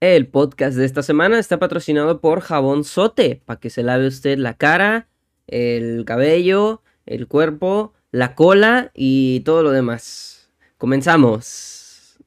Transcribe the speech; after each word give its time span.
El 0.00 0.28
podcast 0.28 0.78
de 0.78 0.86
esta 0.86 1.02
semana 1.02 1.38
está 1.38 1.58
patrocinado 1.58 2.22
por 2.22 2.40
Jabón 2.40 2.84
Sote, 2.84 3.42
para 3.44 3.60
que 3.60 3.68
se 3.68 3.82
lave 3.82 4.06
usted 4.06 4.38
la 4.38 4.54
cara, 4.54 5.08
el 5.46 6.06
cabello, 6.06 6.80
el 7.04 7.26
cuerpo, 7.28 7.92
la 8.10 8.34
cola 8.34 8.92
y 8.94 9.40
todo 9.40 9.62
lo 9.62 9.72
demás. 9.72 10.50
Comenzamos. 10.78 12.18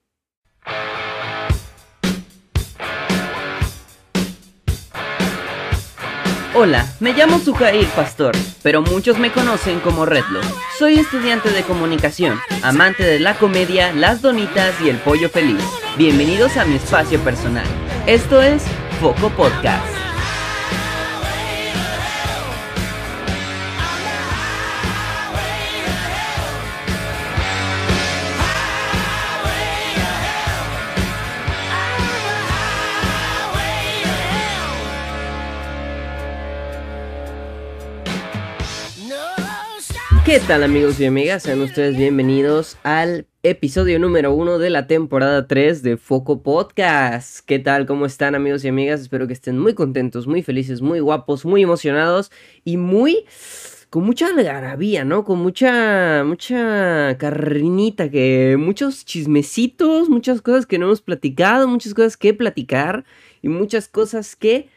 Hola, 6.55 6.85
me 6.99 7.13
llamo 7.13 7.39
Sujair 7.39 7.87
Pastor, 7.95 8.35
pero 8.61 8.83
muchos 8.83 9.17
me 9.17 9.31
conocen 9.31 9.79
como 9.79 10.05
Redlo. 10.05 10.39
Soy 10.77 10.99
estudiante 10.99 11.49
de 11.49 11.63
comunicación, 11.63 12.39
amante 12.61 13.03
de 13.03 13.19
la 13.19 13.33
comedia, 13.39 13.91
las 13.91 14.21
donitas 14.21 14.79
y 14.79 14.89
el 14.89 14.97
pollo 14.97 15.29
feliz. 15.29 15.63
Bienvenidos 15.97 16.57
a 16.57 16.65
mi 16.65 16.75
espacio 16.75 17.19
personal. 17.21 17.65
Esto 18.05 18.39
es 18.39 18.63
Foco 19.01 19.29
Podcast. 19.29 19.92
¿Qué 40.25 40.39
tal 40.39 40.63
amigos 40.63 41.01
y 41.01 41.05
amigas? 41.05 41.43
Sean 41.43 41.59
ustedes 41.59 41.97
bienvenidos 41.97 42.77
al 42.83 43.27
episodio 43.43 43.99
número 43.99 44.33
uno 44.33 44.57
de 44.57 44.69
la 44.69 44.87
temporada 44.87 45.47
3 45.47 45.83
de 45.83 45.97
Foco 45.97 46.41
Podcast. 46.41 47.45
¿Qué 47.45 47.59
tal? 47.59 47.85
¿Cómo 47.85 48.05
están 48.05 48.33
amigos 48.33 48.63
y 48.63 48.69
amigas? 48.69 49.01
Espero 49.01 49.27
que 49.27 49.33
estén 49.33 49.59
muy 49.59 49.73
contentos, 49.73 50.25
muy 50.25 50.41
felices, 50.41 50.81
muy 50.81 51.01
guapos, 51.01 51.43
muy 51.43 51.63
emocionados 51.63 52.31
y 52.63 52.77
muy... 52.77 53.25
con 53.89 54.05
mucha 54.05 54.27
algarabía, 54.27 55.03
¿no? 55.03 55.25
Con 55.25 55.39
mucha, 55.39 56.23
mucha 56.23 57.17
carrinita, 57.17 58.09
que 58.09 58.55
muchos 58.57 59.03
chismecitos, 59.03 60.07
muchas 60.07 60.41
cosas 60.41 60.65
que 60.65 60.79
no 60.79 60.85
hemos 60.85 61.01
platicado, 61.01 61.67
muchas 61.67 61.93
cosas 61.93 62.15
que 62.15 62.33
platicar 62.33 63.03
y 63.41 63.49
muchas 63.49 63.89
cosas 63.89 64.37
que, 64.37 64.69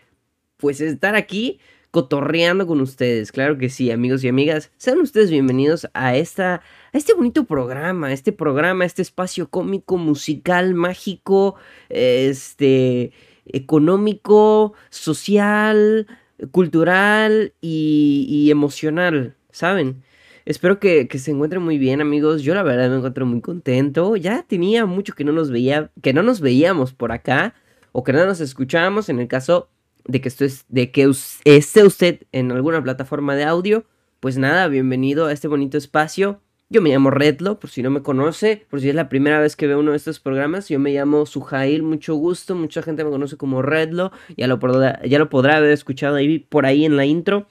pues, 0.57 0.81
estar 0.81 1.15
aquí 1.15 1.61
cotorreando 1.97 2.67
con 2.67 2.83
ustedes. 2.83 3.33
Claro 3.33 3.57
que 3.57 3.71
sí, 3.71 3.91
amigos 3.91 4.23
y 4.23 4.29
amigas. 4.29 4.71
Sean 4.77 4.99
ustedes 4.99 5.31
bienvenidos 5.31 5.89
a, 5.95 6.15
esta, 6.15 6.57
a 6.57 6.61
este 6.93 7.15
bonito 7.15 7.45
programa, 7.45 8.13
este 8.13 8.33
programa, 8.33 8.85
este 8.85 9.01
espacio 9.01 9.49
cómico, 9.49 9.97
musical, 9.97 10.75
mágico, 10.75 11.55
este, 11.89 13.13
económico, 13.47 14.75
social, 14.91 16.07
cultural 16.51 17.55
y, 17.63 18.51
emocional, 18.51 19.35
¿saben? 19.51 20.03
Espero 20.45 20.79
que, 20.79 21.09
que, 21.09 21.19
se 21.19 21.31
encuentren 21.31 21.63
muy 21.63 21.79
bien, 21.79 22.03
amigos. 22.03 22.43
Yo 22.43 22.55
la 22.55 22.63
verdad 22.63 22.91
me 22.91 22.97
encuentro 22.97 23.25
muy 23.25 23.41
contento. 23.41 24.17
Ya 24.17 24.43
tenía 24.43 24.85
mucho 24.85 25.15
que 25.15 25.25
no 25.25 25.33
nos 25.33 25.51
veía, 25.51 25.91
que 26.03 26.13
no 26.13 26.23
nos 26.23 26.43
veíamos 26.43 26.93
por 26.93 27.13
acá 27.13 27.55
o 27.93 28.05
que 28.05 28.13
no 28.13 28.27
nos 28.27 28.43
escuchábamos. 28.43 29.09
En 29.09 29.19
el 29.19 29.29
caso 29.29 29.71
de 30.09 30.21
que, 30.21 30.29
esto 30.29 30.45
es, 30.45 30.65
de 30.69 30.91
que 30.91 31.11
esté 31.45 31.85
usted 31.85 32.23
en 32.33 32.53
alguna 32.53 32.83
plataforma 32.83 33.35
de 33.35 33.45
audio, 33.45 33.85
pues 34.21 34.39
nada, 34.39 34.69
bienvenido 34.69 35.27
a 35.27 35.33
este 35.33 35.49
bonito 35.49 35.79
espacio. 35.79 36.41
Yo 36.69 36.83
me 36.83 36.91
llamo 36.91 37.11
Redlo, 37.11 37.61
por 37.61 37.71
si 37.71 37.83
no 37.83 37.91
me 37.91 38.03
conoce, 38.03 38.67
por 38.69 38.81
si 38.81 38.89
es 38.89 38.95
la 38.95 39.09
primera 39.09 39.39
vez 39.39 39.55
que 39.55 39.69
veo 39.69 39.79
uno 39.79 39.93
de 39.93 39.99
estos 39.99 40.19
programas. 40.19 40.69
Yo 40.69 40.81
me 40.81 40.93
llamo 40.93 41.25
Sujail, 41.25 41.85
mucho 41.85 42.17
gusto. 42.17 42.57
Mucha 42.57 42.83
gente 42.83 43.05
me 43.05 43.11
conoce 43.11 43.37
como 43.37 43.63
Redlo. 43.63 44.11
Ya 44.37 44.49
lo, 44.49 44.59
podrá, 44.59 45.01
ya 45.05 45.21
lo 45.21 45.29
podrá 45.29 45.59
haber 45.59 45.71
escuchado 45.71 46.17
ahí 46.17 46.41
por 46.41 46.67
ahí 46.67 46.85
en 46.85 46.97
la 46.97 47.05
intro. 47.05 47.47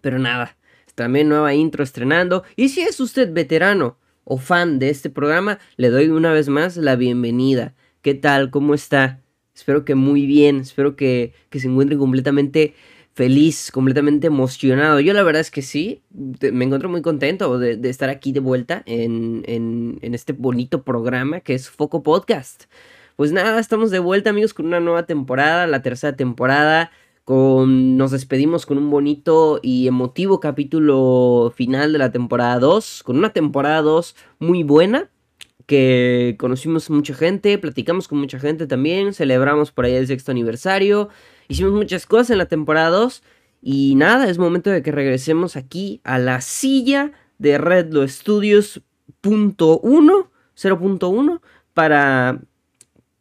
Pero 0.00 0.18
nada, 0.18 0.56
también 0.96 1.28
nueva 1.28 1.54
intro 1.54 1.84
estrenando. 1.84 2.42
Y 2.56 2.70
si 2.70 2.80
es 2.80 2.98
usted 2.98 3.32
veterano 3.32 3.96
o 4.24 4.38
fan 4.38 4.80
de 4.80 4.90
este 4.90 5.08
programa, 5.08 5.60
le 5.76 5.90
doy 5.90 6.08
una 6.08 6.32
vez 6.32 6.48
más 6.48 6.76
la 6.76 6.96
bienvenida. 6.96 7.74
¿Qué 8.02 8.14
tal? 8.14 8.50
¿Cómo 8.50 8.74
está? 8.74 9.21
Espero 9.54 9.84
que 9.84 9.94
muy 9.94 10.26
bien, 10.26 10.60
espero 10.60 10.96
que, 10.96 11.34
se 11.50 11.68
encuentre 11.68 11.96
completamente 11.98 12.74
feliz, 13.12 13.70
completamente 13.70 14.26
emocionado. 14.26 15.00
Yo 15.00 15.12
la 15.12 15.22
verdad 15.22 15.40
es 15.40 15.50
que 15.50 15.62
sí, 15.62 16.02
me 16.10 16.64
encuentro 16.64 16.88
muy 16.88 17.02
contento 17.02 17.58
de, 17.58 17.78
estar 17.88 18.08
aquí 18.08 18.32
de 18.32 18.40
vuelta 18.40 18.82
en, 18.86 19.42
en, 19.46 19.98
en, 20.00 20.14
este 20.14 20.32
bonito 20.32 20.82
programa 20.82 21.40
que 21.40 21.54
es 21.54 21.68
Foco 21.68 22.02
Podcast. 22.02 22.64
Pues 23.16 23.30
nada, 23.32 23.60
estamos 23.60 23.90
de 23.90 23.98
vuelta 23.98 24.30
amigos 24.30 24.54
con 24.54 24.66
una 24.66 24.80
nueva 24.80 25.04
temporada, 25.04 25.66
la 25.66 25.82
tercera 25.82 26.16
temporada. 26.16 26.90
Con, 27.24 27.96
nos 27.96 28.10
despedimos 28.10 28.66
con 28.66 28.78
un 28.78 28.90
bonito 28.90 29.60
y 29.62 29.86
emotivo 29.86 30.40
capítulo 30.40 31.52
final 31.54 31.92
de 31.92 31.98
la 31.98 32.10
temporada 32.10 32.58
2, 32.58 33.02
con 33.04 33.16
una 33.16 33.32
temporada 33.32 33.80
2 33.80 34.16
muy 34.40 34.64
buena, 34.64 35.08
que 35.66 36.36
conocimos 36.38 36.90
mucha 36.90 37.14
gente, 37.14 37.58
platicamos 37.58 38.08
con 38.08 38.18
mucha 38.18 38.38
gente 38.38 38.66
también, 38.66 39.14
celebramos 39.14 39.72
por 39.72 39.84
ahí 39.84 39.94
el 39.94 40.06
sexto 40.06 40.30
aniversario, 40.30 41.08
hicimos 41.48 41.72
muchas 41.72 42.06
cosas 42.06 42.30
en 42.30 42.38
la 42.38 42.46
temporada 42.46 42.90
2 42.90 43.22
y 43.62 43.94
nada, 43.94 44.28
es 44.28 44.38
momento 44.38 44.70
de 44.70 44.82
que 44.82 44.92
regresemos 44.92 45.56
aquí 45.56 46.00
a 46.04 46.18
la 46.18 46.40
silla 46.40 47.12
de 47.38 47.58
Redlo 47.58 48.06
Studios 48.06 48.82
punto 49.20 49.80
0.1 49.80 51.40
para, 51.74 52.40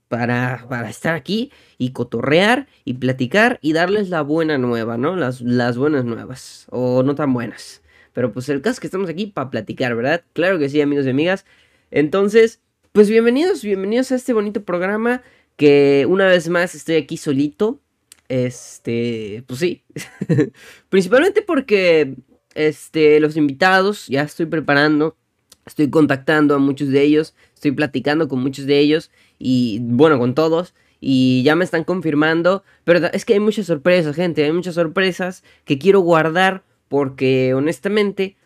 para, 0.08 0.66
para 0.68 0.90
estar 0.90 1.16
aquí 1.16 1.52
y 1.78 1.92
cotorrear 1.92 2.68
y 2.86 2.96
platicar 2.96 3.60
y 3.62 3.74
darles 3.74 4.10
la 4.10 4.22
buena 4.22 4.58
nueva, 4.58 4.98
¿no? 4.98 5.16
Las, 5.16 5.42
las 5.42 5.78
buenas 5.78 6.06
nuevas 6.06 6.68
o 6.70 7.04
no 7.04 7.16
tan 7.16 7.34
buenas. 7.34 7.82
Pero 8.14 8.32
pues 8.34 8.50
el 8.50 8.62
caso 8.62 8.74
es 8.74 8.80
que 8.82 8.88
estamos 8.88 9.10
aquí 9.10 9.28
para 9.28 9.50
platicar, 9.50 9.96
¿verdad? 9.96 10.24
Claro 10.34 10.60
que 10.60 10.70
sí, 10.70 10.82
amigos 10.82 11.06
y 11.06 11.12
amigas. 11.12 11.46
Entonces, 11.92 12.62
pues 12.94 13.10
bienvenidos, 13.10 13.64
bienvenidos 13.64 14.14
a 14.14 14.16
este 14.16 14.32
bonito 14.32 14.64
programa 14.64 15.22
que 15.58 16.06
una 16.08 16.26
vez 16.26 16.48
más 16.48 16.74
estoy 16.74 16.96
aquí 16.96 17.18
solito. 17.18 17.82
Este, 18.30 19.44
pues 19.46 19.60
sí. 19.60 19.84
Principalmente 20.90 21.42
porque 21.42 22.16
este 22.56 23.20
los 23.20 23.36
invitados 23.36 24.08
ya 24.08 24.22
estoy 24.22 24.46
preparando, 24.46 25.18
estoy 25.66 25.90
contactando 25.90 26.56
a 26.56 26.60
muchos 26.60 26.88
de 26.90 27.02
ellos, 27.02 27.36
estoy 27.54 27.72
platicando 27.72 28.30
con 28.30 28.40
muchos 28.42 28.66
de 28.66 28.80
ellos 28.80 29.12
y 29.38 29.80
bueno, 29.84 30.18
con 30.18 30.34
todos 30.34 30.74
y 31.02 31.44
ya 31.44 31.56
me 31.56 31.66
están 31.66 31.84
confirmando, 31.84 32.64
pero 32.86 33.08
es 33.08 33.26
que 33.26 33.34
hay 33.34 33.40
muchas 33.42 33.66
sorpresas, 33.66 34.16
gente, 34.16 34.46
hay 34.46 34.54
muchas 34.54 34.76
sorpresas 34.76 35.44
que 35.66 35.78
quiero 35.78 36.00
guardar 36.00 36.64
porque 36.88 37.54
honestamente 37.54 38.38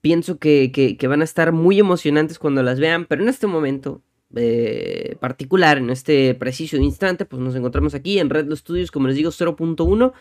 pienso 0.00 0.38
que, 0.38 0.96
van 1.08 1.20
a 1.20 1.24
estar 1.24 1.52
muy 1.52 1.78
emocionantes 1.78 2.38
cuando 2.38 2.62
las 2.62 2.80
vean, 2.80 3.06
pero 3.06 3.22
en 3.22 3.28
este 3.28 3.46
momento 3.46 4.02
eh, 4.34 5.16
particular, 5.20 5.78
en 5.78 5.90
este 5.90 6.34
preciso 6.34 6.76
instante, 6.76 7.24
pues 7.24 7.40
nos 7.42 7.54
encontramos 7.54 7.94
aquí 7.94 8.18
en 8.18 8.30
Red 8.30 8.54
Studios, 8.54 8.90
como 8.90 9.08
les 9.08 9.16
digo, 9.16 9.30
0.1. 9.30 10.12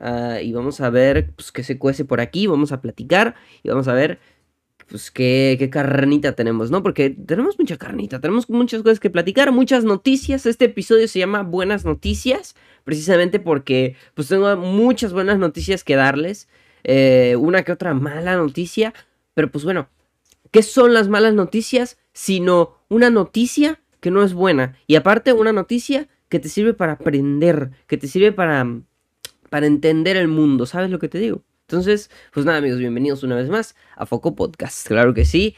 Ah, 0.00 0.40
y 0.40 0.52
vamos 0.52 0.80
a 0.80 0.90
ver 0.90 1.32
pues, 1.34 1.50
qué 1.50 1.64
se 1.64 1.78
cuece 1.78 2.04
por 2.04 2.20
aquí, 2.20 2.46
vamos 2.46 2.70
a 2.70 2.80
platicar 2.80 3.34
y 3.64 3.68
vamos 3.68 3.88
a 3.88 3.94
ver 3.94 4.20
pues 4.88 5.10
qué, 5.10 5.56
qué 5.58 5.70
carnita 5.70 6.32
tenemos, 6.32 6.70
¿no? 6.70 6.82
Porque 6.82 7.10
tenemos 7.10 7.58
mucha 7.58 7.76
carnita, 7.76 8.20
tenemos 8.20 8.48
muchas 8.48 8.82
cosas 8.82 9.00
que 9.00 9.10
platicar, 9.10 9.52
muchas 9.52 9.84
noticias. 9.84 10.46
Este 10.46 10.66
episodio 10.66 11.08
se 11.08 11.18
llama 11.18 11.42
Buenas 11.42 11.84
Noticias, 11.84 12.54
precisamente 12.84 13.40
porque 13.40 13.96
pues 14.14 14.28
tengo 14.28 14.56
muchas 14.56 15.12
buenas 15.12 15.38
noticias 15.38 15.84
que 15.84 15.96
darles. 15.96 16.48
Eh, 16.90 17.36
una 17.36 17.64
que 17.64 17.72
otra 17.72 17.92
mala 17.92 18.34
noticia. 18.36 18.94
Pero 19.34 19.50
pues 19.50 19.62
bueno, 19.62 19.90
¿qué 20.50 20.62
son 20.62 20.94
las 20.94 21.08
malas 21.08 21.34
noticias? 21.34 21.98
Sino 22.14 22.78
una 22.88 23.10
noticia 23.10 23.80
que 24.00 24.10
no 24.10 24.22
es 24.22 24.32
buena. 24.32 24.76
Y 24.86 24.96
aparte 24.96 25.34
una 25.34 25.52
noticia 25.52 26.08
que 26.30 26.38
te 26.38 26.48
sirve 26.48 26.72
para 26.72 26.92
aprender, 26.92 27.72
que 27.86 27.98
te 27.98 28.08
sirve 28.08 28.32
para, 28.32 28.66
para 29.50 29.66
entender 29.66 30.16
el 30.16 30.28
mundo. 30.28 30.64
¿Sabes 30.64 30.90
lo 30.90 30.98
que 30.98 31.10
te 31.10 31.18
digo? 31.18 31.42
Entonces, 31.68 32.10
pues 32.32 32.46
nada 32.46 32.58
amigos, 32.58 32.78
bienvenidos 32.78 33.22
una 33.22 33.36
vez 33.36 33.50
más 33.50 33.76
a 33.94 34.06
Foco 34.06 34.34
Podcast. 34.34 34.86
Claro 34.86 35.12
que 35.12 35.26
sí. 35.26 35.54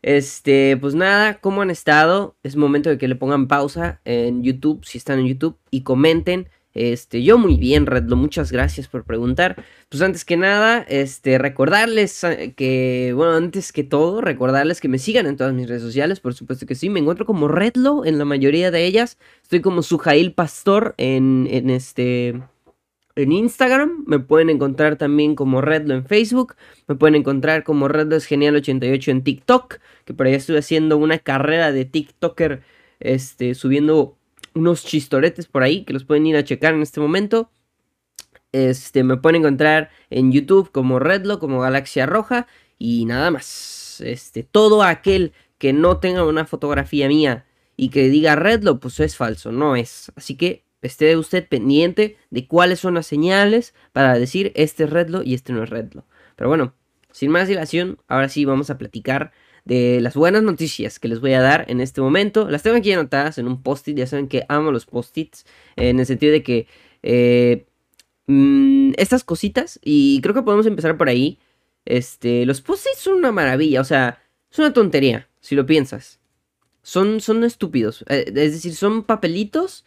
Este, 0.00 0.78
pues 0.78 0.94
nada, 0.94 1.40
¿cómo 1.40 1.60
han 1.60 1.68
estado? 1.70 2.36
Es 2.42 2.56
momento 2.56 2.88
de 2.88 2.96
que 2.96 3.06
le 3.06 3.16
pongan 3.16 3.48
pausa 3.48 4.00
en 4.06 4.42
YouTube, 4.42 4.82
si 4.86 4.96
están 4.96 5.18
en 5.18 5.26
YouTube, 5.26 5.58
y 5.70 5.82
comenten 5.82 6.48
este, 6.72 7.22
yo 7.24 7.36
muy 7.36 7.56
bien, 7.56 7.86
Redlo, 7.86 8.16
muchas 8.16 8.52
gracias 8.52 8.86
por 8.86 9.04
preguntar. 9.04 9.64
Pues 9.88 10.02
antes 10.02 10.24
que 10.24 10.36
nada, 10.36 10.84
este, 10.88 11.36
recordarles 11.38 12.22
eh, 12.22 12.54
que, 12.56 13.12
bueno, 13.14 13.32
antes 13.32 13.72
que 13.72 13.82
todo, 13.82 14.20
recordarles 14.20 14.80
que 14.80 14.88
me 14.88 14.98
sigan 14.98 15.26
en 15.26 15.36
todas 15.36 15.52
mis 15.52 15.68
redes 15.68 15.82
sociales, 15.82 16.20
por 16.20 16.34
supuesto 16.34 16.66
que 16.66 16.76
sí. 16.76 16.88
Me 16.88 17.00
encuentro 17.00 17.26
como 17.26 17.48
Redlo 17.48 18.04
en 18.04 18.18
la 18.18 18.24
mayoría 18.24 18.70
de 18.70 18.84
ellas. 18.84 19.18
Estoy 19.42 19.60
como 19.60 19.82
Sujail 19.82 20.32
Pastor 20.32 20.94
en, 20.96 21.48
en 21.50 21.70
este, 21.70 22.40
en 23.16 23.32
Instagram. 23.32 24.04
Me 24.06 24.20
pueden 24.20 24.48
encontrar 24.48 24.94
también 24.96 25.34
como 25.34 25.60
Redlo 25.60 25.94
en 25.94 26.04
Facebook. 26.06 26.54
Me 26.86 26.94
pueden 26.94 27.16
encontrar 27.16 27.64
como 27.64 27.88
Redlo 27.88 28.14
es 28.14 28.26
Genial 28.26 28.54
88 28.54 29.10
en 29.10 29.24
TikTok, 29.24 29.78
que 30.04 30.14
por 30.14 30.26
ahí 30.26 30.34
estoy 30.34 30.56
haciendo 30.56 30.98
una 30.98 31.18
carrera 31.18 31.72
de 31.72 31.84
TikToker, 31.84 32.62
este, 33.00 33.56
subiendo 33.56 34.19
unos 34.54 34.84
chistoretes 34.84 35.46
por 35.46 35.62
ahí 35.62 35.84
que 35.84 35.92
los 35.92 36.04
pueden 36.04 36.26
ir 36.26 36.36
a 36.36 36.44
checar 36.44 36.74
en 36.74 36.82
este 36.82 37.00
momento. 37.00 37.50
Este, 38.52 39.04
me 39.04 39.16
pueden 39.16 39.42
encontrar 39.42 39.90
en 40.10 40.32
YouTube 40.32 40.72
como 40.72 40.98
Redlo, 40.98 41.38
como 41.38 41.60
Galaxia 41.60 42.06
Roja 42.06 42.46
y 42.78 43.04
nada 43.04 43.30
más. 43.30 44.00
Este, 44.00 44.42
todo 44.42 44.82
aquel 44.82 45.32
que 45.58 45.72
no 45.72 45.98
tenga 45.98 46.24
una 46.24 46.46
fotografía 46.46 47.06
mía 47.08 47.46
y 47.76 47.90
que 47.90 48.08
diga 48.08 48.36
Redlo, 48.36 48.80
pues 48.80 48.98
es 49.00 49.16
falso, 49.16 49.52
no 49.52 49.76
es. 49.76 50.10
Así 50.16 50.36
que 50.36 50.64
esté 50.82 51.16
usted 51.16 51.46
pendiente 51.46 52.16
de 52.30 52.46
cuáles 52.46 52.80
son 52.80 52.94
las 52.94 53.06
señales 53.06 53.74
para 53.92 54.18
decir 54.18 54.52
este 54.54 54.84
es 54.84 54.90
Redlo 54.90 55.22
y 55.22 55.34
este 55.34 55.52
no 55.52 55.62
es 55.62 55.70
Redlo. 55.70 56.04
Pero 56.36 56.48
bueno, 56.48 56.74
sin 57.12 57.30
más 57.30 57.48
dilación, 57.48 57.98
ahora 58.08 58.28
sí 58.28 58.44
vamos 58.44 58.70
a 58.70 58.78
platicar 58.78 59.32
de 59.64 60.00
las 60.00 60.14
buenas 60.14 60.42
noticias 60.42 60.98
que 60.98 61.08
les 61.08 61.20
voy 61.20 61.32
a 61.34 61.40
dar 61.40 61.64
en 61.68 61.80
este 61.80 62.00
momento. 62.00 62.48
Las 62.48 62.62
tengo 62.62 62.76
aquí 62.76 62.92
anotadas 62.92 63.38
en 63.38 63.46
un 63.46 63.62
post-it, 63.62 63.96
ya 63.96 64.06
saben 64.06 64.28
que 64.28 64.44
amo 64.48 64.72
los 64.72 64.86
post-its, 64.86 65.44
en 65.76 66.00
el 66.00 66.06
sentido 66.06 66.32
de 66.32 66.42
que 66.42 66.66
eh, 67.02 67.66
mm, 68.26 68.92
estas 68.96 69.24
cositas, 69.24 69.78
y 69.82 70.20
creo 70.22 70.34
que 70.34 70.42
podemos 70.42 70.66
empezar 70.66 70.96
por 70.96 71.08
ahí, 71.08 71.38
este, 71.84 72.46
los 72.46 72.60
post-its 72.60 72.98
son 72.98 73.14
una 73.14 73.32
maravilla, 73.32 73.80
o 73.80 73.84
sea, 73.84 74.22
es 74.50 74.58
una 74.58 74.72
tontería, 74.72 75.28
si 75.40 75.54
lo 75.54 75.66
piensas. 75.66 76.20
Son, 76.82 77.20
son 77.20 77.44
estúpidos, 77.44 78.04
eh, 78.08 78.24
es 78.26 78.34
decir, 78.52 78.74
son 78.74 79.04
papelitos 79.04 79.84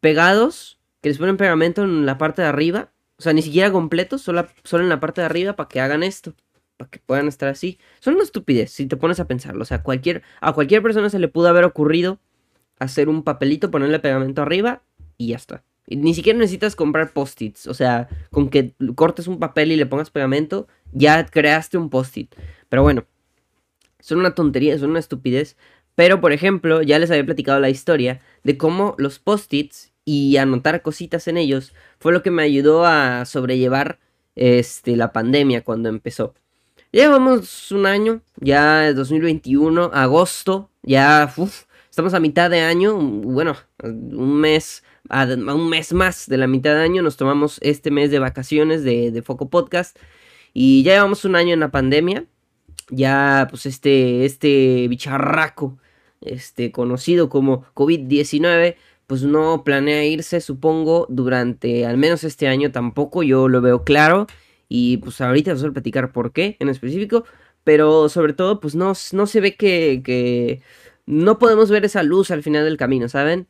pegados 0.00 0.78
que 1.00 1.08
les 1.08 1.18
ponen 1.18 1.36
pegamento 1.36 1.84
en 1.84 2.06
la 2.06 2.18
parte 2.18 2.42
de 2.42 2.48
arriba, 2.48 2.92
o 3.18 3.22
sea, 3.22 3.32
ni 3.32 3.42
siquiera 3.42 3.72
completos, 3.72 4.22
solo, 4.22 4.46
solo 4.64 4.82
en 4.84 4.90
la 4.90 5.00
parte 5.00 5.22
de 5.22 5.26
arriba 5.26 5.56
para 5.56 5.68
que 5.68 5.80
hagan 5.80 6.02
esto 6.02 6.34
para 6.76 6.90
que 6.90 6.98
puedan 6.98 7.28
estar 7.28 7.48
así. 7.48 7.78
Son 8.00 8.14
una 8.14 8.24
estupidez 8.24 8.70
si 8.70 8.86
te 8.86 8.96
pones 8.96 9.20
a 9.20 9.26
pensarlo. 9.26 9.62
O 9.62 9.66
sea, 9.66 9.82
cualquier, 9.82 10.22
a 10.40 10.52
cualquier 10.52 10.82
persona 10.82 11.10
se 11.10 11.18
le 11.18 11.28
pudo 11.28 11.48
haber 11.48 11.64
ocurrido 11.64 12.18
hacer 12.78 13.08
un 13.08 13.22
papelito, 13.22 13.70
ponerle 13.70 13.98
pegamento 13.98 14.42
arriba 14.42 14.82
y 15.16 15.28
ya 15.28 15.36
está. 15.36 15.64
Ni 15.88 16.14
siquiera 16.14 16.38
necesitas 16.38 16.74
comprar 16.76 17.12
post-its. 17.12 17.66
O 17.66 17.74
sea, 17.74 18.08
con 18.30 18.48
que 18.48 18.74
cortes 18.94 19.28
un 19.28 19.38
papel 19.38 19.72
y 19.72 19.76
le 19.76 19.86
pongas 19.86 20.10
pegamento, 20.10 20.66
ya 20.92 21.24
creaste 21.26 21.78
un 21.78 21.90
post-it. 21.90 22.34
Pero 22.68 22.82
bueno, 22.82 23.04
son 24.00 24.18
una 24.18 24.34
tontería, 24.34 24.78
son 24.78 24.90
una 24.90 24.98
estupidez. 24.98 25.56
Pero, 25.94 26.20
por 26.20 26.32
ejemplo, 26.32 26.82
ya 26.82 26.98
les 26.98 27.10
había 27.10 27.24
platicado 27.24 27.60
la 27.60 27.70
historia 27.70 28.20
de 28.42 28.58
cómo 28.58 28.94
los 28.98 29.18
post-its 29.18 29.92
y 30.04 30.36
anotar 30.36 30.82
cositas 30.82 31.26
en 31.28 31.36
ellos 31.36 31.72
fue 31.98 32.12
lo 32.12 32.22
que 32.22 32.30
me 32.30 32.42
ayudó 32.42 32.84
a 32.84 33.24
sobrellevar 33.24 33.98
este, 34.34 34.96
la 34.96 35.12
pandemia 35.12 35.64
cuando 35.64 35.88
empezó. 35.88 36.34
Llevamos 36.96 37.72
un 37.72 37.84
año, 37.84 38.22
ya 38.40 38.88
es 38.88 38.96
2021, 38.96 39.90
agosto, 39.92 40.70
ya 40.82 41.30
estamos 41.90 42.14
a 42.14 42.20
mitad 42.20 42.48
de 42.48 42.60
año, 42.60 42.96
bueno, 42.96 43.54
un 43.82 44.40
mes, 44.40 44.82
un 45.10 45.68
mes 45.68 45.92
más 45.92 46.26
de 46.26 46.38
la 46.38 46.46
mitad 46.46 46.74
de 46.74 46.80
año, 46.80 47.02
nos 47.02 47.18
tomamos 47.18 47.58
este 47.60 47.90
mes 47.90 48.10
de 48.10 48.18
vacaciones 48.18 48.82
de, 48.82 49.10
de 49.10 49.20
Foco 49.20 49.50
Podcast 49.50 49.98
y 50.54 50.84
ya 50.84 50.94
llevamos 50.94 51.26
un 51.26 51.36
año 51.36 51.52
en 51.52 51.60
la 51.60 51.70
pandemia, 51.70 52.24
ya 52.88 53.46
pues 53.50 53.66
este, 53.66 54.24
este 54.24 54.88
bicharraco, 54.88 55.76
este 56.22 56.72
conocido 56.72 57.28
como 57.28 57.66
COVID-19, 57.74 58.76
pues 59.06 59.22
no 59.22 59.64
planea 59.64 60.06
irse, 60.06 60.40
supongo, 60.40 61.04
durante 61.10 61.84
al 61.84 61.98
menos 61.98 62.24
este 62.24 62.48
año 62.48 62.72
tampoco, 62.72 63.22
yo 63.22 63.48
lo 63.48 63.60
veo 63.60 63.84
claro. 63.84 64.26
Y 64.68 64.98
pues 64.98 65.20
ahorita 65.20 65.52
vamos 65.52 65.64
a 65.64 65.72
platicar 65.72 66.12
por 66.12 66.32
qué 66.32 66.56
en 66.60 66.68
específico. 66.68 67.24
Pero 67.64 68.08
sobre 68.08 68.32
todo, 68.32 68.60
pues 68.60 68.74
no, 68.74 68.92
no 69.12 69.26
se 69.26 69.40
ve 69.40 69.56
que, 69.56 70.02
que, 70.04 70.62
no 71.06 71.38
podemos 71.38 71.70
ver 71.70 71.84
esa 71.84 72.02
luz 72.02 72.30
al 72.30 72.42
final 72.42 72.64
del 72.64 72.76
camino, 72.76 73.08
¿saben? 73.08 73.48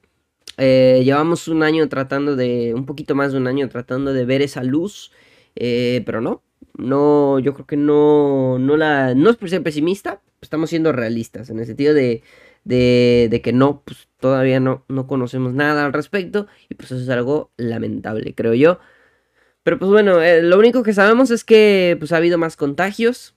Eh, 0.59 1.03
llevamos 1.05 1.49
un 1.49 1.63
año 1.63 1.89
tratando 1.89 2.37
de, 2.37 2.73
un 2.75 2.87
poquito 2.87 3.15
más 3.15 3.33
de 3.33 3.39
un 3.39 3.47
año 3.47 3.69
tratando 3.69 4.13
de 4.13 4.25
ver 4.25 4.43
esa 4.43 4.63
luz. 4.63 5.13
Eh, 5.57 6.03
pero 6.07 6.21
no, 6.21 6.43
no, 6.79 7.39
yo 7.39 7.55
creo 7.55 7.67
que 7.67 7.77
no, 7.77 8.59
no 8.59 8.77
la, 8.77 9.15
no 9.15 9.31
es 9.31 9.37
por 9.37 9.49
ser 9.51 9.63
pesimista, 9.63 10.23
estamos 10.41 10.71
siendo 10.71 10.93
realistas 10.93 11.51
en 11.51 11.59
el 11.59 11.67
sentido 11.67 11.95
de, 11.95 12.23
de, 12.65 13.29
de 13.31 13.41
que 13.41 13.53
no, 13.53 13.83
pues 13.85 14.09
todavía 14.19 14.61
no, 14.61 14.85
no 14.89 15.07
conocemos 15.07 15.55
nada 15.55 15.87
al 15.87 15.93
respecto 15.93 16.47
y 16.69 16.75
pues 16.75 16.91
eso 16.93 17.03
es 17.03 17.09
algo 17.09 17.53
lamentable, 17.57 18.35
creo 18.35 18.55
yo. 18.55 18.79
Pero 19.67 19.81
pues 19.81 19.91
bueno, 19.91 20.23
eh, 20.23 20.43
lo 20.43 20.61
único 20.61 20.85
que 20.85 20.93
sabemos 20.93 21.33
es 21.33 21.43
que 21.43 21.97
pues 21.99 22.13
ha 22.13 22.19
habido 22.19 22.39
más 22.39 22.57
contagios. 22.57 23.35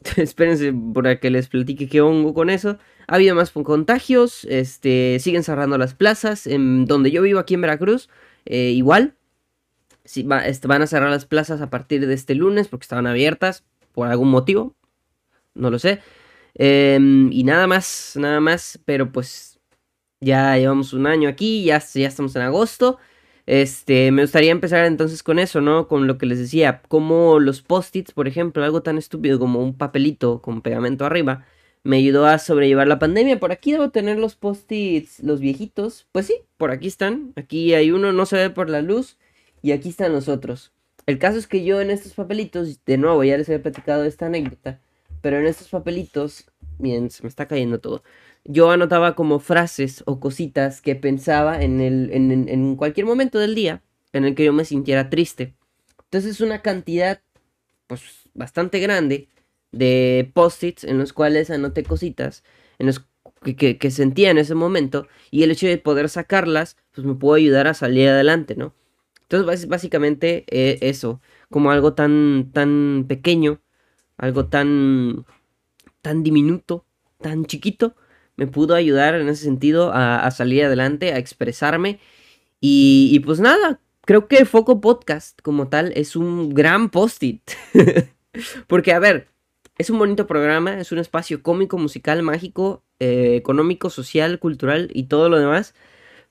Espérense 0.16 0.72
por 0.72 1.20
que 1.20 1.30
les 1.30 1.46
platique 1.46 1.88
qué 1.88 2.00
hongo 2.00 2.34
con 2.34 2.50
eso. 2.50 2.76
Ha 3.06 3.14
habido 3.14 3.36
más 3.36 3.52
contagios, 3.52 4.44
este, 4.50 5.16
siguen 5.20 5.44
cerrando 5.44 5.78
las 5.78 5.94
plazas. 5.94 6.48
En 6.48 6.86
donde 6.86 7.12
yo 7.12 7.22
vivo 7.22 7.38
aquí 7.38 7.54
en 7.54 7.60
Veracruz, 7.60 8.08
eh, 8.46 8.70
igual. 8.70 9.14
Este, 10.02 10.66
van 10.66 10.82
a 10.82 10.88
cerrar 10.88 11.10
las 11.10 11.24
plazas 11.24 11.60
a 11.60 11.70
partir 11.70 12.04
de 12.04 12.14
este 12.14 12.34
lunes 12.34 12.66
porque 12.66 12.82
estaban 12.86 13.06
abiertas 13.06 13.62
por 13.92 14.08
algún 14.08 14.30
motivo. 14.30 14.74
No 15.54 15.70
lo 15.70 15.78
sé. 15.78 16.00
Em, 16.54 17.30
y 17.30 17.44
nada 17.44 17.68
más, 17.68 18.14
nada 18.16 18.40
más. 18.40 18.80
Pero 18.84 19.12
pues 19.12 19.60
ya 20.20 20.58
llevamos 20.58 20.92
un 20.92 21.06
año 21.06 21.28
aquí, 21.28 21.62
ya, 21.62 21.78
ya 21.78 22.08
estamos 22.08 22.34
en 22.34 22.42
agosto. 22.42 22.98
Este, 23.46 24.10
me 24.10 24.22
gustaría 24.22 24.52
empezar 24.52 24.84
entonces 24.86 25.22
con 25.22 25.38
eso, 25.38 25.60
¿no? 25.60 25.86
Con 25.88 26.06
lo 26.06 26.16
que 26.18 26.26
les 26.26 26.38
decía, 26.38 26.82
como 26.88 27.38
los 27.40 27.62
post-its, 27.62 28.12
por 28.12 28.26
ejemplo, 28.28 28.64
algo 28.64 28.82
tan 28.82 28.98
estúpido 28.98 29.38
como 29.38 29.62
un 29.62 29.76
papelito 29.76 30.40
con 30.40 30.62
pegamento 30.62 31.04
arriba, 31.04 31.44
me 31.82 31.98
ayudó 31.98 32.26
a 32.26 32.38
sobrellevar 32.38 32.88
la 32.88 32.98
pandemia. 32.98 33.38
Por 33.38 33.52
aquí 33.52 33.72
debo 33.72 33.90
tener 33.90 34.18
los 34.18 34.36
post-its, 34.36 35.20
los 35.22 35.40
viejitos. 35.40 36.08
Pues 36.12 36.26
sí, 36.26 36.36
por 36.56 36.70
aquí 36.70 36.88
están. 36.88 37.32
Aquí 37.36 37.74
hay 37.74 37.90
uno, 37.90 38.12
no 38.12 38.26
se 38.26 38.36
ve 38.36 38.50
por 38.50 38.70
la 38.70 38.80
luz, 38.82 39.18
y 39.62 39.72
aquí 39.72 39.90
están 39.90 40.12
los 40.12 40.28
otros. 40.28 40.72
El 41.06 41.18
caso 41.18 41.38
es 41.38 41.46
que 41.46 41.64
yo 41.64 41.80
en 41.80 41.90
estos 41.90 42.14
papelitos, 42.14 42.84
de 42.84 42.98
nuevo, 42.98 43.24
ya 43.24 43.36
les 43.36 43.48
había 43.48 43.62
platicado 43.62 44.04
esta 44.04 44.26
anécdota, 44.26 44.80
pero 45.24 45.38
en 45.38 45.46
estos 45.46 45.68
papelitos, 45.68 46.44
miren, 46.78 47.10
se 47.10 47.22
me 47.22 47.30
está 47.30 47.48
cayendo 47.48 47.80
todo 47.80 48.02
yo 48.44 48.70
anotaba 48.70 49.14
como 49.14 49.38
frases 49.38 50.02
o 50.06 50.20
cositas 50.20 50.80
que 50.82 50.94
pensaba 50.94 51.62
en, 51.62 51.80
el, 51.80 52.10
en, 52.12 52.76
cualquier 52.76 53.06
momento 53.06 53.38
del 53.38 53.54
día 53.54 53.82
en 54.12 54.24
el 54.24 54.34
que 54.34 54.44
yo 54.44 54.52
me 54.52 54.64
sintiera 54.64 55.10
triste. 55.10 55.54
Entonces 56.04 56.32
es 56.32 56.40
una 56.40 56.62
cantidad 56.62 57.22
pues 57.86 58.02
bastante 58.34 58.80
grande 58.80 59.28
de 59.72 60.30
post-its 60.34 60.84
en 60.84 60.98
los 60.98 61.12
cuales 61.12 61.50
anoté 61.50 61.82
cositas 61.84 62.44
en 62.78 62.86
los 62.86 63.04
que, 63.42 63.78
que, 63.78 63.90
sentía 63.90 64.30
en 64.30 64.38
ese 64.38 64.54
momento 64.54 65.08
y 65.30 65.42
el 65.42 65.50
hecho 65.50 65.66
de 65.66 65.78
poder 65.78 66.08
sacarlas 66.08 66.76
pues 66.94 67.06
me 67.06 67.14
puede 67.14 67.42
ayudar 67.42 67.66
a 67.66 67.74
salir 67.74 68.08
adelante, 68.08 68.56
¿no? 68.56 68.74
Entonces 69.22 69.68
básicamente 69.68 70.44
eh, 70.48 70.78
eso, 70.82 71.20
como 71.50 71.70
algo 71.70 71.94
tan, 71.94 72.50
tan 72.52 73.06
pequeño, 73.08 73.60
algo 74.16 74.46
tan, 74.46 75.24
tan 76.02 76.22
diminuto, 76.22 76.84
tan 77.20 77.44
chiquito, 77.46 77.94
me 78.36 78.46
pudo 78.46 78.74
ayudar 78.74 79.14
en 79.14 79.28
ese 79.28 79.44
sentido 79.44 79.92
a, 79.92 80.30
salir 80.30 80.64
adelante, 80.64 81.12
a 81.12 81.18
expresarme. 81.18 82.00
Y, 82.60 83.20
pues 83.20 83.40
nada, 83.40 83.80
creo 84.02 84.26
que 84.26 84.44
Foco 84.44 84.80
Podcast 84.80 85.40
como 85.42 85.68
tal 85.68 85.92
es 85.94 86.16
un 86.16 86.54
gran 86.54 86.90
post-it. 86.90 87.42
Porque, 88.66 88.92
a 88.92 88.98
ver, 88.98 89.28
es 89.78 89.90
un 89.90 89.98
bonito 89.98 90.26
programa, 90.26 90.80
es 90.80 90.90
un 90.90 90.98
espacio 90.98 91.42
cómico, 91.42 91.78
musical, 91.78 92.22
mágico, 92.22 92.82
eh, 92.98 93.36
económico, 93.36 93.90
social, 93.90 94.38
cultural 94.38 94.90
y 94.92 95.04
todo 95.04 95.28
lo 95.28 95.38
demás. 95.38 95.74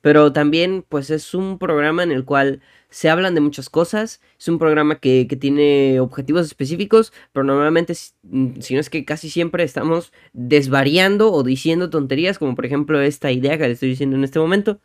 Pero 0.03 0.33
también, 0.33 0.85
pues 0.89 1.09
es 1.09 1.33
un 1.33 1.57
programa 1.57 2.03
en 2.03 2.11
el 2.11 2.25
cual 2.25 2.61
se 2.89 3.09
hablan 3.09 3.35
de 3.35 3.41
muchas 3.41 3.69
cosas. 3.69 4.19
Es 4.37 4.49
un 4.49 4.59
programa 4.59 4.99
que, 4.99 5.25
tiene 5.39 6.01
objetivos 6.01 6.45
específicos, 6.45 7.13
pero 7.31 7.45
normalmente, 7.45 7.93
mm, 8.23 8.59
si 8.59 8.73
no 8.73 8.81
es 8.81 8.89
que 8.89 9.05
casi 9.05 9.29
siempre 9.29 9.63
estamos 9.63 10.11
desvariando 10.33 11.31
o 11.31 11.41
diciendo 11.43 11.89
tonterías, 11.89 12.37
como 12.37 12.53
por 12.53 12.65
ejemplo 12.65 12.99
esta 13.01 13.31
idea 13.31 13.57
que 13.57 13.65
le 13.67 13.71
estoy 13.73 13.89
diciendo 13.89 14.17
en 14.17 14.25
este 14.25 14.39
momento. 14.39 14.81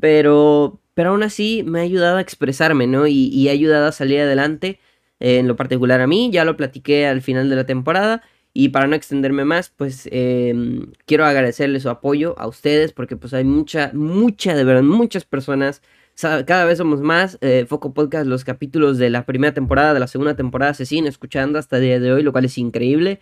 Pero, 0.00 0.80
pero 0.94 1.10
aún 1.10 1.22
así 1.24 1.62
me 1.64 1.80
ha 1.80 1.82
ayudado 1.82 2.18
a 2.18 2.20
expresarme, 2.22 2.86
¿no? 2.86 3.06
Y, 3.08 3.28
y 3.28 3.48
ha 3.48 3.52
ayudado 3.52 3.88
a 3.88 3.92
salir 3.92 4.20
adelante. 4.20 4.80
en 5.20 5.48
lo 5.48 5.56
particular 5.56 6.00
a 6.00 6.06
mí, 6.08 6.30
ya 6.32 6.44
lo 6.44 6.56
platiqué 6.56 7.06
al 7.06 7.22
final 7.22 7.50
de 7.50 7.56
la 7.56 7.66
temporada. 7.66 8.22
Y 8.54 8.68
para 8.68 8.86
no 8.86 8.94
extenderme 8.94 9.44
más, 9.44 9.70
pues 9.70 10.08
em, 10.12 10.92
quiero 11.06 11.24
agradecerles 11.24 11.84
su 11.84 11.90
apoyo 11.90 12.38
a 12.38 12.46
ustedes, 12.46 12.92
porque 12.92 13.16
pues 13.16 13.32
hay 13.32 13.44
mucha, 13.44 13.90
mucha, 13.94 14.54
de 14.54 14.64
verdad, 14.64 14.82
muchas 14.82 15.24
personas 15.24 15.82
cada 16.14 16.64
vez 16.64 16.78
somos 16.78 17.00
más. 17.00 17.38
Eh, 17.40 17.66
Foco 17.68 17.94
Podcast, 17.94 18.26
los 18.26 18.44
capítulos 18.44 18.98
de 18.98 19.10
la 19.10 19.24
primera 19.26 19.54
temporada, 19.54 19.94
de 19.94 20.00
la 20.00 20.06
segunda 20.06 20.36
temporada 20.36 20.74
se 20.74 20.86
siguen 20.86 21.06
escuchando 21.06 21.58
hasta 21.58 21.76
el 21.76 21.82
día 21.82 22.00
de 22.00 22.12
hoy, 22.12 22.22
lo 22.22 22.32
cual 22.32 22.44
es 22.44 22.58
increíble. 22.58 23.20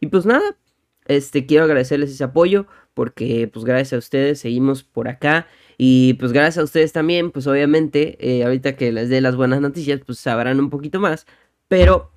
Y 0.00 0.06
pues 0.08 0.26
nada, 0.26 0.56
este, 1.06 1.46
quiero 1.46 1.64
agradecerles 1.64 2.10
ese 2.10 2.24
apoyo 2.24 2.66
porque 2.94 3.48
pues 3.52 3.64
gracias 3.64 3.92
a 3.94 3.98
ustedes 3.98 4.40
seguimos 4.40 4.84
por 4.84 5.08
acá. 5.08 5.46
Y 5.76 6.14
pues 6.14 6.32
gracias 6.32 6.58
a 6.58 6.64
ustedes 6.64 6.92
también, 6.92 7.30
pues 7.30 7.46
obviamente, 7.46 8.16
eh, 8.20 8.44
ahorita 8.44 8.76
que 8.76 8.92
les 8.92 9.08
dé 9.08 9.20
las 9.20 9.36
buenas 9.36 9.60
noticias, 9.60 10.00
pues 10.04 10.18
sabrán 10.18 10.58
un 10.60 10.70
poquito 10.70 11.00
más. 11.00 11.26
Pero 11.68 12.12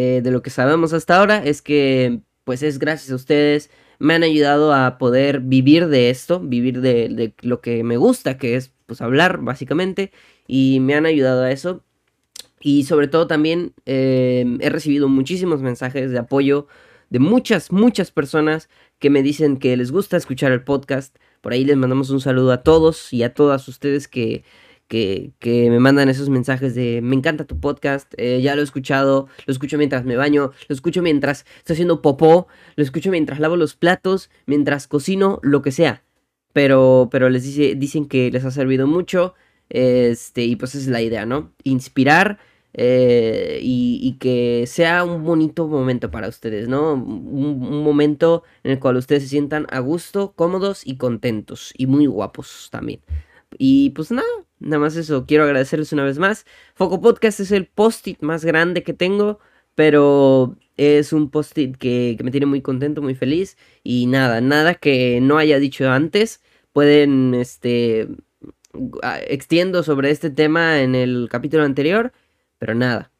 eh, 0.00 0.20
de 0.22 0.30
lo 0.30 0.42
que 0.42 0.50
sabemos 0.50 0.92
hasta 0.92 1.16
ahora 1.16 1.44
es 1.44 1.60
que 1.60 2.20
pues 2.44 2.62
es 2.62 2.78
gracias 2.78 3.10
a 3.10 3.16
ustedes 3.16 3.68
me 3.98 4.14
han 4.14 4.22
ayudado 4.22 4.72
a 4.72 4.96
poder 4.96 5.40
vivir 5.40 5.88
de 5.88 6.10
esto, 6.10 6.38
vivir 6.38 6.80
de, 6.80 7.34
lo 7.40 7.60
que 7.60 7.82
me 7.82 7.96
gusta, 7.96 8.38
que 8.38 8.54
es 8.54 8.72
pues 8.86 9.00
hablar 9.00 9.40
básicamente, 9.42 10.12
y 10.46 10.78
me 10.78 10.94
han 10.94 11.04
ayudado 11.04 11.42
a 11.42 11.50
eso. 11.50 11.82
Y 12.60 12.84
sobre 12.84 13.08
todo 13.08 13.26
también 13.26 13.72
eh, 13.86 14.46
he 14.60 14.70
recibido 14.70 15.08
muchísimos 15.08 15.62
mensajes 15.62 16.12
de 16.12 16.18
apoyo 16.18 16.68
de 17.10 17.18
muchas, 17.18 17.72
muchas 17.72 18.12
personas 18.12 18.68
que 19.00 19.10
me 19.10 19.24
dicen 19.24 19.56
que 19.56 19.76
les 19.76 19.90
gusta 19.90 20.16
escuchar 20.16 20.52
el 20.52 20.62
podcast. 20.62 21.16
Por 21.40 21.52
ahí 21.52 21.64
les 21.64 21.76
mandamos 21.76 22.10
un 22.10 22.20
saludo 22.20 22.52
a 22.52 22.62
todos 22.62 23.12
y 23.12 23.24
a 23.24 23.34
todas 23.34 23.66
ustedes 23.66 24.06
que, 24.06 24.44
que, 24.88 25.32
me 25.70 25.78
mandan 25.78 26.08
esos 26.08 26.28
mensajes 26.28 26.74
de 26.74 27.00
me 27.02 27.14
encanta 27.14 27.44
tu 27.44 27.60
podcast, 27.60 28.12
eh, 28.16 28.40
ya 28.42 28.54
lo 28.54 28.62
he 28.62 28.64
escuchado, 28.64 29.28
lo 29.46 29.52
escucho 29.52 29.78
mientras 29.78 30.04
me 30.04 30.16
baño, 30.16 30.52
lo 30.68 30.74
escucho 30.74 31.02
mientras 31.02 31.44
estoy 31.58 31.74
haciendo 31.74 32.02
popó, 32.02 32.48
lo 32.76 32.82
escucho 32.82 33.10
mientras 33.10 33.38
lavo 33.40 33.56
los 33.56 33.76
platos, 33.76 34.30
mientras 34.46 34.86
cocino, 34.88 35.38
lo 35.42 35.62
que 35.62 35.72
sea. 35.72 36.02
Pero, 36.52 37.08
pero 37.12 37.30
les 37.30 37.44
dice, 37.44 37.74
dicen 37.76 38.06
que 38.08 38.30
les 38.30 38.44
ha 38.44 38.50
servido 38.50 38.86
mucho. 38.86 39.34
Este, 39.70 40.44
y 40.44 40.56
pues 40.56 40.74
esa 40.74 40.84
es 40.84 40.88
la 40.88 41.02
idea, 41.02 41.26
¿no? 41.26 41.52
Inspirar 41.62 42.38
eh, 42.74 43.58
y, 43.62 44.16
que 44.20 44.64
sea 44.66 45.04
un 45.04 45.24
bonito 45.24 45.66
momento 45.66 46.10
para 46.10 46.28
ustedes, 46.28 46.68
¿no? 46.68 46.94
Un, 46.94 47.82
momento 47.82 48.44
en 48.62 48.72
el 48.72 48.78
cual 48.78 48.96
ustedes 48.96 49.24
se 49.24 49.28
sientan 49.30 49.66
a 49.70 49.80
gusto, 49.80 50.32
cómodos 50.36 50.86
y 50.86 50.96
contentos 50.96 51.72
y 51.76 51.86
muy 51.86 52.06
guapos 52.06 52.68
también. 52.70 53.00
Y 53.58 53.90
pues 53.90 54.10
nada, 54.10 54.28
nada 54.60 54.80
más 54.80 54.96
eso, 54.96 55.26
quiero 55.26 55.44
agradecerles 55.44 55.92
una 55.92 56.04
vez 56.04 56.18
más. 56.18 56.46
Foco 56.74 57.00
Podcast 57.00 57.40
es 57.40 57.52
el 57.52 57.66
post-it 57.66 58.20
más 58.22 58.44
grande 58.44 58.82
que 58.82 58.92
tengo, 58.92 59.38
pero 59.74 60.56
es 60.76 61.12
un 61.12 61.30
post-it 61.30 61.76
que, 61.76 62.14
que 62.16 62.24
me 62.24 62.30
tiene 62.30 62.46
muy 62.46 62.62
contento, 62.62 63.02
muy 63.02 63.14
feliz. 63.14 63.56
Y 63.82 64.06
nada, 64.06 64.40
nada 64.40 64.74
que 64.74 65.20
no 65.20 65.38
haya 65.38 65.58
dicho 65.58 65.90
antes, 65.90 66.42
pueden, 66.72 67.34
este, 67.34 68.08
extiendo 69.26 69.82
sobre 69.82 70.10
este 70.10 70.30
tema 70.30 70.80
en 70.80 70.94
el 70.94 71.28
capítulo 71.30 71.64
anterior 71.64 72.12
pero 72.58 72.74
nada. 72.74 73.10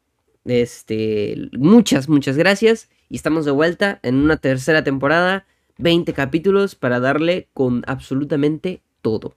Este, 0.45 1.49
muchas, 1.57 2.09
muchas 2.09 2.37
gracias. 2.37 2.89
Y 3.09 3.15
estamos 3.15 3.45
de 3.45 3.51
vuelta 3.51 3.99
en 4.03 4.15
una 4.15 4.37
tercera 4.37 4.83
temporada. 4.83 5.45
20 5.77 6.11
capítulos 6.13 6.75
para 6.75 6.99
darle 6.99 7.47
con 7.53 7.83
absolutamente 7.87 8.81
todo. 9.01 9.35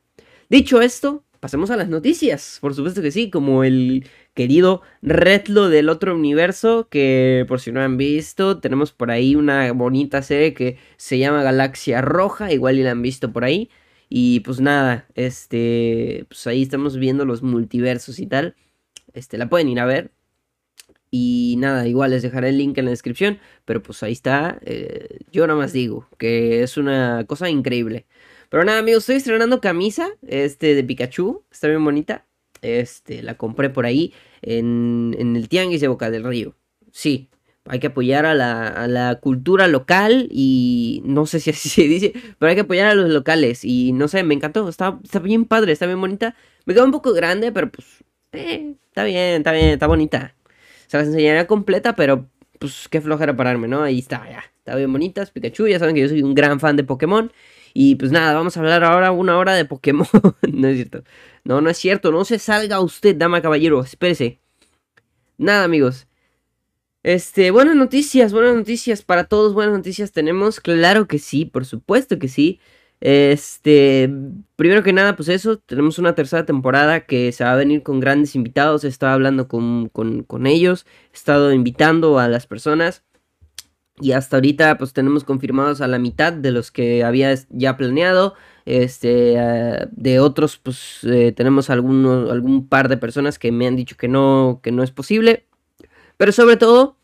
Dicho 0.50 0.80
esto, 0.80 1.22
pasemos 1.42 1.70
a 1.72 1.76
las 1.76 1.88
noticias. 1.88 2.58
Por 2.60 2.72
supuesto 2.72 3.02
que 3.02 3.10
sí, 3.10 3.28
como 3.28 3.64
el 3.64 4.06
querido 4.32 4.82
Retlo 5.02 5.68
del 5.68 5.88
otro 5.88 6.14
universo, 6.14 6.86
que 6.88 7.44
por 7.48 7.60
si 7.60 7.72
no 7.72 7.80
han 7.80 7.96
visto, 7.96 8.60
tenemos 8.60 8.92
por 8.92 9.10
ahí 9.10 9.34
una 9.34 9.72
bonita 9.72 10.22
serie 10.22 10.54
que 10.54 10.78
se 10.96 11.18
llama 11.18 11.42
Galaxia 11.42 12.00
Roja, 12.00 12.52
igual 12.52 12.78
y 12.78 12.84
la 12.84 12.92
han 12.92 13.02
visto 13.02 13.32
por 13.32 13.42
ahí. 13.42 13.70
Y 14.08 14.40
pues 14.40 14.60
nada, 14.60 15.08
este, 15.16 16.26
pues 16.28 16.46
ahí 16.46 16.62
estamos 16.62 16.96
viendo 16.96 17.24
los 17.24 17.42
multiversos 17.42 18.20
y 18.20 18.28
tal. 18.28 18.54
Este, 19.12 19.36
la 19.36 19.48
pueden 19.48 19.68
ir 19.68 19.80
a 19.80 19.84
ver. 19.86 20.12
Y 21.10 21.56
nada, 21.58 21.88
igual 21.88 22.12
les 22.12 22.22
dejaré 22.22 22.50
el 22.50 22.58
link 22.58 22.78
en 22.78 22.84
la 22.84 22.92
descripción. 22.92 23.40
Pero 23.64 23.82
pues 23.82 24.02
ahí 24.04 24.12
está. 24.12 24.60
Eh, 24.62 25.18
yo 25.32 25.46
nada 25.48 25.58
más 25.58 25.72
digo 25.72 26.08
que 26.18 26.62
es 26.62 26.76
una 26.76 27.24
cosa 27.26 27.50
increíble. 27.50 28.06
Pero 28.52 28.64
nada, 28.64 28.80
amigos, 28.80 29.04
estoy 29.04 29.16
estrenando 29.16 29.62
camisa 29.62 30.10
este, 30.28 30.74
de 30.74 30.84
Pikachu. 30.84 31.42
Está 31.50 31.68
bien 31.68 31.82
bonita. 31.82 32.26
Este, 32.60 33.22
la 33.22 33.38
compré 33.38 33.70
por 33.70 33.86
ahí 33.86 34.12
en, 34.42 35.16
en 35.18 35.36
el 35.36 35.48
Tianguis 35.48 35.80
de 35.80 35.88
Boca 35.88 36.10
del 36.10 36.22
Río. 36.22 36.54
Sí, 36.90 37.30
hay 37.64 37.78
que 37.78 37.86
apoyar 37.86 38.26
a 38.26 38.34
la, 38.34 38.68
a 38.68 38.86
la, 38.88 39.14
cultura 39.20 39.68
local 39.68 40.28
y 40.30 41.00
no 41.06 41.24
sé 41.24 41.40
si 41.40 41.48
así 41.48 41.68
se 41.70 41.84
dice, 41.84 42.12
pero 42.38 42.50
hay 42.50 42.54
que 42.54 42.60
apoyar 42.60 42.88
a 42.88 42.94
los 42.94 43.08
locales 43.08 43.64
y 43.64 43.94
no 43.94 44.06
sé, 44.06 44.22
me 44.22 44.34
encantó, 44.34 44.68
está, 44.68 45.00
está 45.02 45.18
bien 45.18 45.46
padre, 45.46 45.72
está 45.72 45.86
bien 45.86 46.02
bonita. 46.02 46.36
Me 46.66 46.74
quedó 46.74 46.84
un 46.84 46.92
poco 46.92 47.14
grande, 47.14 47.52
pero 47.52 47.72
pues 47.72 48.04
eh, 48.32 48.74
está 48.88 49.04
bien, 49.04 49.38
está 49.38 49.52
bien, 49.52 49.68
está 49.70 49.86
bonita. 49.86 50.34
Se 50.88 50.98
las 50.98 51.06
enseñaría 51.06 51.46
completa, 51.46 51.96
pero 51.96 52.28
pues 52.58 52.86
qué 52.90 53.00
flojera 53.00 53.34
pararme, 53.34 53.66
¿no? 53.66 53.82
Ahí 53.82 54.00
está, 54.00 54.28
ya. 54.28 54.44
Está 54.58 54.76
bien 54.76 54.92
bonitas, 54.92 55.30
Pikachu. 55.30 55.68
Ya 55.68 55.78
saben 55.78 55.94
que 55.94 56.02
yo 56.02 56.08
soy 56.10 56.22
un 56.22 56.34
gran 56.34 56.60
fan 56.60 56.76
de 56.76 56.84
Pokémon. 56.84 57.32
Y 57.74 57.96
pues 57.96 58.12
nada, 58.12 58.34
vamos 58.34 58.56
a 58.56 58.60
hablar 58.60 58.84
ahora 58.84 59.12
una 59.12 59.38
hora 59.38 59.54
de 59.54 59.64
Pokémon. 59.64 60.06
no 60.52 60.68
es 60.68 60.76
cierto. 60.76 61.04
No, 61.44 61.60
no 61.60 61.70
es 61.70 61.78
cierto. 61.78 62.12
No 62.12 62.24
se 62.24 62.38
salga 62.38 62.80
usted, 62.80 63.16
dama 63.16 63.42
caballero. 63.42 63.80
Espérese. 63.82 64.40
Nada, 65.38 65.64
amigos. 65.64 66.06
Este, 67.04 67.50
buenas 67.50 67.74
noticias, 67.74 68.32
buenas 68.32 68.54
noticias 68.54 69.02
para 69.02 69.24
todos, 69.24 69.54
buenas 69.54 69.74
noticias 69.74 70.12
tenemos, 70.12 70.60
claro 70.60 71.08
que 71.08 71.18
sí, 71.18 71.44
por 71.44 71.64
supuesto 71.64 72.18
que 72.20 72.28
sí. 72.28 72.60
Este, 73.00 74.08
primero 74.54 74.84
que 74.84 74.92
nada, 74.92 75.16
pues 75.16 75.28
eso, 75.28 75.58
tenemos 75.58 75.98
una 75.98 76.14
tercera 76.14 76.46
temporada 76.46 77.04
que 77.04 77.32
se 77.32 77.42
va 77.42 77.54
a 77.54 77.56
venir 77.56 77.82
con 77.82 77.98
grandes 77.98 78.36
invitados, 78.36 78.84
he 78.84 78.88
estado 78.88 79.14
hablando 79.14 79.48
con, 79.48 79.90
ellos, 80.46 80.86
he 81.12 81.16
estado 81.16 81.52
invitando 81.52 82.20
a 82.20 82.28
las 82.28 82.46
personas 82.46 83.02
y 84.00 84.12
hasta 84.12 84.36
ahorita 84.36 84.78
pues 84.78 84.92
tenemos 84.92 85.24
confirmados 85.24 85.80
a 85.80 85.88
la 85.88 85.98
mitad 85.98 86.32
de 86.32 86.50
los 86.50 86.70
que 86.70 87.04
había 87.04 87.34
ya 87.50 87.76
planeado, 87.76 88.34
este, 88.64 89.38
ah, 89.38 89.88
de 89.90 90.20
otros 90.20 90.58
pues 90.58 91.00
eh, 91.04 91.32
tenemos 91.32 91.70
algún 91.70 92.66
par 92.68 92.88
de 92.88 92.96
personas 92.96 93.38
que 93.38 93.52
me 93.52 93.66
han 93.66 93.76
dicho 93.76 93.96
que 93.96 94.08
no, 94.08 94.60
que 94.62 94.72
no 94.72 94.82
es 94.82 94.90
posible, 94.90 95.46
pero 96.16 96.32
sobre 96.32 96.56
todo 96.56 96.96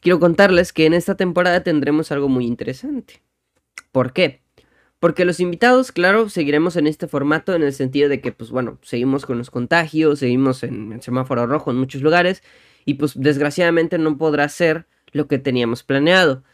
quiero 0.00 0.20
contarles 0.20 0.72
que 0.72 0.86
en 0.86 0.94
esta 0.94 1.16
temporada 1.16 1.62
tendremos 1.62 2.12
algo 2.12 2.28
muy 2.28 2.46
interesante. 2.46 3.22
¿Por 3.92 4.12
qué? 4.12 4.42
Porque 4.98 5.24
los 5.24 5.40
invitados, 5.40 5.92
claro, 5.92 6.28
seguiremos 6.28 6.76
en 6.76 6.86
este 6.86 7.06
formato 7.06 7.54
en 7.54 7.62
el 7.62 7.72
sentido 7.72 8.08
de 8.08 8.20
que, 8.20 8.32
pues 8.32 8.50
bueno, 8.50 8.78
seguimos 8.82 9.26
con 9.26 9.38
los 9.38 9.50
contagios, 9.50 10.20
seguimos 10.20 10.62
en, 10.62 11.00
semáforo 11.02 11.46
rojo 11.46 11.70
en 11.70 11.76
muchos 11.76 12.02
lugares 12.02 12.42
y 12.84 12.94
pues 12.94 13.12
desgraciadamente 13.14 13.98
no 13.98 14.16
podrá 14.16 14.48
ser 14.48 14.86
lo 15.16 15.28
que 15.28 15.38
teníamos 15.38 15.82
planeado. 15.82 16.44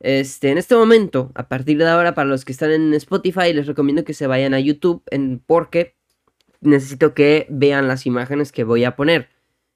Este, 0.00 0.50
en 0.50 0.58
este 0.58 0.76
momento, 0.76 1.30
a 1.34 1.48
partir 1.48 1.78
de 1.78 1.88
ahora, 1.88 2.14
para 2.14 2.28
los 2.28 2.44
que 2.44 2.52
están 2.52 2.70
en 2.70 2.94
Spotify, 2.94 3.52
les 3.52 3.66
recomiendo 3.66 4.04
que 4.04 4.14
se 4.14 4.26
vayan 4.26 4.54
a 4.54 4.60
YouTube 4.60 5.02
en, 5.10 5.40
porque 5.46 5.96
necesito 6.60 7.14
que 7.14 7.46
vean 7.50 7.88
las 7.88 8.06
imágenes 8.06 8.52
que 8.52 8.64
voy 8.64 8.84
a 8.84 8.96
poner. 8.96 9.28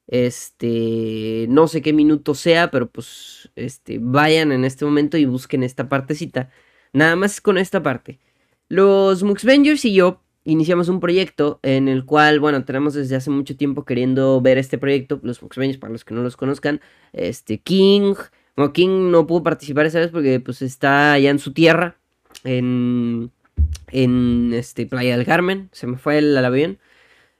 Este, 0.06 1.46
no 1.48 1.66
sé 1.68 1.82
qué 1.82 1.92
minuto 1.92 2.34
sea, 2.34 2.70
pero 2.70 2.90
pues, 2.90 3.50
este, 3.56 3.98
vayan 4.00 4.52
en 4.52 4.64
este 4.64 4.84
momento 4.84 5.16
y 5.16 5.24
busquen 5.24 5.62
esta 5.62 5.88
partecita 5.88 6.50
Nada 6.94 7.16
más 7.16 7.40
con 7.40 7.58
esta 7.58 7.82
parte. 7.82 8.20
Los 8.68 9.24
Muxvengers 9.24 9.84
y 9.84 9.94
yo 9.94 10.22
iniciamos 10.44 10.88
un 10.88 11.00
proyecto 11.00 11.58
en 11.62 11.88
el 11.88 12.04
cual, 12.04 12.40
bueno, 12.40 12.64
tenemos 12.64 12.94
desde 12.94 13.16
hace 13.16 13.30
mucho 13.30 13.56
tiempo 13.56 13.84
queriendo 13.84 14.40
ver 14.40 14.58
este 14.58 14.78
proyecto. 14.78 15.20
Los 15.22 15.42
Muxvengers, 15.42 15.78
para 15.78 15.92
los 15.92 16.04
que 16.04 16.14
no 16.14 16.22
los 16.22 16.36
conozcan, 16.36 16.80
este 17.12 17.58
King. 17.58 18.14
Bueno, 18.56 18.72
King 18.72 19.10
no 19.10 19.26
pudo 19.26 19.42
participar 19.42 19.86
esa 19.86 20.00
vez 20.00 20.10
porque 20.10 20.40
pues 20.40 20.62
está 20.62 21.12
allá 21.12 21.30
en 21.30 21.38
su 21.38 21.52
tierra. 21.52 21.96
En, 22.44 23.30
en 23.88 24.52
este, 24.54 24.86
Playa 24.86 25.16
del 25.16 25.26
Carmen. 25.26 25.70
Se 25.72 25.86
me 25.86 25.96
fue 25.96 26.18
el, 26.18 26.36
avión. 26.36 26.78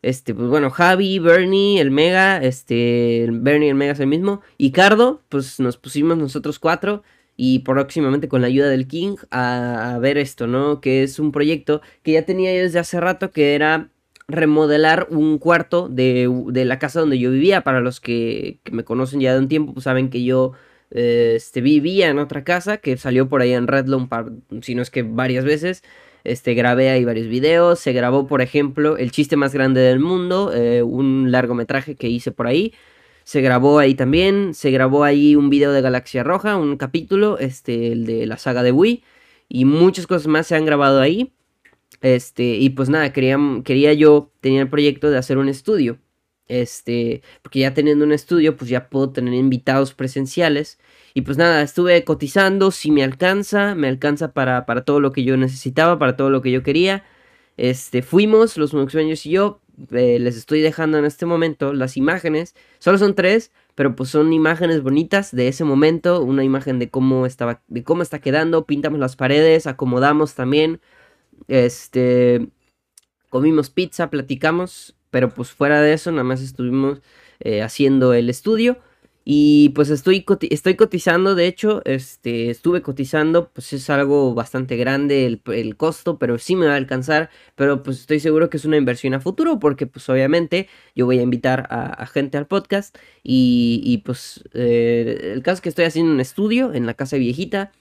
Este, 0.03 0.35
pues 0.35 0.49
bueno, 0.49 0.71
Javi, 0.71 1.19
Bernie, 1.19 1.81
el 1.81 1.91
Mega, 1.91 2.39
este, 2.39 3.27
Bernie 3.31 3.71
el 3.71 3.75
Mega 3.75 3.93
es 3.93 4.01
el 4.01 4.07
mismo. 4.07 4.43
Y 4.59 4.71
Cardo, 4.73 5.23
pues 5.29 5.61
nos 5.61 5.77
pusimos 5.77 6.17
nosotros 6.17 6.59
cuatro 6.59 7.03
y 7.37 7.61
próximamente 7.61 8.29
con 8.29 8.41
la 8.41 8.47
ayuda 8.47 8.69
del 8.69 8.87
King 8.87 9.17
a, 9.31 9.99
ver 10.01 10.19
esto, 10.19 10.47
¿no? 10.47 10.81
Que 10.81 11.03
es 11.03 11.19
un 11.19 11.33
proyecto 11.33 11.81
que 12.03 12.13
ya 12.13 12.25
tenía 12.25 12.55
yo 12.55 12.63
desde 12.63 12.79
hace 12.79 13.01
rato 13.01 13.31
que 13.31 13.55
era 13.55 13.91
remodelar 14.29 15.09
un 15.11 15.39
cuarto 15.39 15.89
de, 15.89 16.29
la 16.53 16.79
casa 16.79 17.01
donde 17.01 17.19
yo 17.19 17.31
vivía. 17.31 17.63
Para 17.63 17.81
los 17.81 18.01
que, 18.01 18.61
me 18.71 18.85
conocen 18.85 19.21
ya 19.21 19.35
de 19.35 19.41
un 19.41 19.49
tiempo, 19.49 19.75
pues 19.75 19.85
saben 19.85 20.11
que 20.11 20.25
yo 20.25 20.53
eh, 20.91 21.35
este, 21.37 21.61
vivía 21.61 22.09
en 22.09 22.19
otra 22.19 22.45
casa 22.45 22.79
que 22.79 22.97
salió 22.97 23.29
por 23.29 23.41
ahí 23.43 23.53
en 23.53 23.67
Redlawn, 23.67 24.09
si 24.63 24.75
no 24.75 24.83
es 24.83 24.91
que 24.91 25.03
varias 25.03 25.45
veces. 25.45 25.83
Este, 26.25 26.55
grabé 26.55 26.91
ahí 26.91 27.05
varios 27.05 27.29
videos. 27.29 27.81
Se 27.81 27.93
grabó, 27.93 28.27
por 28.27 28.41
ejemplo, 28.43 28.97
El 28.97 29.11
chiste 29.11 29.37
más 29.37 29.53
grande 29.53 29.81
del 29.83 30.01
mundo, 30.01 30.53
eh, 30.55 30.83
un 30.83 31.31
largometraje 31.31 31.97
que 31.97 32.09
hice 32.09 32.33
por 32.33 32.47
ahí 32.47 32.73
se 33.25 33.41
grabó 33.41 33.79
ahí 33.79 33.95
también, 33.95 34.55
se 34.55 34.71
grabó 34.71 35.05
ahí 35.05 35.35
un 35.35 35.51
video 35.51 35.73
de 35.73 35.81
Galaxia 35.81 36.23
Roja, 36.23 36.57
un 36.57 36.77
capítulo, 36.77 37.39
este, 37.39 37.93
el 37.93 38.07
de 38.07 38.27
la 38.27 38.39
saga 38.39 38.63
de 38.63 38.73
Wii, 38.73 39.03
y 39.49 39.65
muchas 39.65 40.07
cosas 40.07 40.27
más 40.27 40.47
se 40.47 40.57
han 40.57 40.67
grabado 40.67 41.01
ahí. 41.01 41.33
Este, 42.03 42.57
y 42.57 42.71
pues 42.71 42.91
nada, 42.91 43.13
quería, 43.13 43.39
quería 43.65 43.95
yo, 43.95 44.31
tenía 44.41 44.61
el 44.61 44.69
proyecto 44.69 45.11
de 45.11 45.19
hacer 45.19 45.39
un 45.39 45.49
estudio. 45.49 45.99
Este, 46.49 47.23
porque 47.43 47.61
ya 47.61 47.73
teniendo 47.73 48.05
un 48.05 48.13
estudio, 48.13 48.57
pues 48.57 48.69
ya 48.71 48.91
puedo 48.91 49.11
tener 49.11 49.35
invitados 49.35 49.95
presenciales. 49.95 50.79
Y 51.15 51.23
pues 51.23 51.39
nada, 51.39 51.63
estuve 51.63 52.05
cotizando, 52.05 52.71
si 52.71 52.91
me 52.91 53.03
alcanza, 53.05 53.75
me 53.75 53.89
alcanza 53.89 54.33
para, 54.33 54.67
para 54.67 54.85
todo 54.85 55.01
lo 55.01 55.13
que 55.13 55.25
yo 55.25 55.37
necesitaba, 55.37 55.99
para 55.99 56.17
todo 56.17 56.29
lo 56.31 56.43
que 56.43 56.51
yo 56.51 56.63
quería. 56.63 57.05
Este, 57.57 58.03
fuimos, 58.03 58.57
los 58.57 58.71
sueños 58.71 59.27
y 59.27 59.31
yo, 59.31 59.61
eh, 59.91 60.19
les 60.19 60.37
estoy 60.37 60.61
dejando 60.61 60.99
en 60.99 61.05
este 61.05 61.27
momento 61.27 61.73
las 61.73 61.97
imágenes. 61.97 62.55
Solo 62.79 62.99
son 62.99 63.15
tres, 63.15 63.53
pero 63.75 63.97
pues 63.97 64.11
son 64.11 64.33
imágenes 64.33 64.83
bonitas 64.83 65.35
de 65.35 65.49
ese 65.49 65.65
momento, 65.65 66.23
una 66.23 66.45
imagen 66.45 66.79
de 66.79 66.91
cómo 66.91 67.27
estaba, 67.27 67.63
de 67.69 67.85
cómo 67.85 68.03
está 68.03 68.21
quedando, 68.21 68.67
pintamos 68.67 69.01
las 69.01 69.17
paredes, 69.17 69.67
acomodamos 69.67 70.35
también, 70.35 70.81
este, 71.49 72.49
comimos 73.31 73.71
pizza, 73.71 74.11
platicamos, 74.11 74.97
pero 75.11 75.31
pues 75.31 75.51
fuera 75.51 75.81
de 75.81 75.93
eso 75.93 76.11
nada 76.13 76.25
más 76.25 76.41
estuvimos 76.41 77.01
eh, 77.41 77.63
haciendo 77.63 78.15
el 78.15 78.31
estudio. 78.31 78.79
Y 79.27 79.71
pues 79.71 79.89
estoy, 79.89 80.25
estoy 80.51 80.75
cotizando, 80.77 81.35
de 81.35 81.47
hecho, 81.47 81.81
este, 81.87 82.51
estuve 82.51 82.83
cotizando, 82.83 83.51
pues 83.51 83.73
es 83.73 83.89
algo 83.89 84.35
bastante 84.35 84.77
grande 84.77 85.25
el, 85.47 85.77
costo, 85.79 86.19
pero 86.19 86.37
sí 86.39 86.57
me 86.57 86.67
va 86.67 86.75
a 86.75 86.77
alcanzar, 86.77 87.31
pero 87.55 87.83
pues 87.83 88.01
estoy 88.01 88.21
seguro 88.21 88.51
que 88.51 88.59
es 88.59 88.67
una 88.67 88.77
inversión 88.77 89.15
a 89.15 89.21
futuro, 89.21 89.59
porque 89.59 89.87
pues 89.87 90.11
obviamente 90.11 90.69
yo 90.95 91.07
voy 91.07 91.19
a 91.21 91.23
invitar 91.23 91.67
a, 91.71 92.05
gente 92.07 92.37
al 92.37 92.47
podcast 92.47 92.99
y, 93.23 94.03
pues 94.05 94.45
eh, 94.53 95.33
el 95.35 95.43
caso 95.43 95.55
es 95.55 95.61
que 95.63 95.69
estoy 95.71 95.87
haciendo 95.87 96.13
un 96.13 96.21
estudio 96.21 96.75
en 96.75 96.85
la 96.85 96.93
casa 96.93 97.17
viejita, 97.17 97.73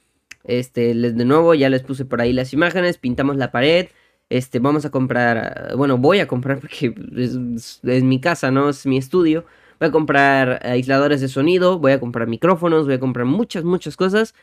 este, 0.45 0.93
les, 0.93 1.17
de 1.17 1.25
nuevo 1.25 1.53
ya 1.55 1.69
les 1.69 1.83
puse 1.83 2.05
por 2.05 2.21
ahí 2.21 2.31
las 2.31 2.53
imágenes, 2.53 2.97
pintamos 2.97 3.35
la 3.35 3.51
pared, 3.51 3.88
este, 4.29 4.59
vamos 4.59 4.85
a 4.85 4.91
comprar, 4.91 5.73
bueno, 5.75 5.97
voy 5.97 6.19
a 6.19 6.27
comprar 6.27 6.59
porque 6.59 6.95
es, 7.17 7.81
es 7.83 8.03
mi 8.03 8.21
casa, 8.21 8.50
¿no? 8.50 8.69
Es 8.69 8.85
mi 8.85 8.97
estudio 8.97 9.45
voy 9.79 9.89
a 9.89 9.91
comprar 9.91 10.59
aisladores 10.65 11.21
de 11.21 11.27
sonido, 11.27 11.79
voy 11.79 11.93
a 11.93 11.99
comprar 11.99 12.27
micrófonos, 12.27 12.85
voy 12.85 12.95
a 12.95 12.99
comprar 12.99 13.25
muchas, 13.25 13.63
muchas 13.63 13.95
cosas 13.97 14.33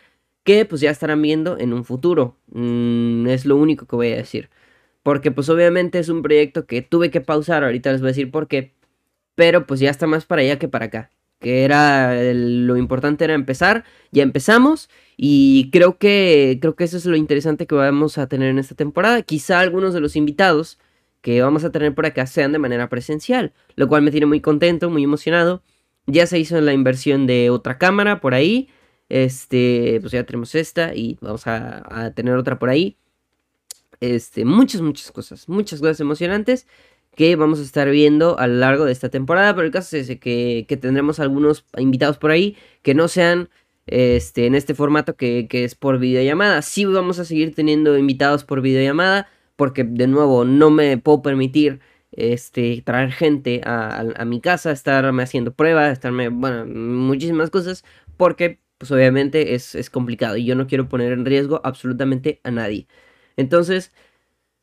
que 0.45 0.65
pues 0.65 0.81
ya 0.81 0.91
estarán 0.91 1.23
viendo 1.23 1.59
en 1.59 1.73
un 1.73 1.85
futuro. 1.85 2.37
Mm, 2.53 3.27
es 3.29 3.45
lo 3.47 3.57
único 3.57 3.87
que 3.87 3.97
voy 3.97 4.13
a 4.13 4.17
decir. 4.17 4.51
Porque 5.03 5.31
pues 5.31 5.49
obviamente 5.49 5.99
es 5.99 6.09
un 6.09 6.23
proyecto 6.23 6.67
que 6.67 6.83
tuve 6.83 7.11
que 7.11 7.21
pausar, 7.21 7.65
ahorita 7.65 7.93
les 7.93 8.01
voy 8.01 8.09
a 8.09 8.13
decir 8.13 8.31
por 8.31 8.49
qué. 8.49 8.75
Pero 9.35 9.67
pues 9.67 9.81
ya 9.81 9.91
está 9.91 10.07
más 10.07 10.27
para 10.27 10.43
allá 10.43 10.59
que 10.59 10.69
para 10.69 10.87
acá. 10.87 11.11
Que 11.41 11.65
era 11.65 12.15
lo 12.35 12.77
importante 12.77 13.25
era 13.25 13.35
empezar, 13.35 13.85
ya 14.13 14.23
empezamos 14.23 14.91
y 15.17 15.71
creo 15.73 15.99
que 15.99 16.59
creo 16.61 16.77
que 16.77 16.85
eso 16.85 16.99
es 16.99 17.07
lo 17.07 17.17
interesante 17.17 17.67
que 17.67 17.75
vamos 17.75 18.19
a 18.19 18.29
tener 18.29 18.51
en 18.51 18.59
esta 18.59 18.75
temporada. 18.75 19.23
Quizá 19.23 19.61
algunos 19.61 19.95
de 19.95 20.01
los 20.01 20.17
invitados 20.17 20.79
que 21.21 21.43
vamos 21.43 21.65
a 21.65 21.71
tener 21.71 21.95
por 21.95 22.07
acá 22.07 22.27
sean 22.27 22.53
de 22.53 22.59
manera 22.59 22.89
presencial, 22.89 23.53
lo 23.77 23.89
cual 23.89 24.03
me 24.03 24.11
tiene 24.11 24.27
muy 24.27 24.41
contento, 24.41 24.91
muy 24.91 25.05
emocionado. 25.05 25.63
Ya 26.07 26.27
se 26.27 26.39
hizo 26.39 26.61
la 26.61 26.73
inversión 26.73 27.27
de 27.27 27.51
otra 27.51 27.79
cámara 27.79 28.21
por 28.21 28.35
ahí. 28.35 28.69
Este, 29.09 29.99
pues 30.01 30.13
ya 30.13 30.25
tenemos 30.25 30.55
esta 30.55 30.95
y 30.95 31.19
vamos 31.21 31.47
a, 31.47 32.13
tener 32.15 32.35
otra 32.37 32.59
por 32.59 32.71
ahí. 32.71 32.97
Este, 34.01 34.45
muchas, 34.45 34.81
muchas 34.81 35.13
cosas, 35.13 35.49
muchas 35.49 35.81
cosas 35.81 36.01
emocionantes 36.01 36.67
que 37.17 37.37
vamos 37.37 37.59
a 37.59 37.63
estar 37.63 37.91
viendo 37.91 38.39
a 38.39 38.47
lo 38.47 38.55
largo 38.55 38.85
de 38.87 38.93
esta 38.93 39.11
temporada. 39.11 39.55
Pero 39.55 39.67
el 39.67 39.73
caso 39.73 39.97
es 39.97 40.09
que, 40.21 40.65
que 40.69 40.77
tendremos 40.77 41.21
algunos 41.21 41.67
invitados 41.77 42.19
por 42.19 42.31
ahí 42.31 42.57
que 42.83 42.95
no 42.95 43.09
sean 43.09 43.51
este, 43.87 44.47
en 44.47 44.55
este 44.55 44.75
formato 44.75 45.17
que, 45.17 45.49
que 45.49 45.65
es 45.65 45.75
por 45.75 45.99
videollamada. 45.99 46.63
Sí 46.63 46.87
vamos 46.87 47.19
a 47.19 47.25
seguir 47.25 47.55
teniendo 47.55 47.99
invitados 47.99 48.45
por 48.45 48.63
videollamada 48.63 49.29
porque 49.61 49.85
de 49.85 50.07
nuevo 50.07 50.47
no 50.47 50.71
me 50.71 50.97
puedo 50.97 51.21
permitir 51.21 51.81
este, 52.13 52.81
traer 52.83 53.13
gente 53.13 53.61
a, 53.63 54.25
mi 54.25 54.41
casa, 54.41 54.71
estarme 54.73 55.23
haciendo 55.23 55.53
pruebas, 55.53 55.93
estarme, 55.93 56.31
bueno, 56.31 56.65
muchísimas 56.65 57.51
cosas, 57.51 57.85
porque 58.17 58.59
pues 58.79 58.91
obviamente 58.91 59.55
es, 59.55 59.75
es, 59.75 59.91
complicado 59.91 60.39
y 60.39 60.47
yo 60.47 60.55
no 60.55 60.67
quiero 60.67 60.89
poner 60.89 61.13
en 61.13 61.27
riesgo 61.27 61.61
absolutamente 61.63 62.41
a 62.43 62.51
nadie. 62.51 62.87
Entonces, 63.37 63.93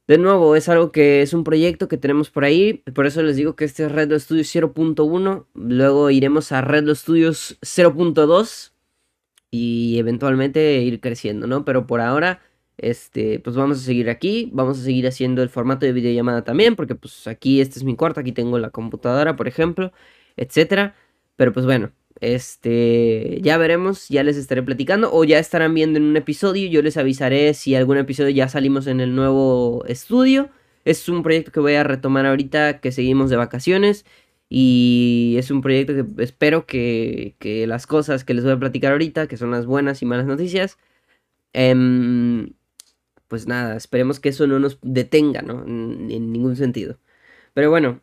de 0.07 0.17
nuevo, 0.17 0.55
es 0.55 0.67
algo 0.67 0.91
que 0.91 1.21
es 1.21 1.31
un 1.35 1.43
proyecto 1.43 1.87
que 1.87 1.97
tenemos 1.97 2.31
por 2.31 2.43
ahí, 2.43 2.83
por 2.95 3.05
eso 3.05 3.21
les 3.21 3.35
digo 3.35 3.55
que 3.55 3.65
este 3.65 3.85
es 3.85 3.91
Redlo 3.91 4.19
Studios 4.19 4.47
0.1, 4.55 5.45
luego 5.53 6.09
iremos 6.09 6.51
a 6.51 6.61
Redlo 6.61 6.95
Studios 6.95 7.59
0.2 7.61 8.71
y 9.51 9.99
eventualmente 9.99 10.81
ir 10.81 11.01
creciendo, 11.01 11.45
¿no? 11.45 11.65
Pero 11.65 11.85
por 11.85 12.01
ahora 12.01 12.41
este, 12.77 13.39
pues 13.39 13.55
vamos 13.55 13.79
a 13.79 13.81
seguir 13.81 14.09
aquí, 14.09 14.49
vamos 14.53 14.79
a 14.79 14.83
seguir 14.83 15.07
haciendo 15.07 15.43
el 15.43 15.49
formato 15.49 15.85
de 15.85 15.93
videollamada 15.93 16.43
también, 16.43 16.75
porque 16.75 16.95
pues 16.95 17.27
aquí 17.27 17.61
este 17.61 17.79
es 17.79 17.83
mi 17.85 17.95
cuarto, 17.95 18.19
aquí 18.19 18.31
tengo 18.31 18.59
la 18.59 18.69
computadora, 18.69 19.35
por 19.35 19.47
ejemplo, 19.47 19.91
etcétera. 20.37 20.95
Pero 21.35 21.53
pues 21.53 21.65
bueno, 21.65 21.91
este, 22.19 23.39
ya 23.41 23.57
veremos, 23.57 24.09
ya 24.09 24.23
les 24.23 24.37
estaré 24.37 24.63
platicando 24.63 25.11
o 25.13 25.23
ya 25.23 25.39
estarán 25.39 25.73
viendo 25.73 25.97
en 25.99 26.05
un 26.05 26.17
episodio, 26.17 26.67
yo 26.69 26.81
les 26.81 26.97
avisaré 26.97 27.53
si 27.53 27.75
algún 27.75 27.97
episodio 27.97 28.29
ya 28.31 28.49
salimos 28.49 28.87
en 28.87 28.99
el 29.01 29.15
nuevo 29.15 29.83
estudio. 29.87 30.49
Es 30.85 31.09
un 31.09 31.23
proyecto 31.23 31.51
que 31.51 31.59
voy 31.59 31.75
a 31.75 31.83
retomar 31.83 32.25
ahorita 32.25 32.79
que 32.79 32.91
seguimos 32.91 33.29
de 33.29 33.35
vacaciones 33.35 34.05
y 34.49 35.35
es 35.37 35.51
un 35.51 35.61
proyecto 35.61 35.93
que 35.93 36.23
espero 36.23 36.65
que, 36.65 37.35
que 37.39 37.67
las 37.67 37.87
cosas 37.87 38.23
que 38.23 38.33
les 38.33 38.43
voy 38.45 38.53
a 38.53 38.59
platicar 38.59 38.93
ahorita, 38.93 39.27
que 39.27 39.37
son 39.37 39.51
las 39.51 39.65
buenas 39.65 40.01
y 40.01 40.05
malas 40.05 40.25
noticias, 40.25 40.77
eh, 41.53 41.73
pues 43.27 43.47
nada, 43.47 43.75
esperemos 43.75 44.19
que 44.19 44.29
eso 44.29 44.47
no 44.47 44.59
nos 44.59 44.79
detenga, 44.81 45.41
¿no? 45.41 45.63
En, 45.65 46.07
ningún 46.07 46.55
sentido. 46.55 46.97
Pero 47.53 47.69
bueno, 47.69 48.01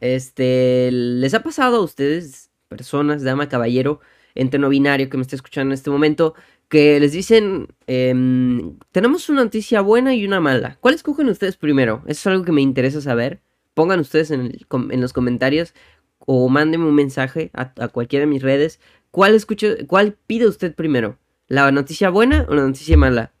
este, 0.00 0.90
¿les 0.92 1.34
ha 1.34 1.42
pasado 1.42 1.76
a 1.78 1.84
ustedes, 1.84 2.50
personas, 2.68 3.22
dama, 3.22 3.48
caballero, 3.48 4.00
ente 4.34 4.58
no 4.58 4.68
binario 4.68 5.08
que 5.08 5.16
me 5.16 5.22
está 5.22 5.36
escuchando 5.36 5.72
en 5.72 5.74
este 5.74 5.90
momento, 5.90 6.34
que 6.68 6.98
les 6.98 7.12
dicen, 7.12 7.68
em, 7.86 8.78
tenemos 8.90 9.28
una 9.28 9.44
noticia 9.44 9.80
buena 9.80 10.14
y 10.14 10.26
una 10.26 10.40
mala? 10.40 10.78
¿Cuál 10.80 10.94
escogen 10.94 11.28
ustedes 11.28 11.56
primero? 11.56 12.02
Eso 12.06 12.20
es 12.20 12.26
algo 12.28 12.44
que 12.44 12.52
me 12.52 12.62
interesa 12.62 13.00
saber. 13.00 13.40
Pongan 13.74 14.00
ustedes 14.00 14.30
en, 14.30 14.56
los 14.70 15.12
comentarios 15.12 15.74
o 16.18 16.48
mándenme 16.48 16.86
un 16.86 16.94
mensaje 16.94 17.50
a, 17.54 17.88
cualquiera 17.88 18.24
de 18.24 18.30
mis 18.30 18.42
redes. 18.42 18.80
¿Cuál, 19.10 19.34
escucho, 19.34 19.68
¿Cuál 19.86 20.16
pide 20.26 20.48
usted 20.48 20.74
primero? 20.74 21.18
¿La 21.48 21.70
noticia 21.70 22.10
buena 22.10 22.46
o 22.48 22.54
la 22.54 22.62
noticia 22.62 22.96
mala? 22.96 23.32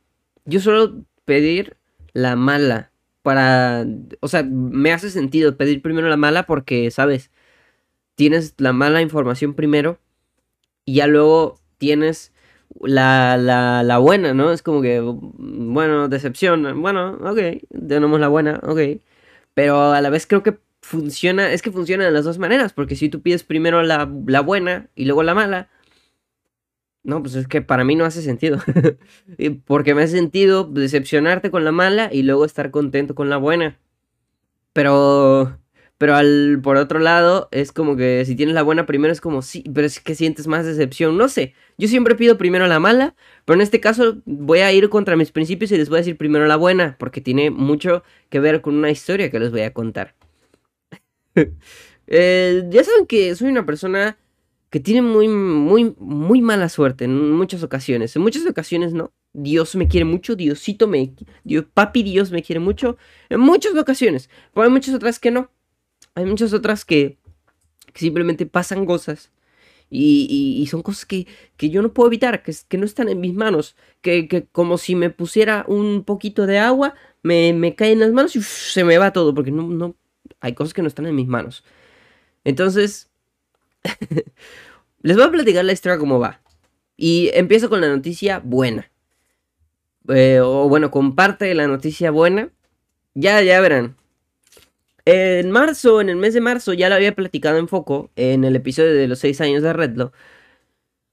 Yo 0.44 0.60
solo 0.60 1.04
pedir 1.24 1.76
la 2.12 2.36
mala. 2.36 2.90
Para, 3.22 3.86
o 4.20 4.28
sea, 4.28 4.42
me 4.42 4.92
hace 4.92 5.10
sentido 5.10 5.56
pedir 5.56 5.80
primero 5.82 6.08
la 6.08 6.16
mala 6.16 6.44
porque, 6.44 6.90
sabes, 6.90 7.30
tienes 8.14 8.54
la 8.58 8.72
mala 8.72 9.00
información 9.02 9.54
primero 9.54 9.98
y 10.84 10.96
ya 10.96 11.06
luego 11.06 11.58
tienes 11.78 12.32
la, 12.80 13.36
la, 13.36 13.82
la 13.82 13.98
buena, 13.98 14.34
¿no? 14.34 14.52
Es 14.52 14.62
como 14.62 14.82
que, 14.82 15.00
bueno, 15.00 16.08
decepción, 16.08 16.82
bueno, 16.82 17.18
ok, 17.22 17.62
tenemos 17.88 18.20
la 18.20 18.28
buena, 18.28 18.60
ok. 18.62 19.00
Pero 19.54 19.92
a 19.92 20.00
la 20.00 20.10
vez 20.10 20.26
creo 20.26 20.42
que 20.42 20.58
funciona, 20.82 21.52
es 21.52 21.62
que 21.62 21.70
funciona 21.72 22.04
de 22.04 22.10
las 22.10 22.24
dos 22.24 22.38
maneras, 22.38 22.72
porque 22.72 22.96
si 22.96 23.08
tú 23.08 23.22
pides 23.22 23.44
primero 23.44 23.82
la, 23.82 24.10
la 24.26 24.40
buena 24.40 24.88
y 24.94 25.06
luego 25.06 25.22
la 25.22 25.34
mala, 25.34 25.70
no, 27.04 27.22
pues 27.22 27.34
es 27.34 27.46
que 27.46 27.60
para 27.60 27.84
mí 27.84 27.96
no 27.96 28.06
hace 28.06 28.22
sentido. 28.22 28.58
Porque 29.66 29.94
me 29.94 30.02
hace 30.02 30.16
sentido 30.16 30.64
decepcionarte 30.64 31.50
con 31.50 31.62
la 31.64 31.70
mala 31.70 32.08
y 32.10 32.22
luego 32.22 32.46
estar 32.46 32.70
contento 32.70 33.14
con 33.14 33.30
la 33.30 33.36
buena. 33.36 33.78
Pero. 34.72 35.58
Pero 35.96 36.16
al, 36.16 36.60
por 36.62 36.76
otro 36.76 36.98
lado, 36.98 37.48
es 37.52 37.70
como 37.72 37.96
que 37.96 38.24
si 38.24 38.34
tienes 38.34 38.54
la 38.54 38.62
buena 38.62 38.84
primero 38.84 39.12
es 39.12 39.20
como 39.20 39.42
sí, 39.42 39.64
pero 39.72 39.86
es 39.86 40.00
que 40.00 40.16
sientes 40.16 40.48
más 40.48 40.66
decepción. 40.66 41.16
No 41.16 41.28
sé. 41.28 41.54
Yo 41.78 41.88
siempre 41.88 42.16
pido 42.16 42.36
primero 42.36 42.66
la 42.66 42.80
mala, 42.80 43.14
pero 43.44 43.54
en 43.54 43.60
este 43.62 43.80
caso 43.80 44.20
voy 44.24 44.60
a 44.60 44.72
ir 44.72 44.88
contra 44.88 45.16
mis 45.16 45.30
principios 45.30 45.70
y 45.72 45.78
les 45.78 45.88
voy 45.88 45.98
a 45.98 46.00
decir 46.00 46.16
primero 46.16 46.46
la 46.46 46.56
buena, 46.56 46.96
porque 46.98 47.20
tiene 47.20 47.50
mucho 47.50 48.02
que 48.28 48.40
ver 48.40 48.60
con 48.60 48.74
una 48.74 48.90
historia 48.90 49.30
que 49.30 49.38
les 49.38 49.50
voy 49.52 49.62
a 49.62 49.72
contar. 49.72 50.14
Eh, 52.06 52.64
ya 52.68 52.84
saben 52.84 53.06
que 53.06 53.34
soy 53.34 53.48
una 53.48 53.64
persona 53.64 54.18
que 54.74 54.80
tiene 54.80 55.02
muy, 55.02 55.28
muy, 55.28 55.94
muy 56.00 56.42
mala 56.42 56.68
suerte 56.68 57.04
en 57.04 57.30
muchas 57.30 57.62
ocasiones. 57.62 58.16
En 58.16 58.22
muchas 58.22 58.44
ocasiones 58.44 58.92
no. 58.92 59.12
Dios 59.32 59.76
me 59.76 59.86
quiere 59.86 60.04
mucho, 60.04 60.34
Diosito 60.34 60.88
me... 60.88 61.14
Dios, 61.44 61.66
papi 61.72 62.02
Dios 62.02 62.32
me 62.32 62.42
quiere 62.42 62.58
mucho. 62.58 62.96
En 63.28 63.38
muchas 63.38 63.76
ocasiones. 63.76 64.28
Pero 64.52 64.64
hay 64.64 64.70
muchas 64.70 64.92
otras 64.92 65.20
que 65.20 65.30
no. 65.30 65.48
Hay 66.16 66.24
muchas 66.24 66.52
otras 66.52 66.84
que, 66.84 67.18
simplemente 67.94 68.46
pasan 68.46 68.84
cosas. 68.84 69.30
Y, 69.90 70.66
son 70.68 70.82
cosas 70.82 71.06
que, 71.06 71.28
que, 71.56 71.70
yo 71.70 71.80
no 71.80 71.92
puedo 71.92 72.08
evitar, 72.08 72.42
que, 72.42 72.52
que 72.66 72.76
no 72.76 72.84
están 72.84 73.08
en 73.08 73.20
mis 73.20 73.32
manos. 73.32 73.76
Que, 74.00 74.26
que, 74.26 74.46
como 74.46 74.76
si 74.76 74.96
me 74.96 75.08
pusiera 75.08 75.64
un 75.68 76.02
poquito 76.02 76.46
de 76.46 76.58
agua, 76.58 76.96
me, 77.22 77.52
me 77.52 77.76
cae 77.76 77.92
en 77.92 78.00
las 78.00 78.10
manos 78.10 78.34
y 78.34 78.42
se 78.42 78.82
me 78.82 78.98
va 78.98 79.12
todo. 79.12 79.36
Porque 79.36 79.52
no, 79.52 79.68
no, 79.68 79.94
hay 80.40 80.54
cosas 80.54 80.74
que 80.74 80.82
no 80.82 80.88
están 80.88 81.06
en 81.06 81.14
mis 81.14 81.28
manos. 81.28 81.62
Entonces, 82.42 83.13
Les 85.02 85.16
voy 85.16 85.26
a 85.26 85.30
platicar 85.30 85.64
la 85.64 85.72
historia 85.72 85.98
como 85.98 86.18
va. 86.18 86.40
Y 86.96 87.30
empiezo 87.34 87.68
con 87.68 87.80
la 87.80 87.88
noticia 87.88 88.40
buena. 88.42 88.90
Eh, 90.08 90.40
o 90.40 90.68
bueno, 90.68 90.90
con 90.90 91.14
parte 91.14 91.44
de 91.46 91.54
la 91.54 91.66
noticia 91.66 92.10
buena. 92.10 92.50
Ya, 93.14 93.40
ya 93.42 93.60
verán. 93.60 93.96
En 95.06 95.50
marzo, 95.50 96.00
en 96.00 96.08
el 96.08 96.16
mes 96.16 96.34
de 96.34 96.40
marzo, 96.40 96.72
ya 96.72 96.88
lo 96.88 96.94
había 96.94 97.14
platicado 97.14 97.58
en 97.58 97.68
foco 97.68 98.10
en 98.16 98.44
el 98.44 98.56
episodio 98.56 98.94
de 98.94 99.08
los 99.08 99.18
6 99.18 99.40
años 99.42 99.62
de 99.62 99.72
Redlo. 99.72 100.12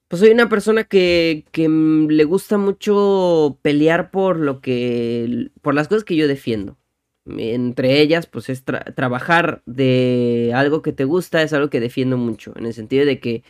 Pues 0.08 0.20
soy 0.20 0.32
una 0.32 0.50
persona 0.50 0.84
que, 0.84 1.46
que 1.52 1.68
le 1.70 2.24
gusta 2.26 2.58
mucho 2.58 3.58
pelear 3.62 4.12
por 4.12 4.38
lo 4.38 4.62
que. 4.62 5.50
por 5.62 5.74
las 5.74 5.88
cosas 5.88 6.04
que 6.04 6.16
yo 6.16 6.28
defiendo. 6.28 6.78
Entre 7.26 8.02
ellas, 8.02 8.26
pues 8.28 8.50
es 8.50 8.64
trabajar 8.64 9.62
de 9.66 10.52
algo 10.56 10.82
que 10.82 10.92
te 10.94 11.06
gusta, 11.06 11.42
es 11.44 11.54
algo 11.54 11.70
que 11.70 11.80
defiendo 11.80 12.18
mucho. 12.18 12.54
En 12.58 12.66
el 12.66 12.74
sentido 12.74 13.06
de 13.06 13.20
que 13.20 13.44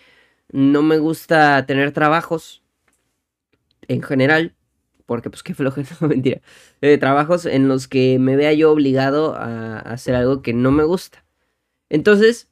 No 0.51 0.83
me 0.83 0.99
gusta 0.99 1.65
tener 1.67 1.91
trabajos 1.93 2.63
en 3.87 4.01
general, 4.01 4.55
porque 5.05 5.29
pues 5.29 5.43
qué 5.43 5.53
flojera, 5.53 5.89
no 6.01 6.07
mentira. 6.07 6.41
Eh, 6.81 6.97
trabajos 6.97 7.45
en 7.45 7.67
los 7.67 7.87
que 7.87 8.19
me 8.19 8.35
vea 8.35 8.53
yo 8.53 8.71
obligado 8.71 9.35
a 9.35 9.79
hacer 9.79 10.15
algo 10.15 10.41
que 10.41 10.53
no 10.53 10.71
me 10.71 10.83
gusta. 10.83 11.25
Entonces, 11.89 12.50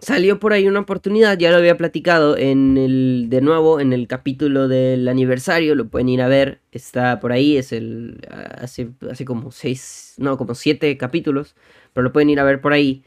salió 0.00 0.40
por 0.40 0.52
ahí 0.52 0.66
una 0.66 0.80
oportunidad, 0.80 1.38
ya 1.38 1.50
lo 1.50 1.56
había 1.56 1.76
platicado 1.76 2.36
en 2.36 2.76
el, 2.76 3.26
de 3.28 3.40
nuevo, 3.40 3.80
en 3.80 3.92
el 3.92 4.06
capítulo 4.06 4.68
del 4.68 5.06
aniversario, 5.08 5.74
lo 5.74 5.88
pueden 5.88 6.08
ir 6.08 6.22
a 6.22 6.28
ver, 6.28 6.60
está 6.72 7.20
por 7.20 7.32
ahí, 7.32 7.56
es 7.56 7.72
el, 7.72 8.20
hace, 8.30 8.90
hace 9.10 9.24
como 9.24 9.50
seis, 9.50 10.14
no, 10.18 10.36
como 10.36 10.54
siete 10.54 10.96
capítulos, 10.96 11.54
pero 11.92 12.04
lo 12.04 12.12
pueden 12.12 12.30
ir 12.30 12.40
a 12.40 12.44
ver 12.44 12.60
por 12.60 12.72
ahí. 12.72 13.04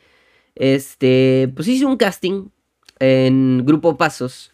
Este, 0.56 1.52
pues 1.56 1.68
hice 1.68 1.86
un 1.86 1.98
casting 1.98 2.50
en 3.00 3.66
Grupo 3.66 3.98
Pasos 3.98 4.52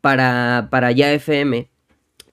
para, 0.00 0.68
para 0.70 0.92
Ya 0.92 1.12
FM, 1.12 1.68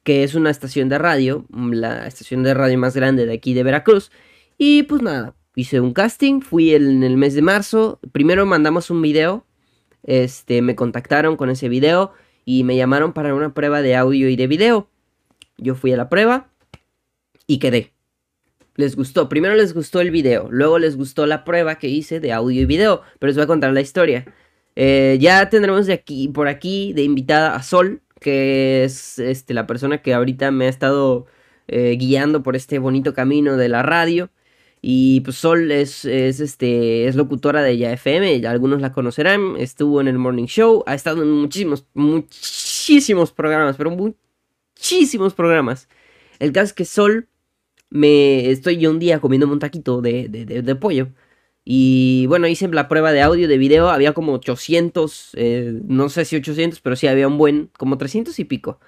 que 0.03 0.23
es 0.23 0.35
una 0.35 0.51
estación 0.51 0.87
de 0.87 0.99
radio, 0.99 1.45
la 1.49 2.07
estación 2.07 2.43
de 2.43 2.53
radio 2.53 2.77
más 2.77 2.95
grande 2.95 3.25
de 3.25 3.33
aquí 3.33 3.53
de 3.53 3.63
Veracruz, 3.63 4.11
y 4.57 4.83
pues 4.83 5.01
nada, 5.01 5.35
hice 5.55 5.79
un 5.79 5.93
casting, 5.93 6.41
fui 6.41 6.75
en 6.75 7.03
el 7.03 7.17
mes 7.17 7.33
de 7.33 7.41
marzo, 7.41 7.99
primero 8.11 8.45
mandamos 8.45 8.91
un 8.91 9.01
video 9.01 9.46
este, 10.07 10.63
me 10.63 10.75
contactaron 10.75 11.37
con 11.37 11.51
ese 11.51 11.69
video 11.69 12.13
y 12.45 12.63
me 12.63 12.75
llamaron 12.75 13.13
para 13.13 13.35
una 13.35 13.53
prueba 13.53 13.81
de 13.83 13.95
audio 13.95 14.29
y 14.29 14.35
de 14.35 14.47
video. 14.47 14.89
Yo 15.57 15.75
fui 15.75 15.93
a 15.93 15.97
la 15.97 16.09
prueba 16.09 16.49
y 17.45 17.59
quedé. 17.59 17.93
Les 18.75 18.95
gustó, 18.95 19.27
primero 19.27 19.55
les 19.55 19.73
gustó 19.73 20.01
el 20.01 20.11
video, 20.11 20.47
luego 20.51 20.79
les 20.79 20.97
gustó 20.97 21.25
la 21.25 21.43
prueba 21.43 21.79
que 21.79 21.87
hice 21.87 22.19
de 22.19 22.31
audio 22.31 22.61
y 22.61 22.65
video, 22.65 23.01
pero 23.19 23.29
les 23.29 23.35
voy 23.35 23.43
a 23.43 23.47
contar 23.47 23.73
la 23.73 23.81
historia. 23.81 24.25
Eh, 24.75 25.17
ya 25.19 25.49
tendremos 25.49 25.89
aquí, 25.89 26.27
por 26.27 26.47
aquí 26.47 26.93
de 26.93 27.01
invitada 27.01 27.55
a 27.55 27.63
Sol, 27.63 28.01
que 28.19 28.83
es 28.83 29.17
este, 29.17 29.55
la 29.55 29.65
persona 29.65 30.01
que 30.03 30.13
ahorita 30.13 30.51
me 30.51 30.67
ha 30.67 30.69
estado 30.69 31.25
eh, 31.67 31.97
guiando 31.99 32.43
por 32.43 32.55
este 32.55 32.77
bonito 32.77 33.13
camino 33.13 33.57
de 33.57 33.69
la 33.69 33.81
radio. 33.81 34.29
Y 34.81 35.21
pues 35.21 35.37
Sol 35.37 35.71
es, 35.71 36.05
este, 36.05 37.07
es 37.07 37.15
locutora 37.15 37.63
de 37.63 37.77
Ya 37.77 37.91
FM, 37.93 38.45
algunos 38.47 38.81
la 38.81 38.91
conocerán, 38.91 39.55
estuvo 39.57 40.01
en 40.01 40.07
el 40.07 40.17
Morning 40.19 40.45
Show, 40.45 40.83
ha 40.85 40.93
estado 40.93 41.23
en 41.23 41.31
muchísimos, 41.31 41.85
muchísimos 41.93 43.31
programas, 43.31 43.75
pero 43.77 43.91
muchísimos 43.91 45.33
programas. 45.33 45.89
El 46.39 46.51
caso 46.51 46.65
es 46.67 46.73
que 46.73 46.85
Sol, 46.85 47.27
me 47.89 48.51
estoy 48.51 48.77
yo 48.77 48.91
un 48.91 48.99
día 48.99 49.19
comiendo 49.19 49.47
un 49.47 49.59
taquito 49.59 50.01
de, 50.01 50.27
de, 50.29 50.75
pollo. 50.75 51.09
Y 51.65 52.25
bueno, 52.27 52.47
hice 52.47 52.67
la 52.69 52.87
prueba 52.87 53.11
de 53.11 53.21
audio, 53.21 53.47
de 53.47 53.57
video, 53.57 53.89
había 53.89 54.13
como 54.13 54.33
800, 54.33 55.31
eh, 55.35 55.81
no 55.85 56.09
sé 56.09 56.25
si 56.25 56.35
800, 56.37 56.79
pero 56.81 56.95
sí 56.95 57.07
había 57.07 57.27
un 57.27 57.37
buen, 57.37 57.71
como 57.77 57.97
300 57.97 58.37
y 58.39 58.45
pico 58.45 58.79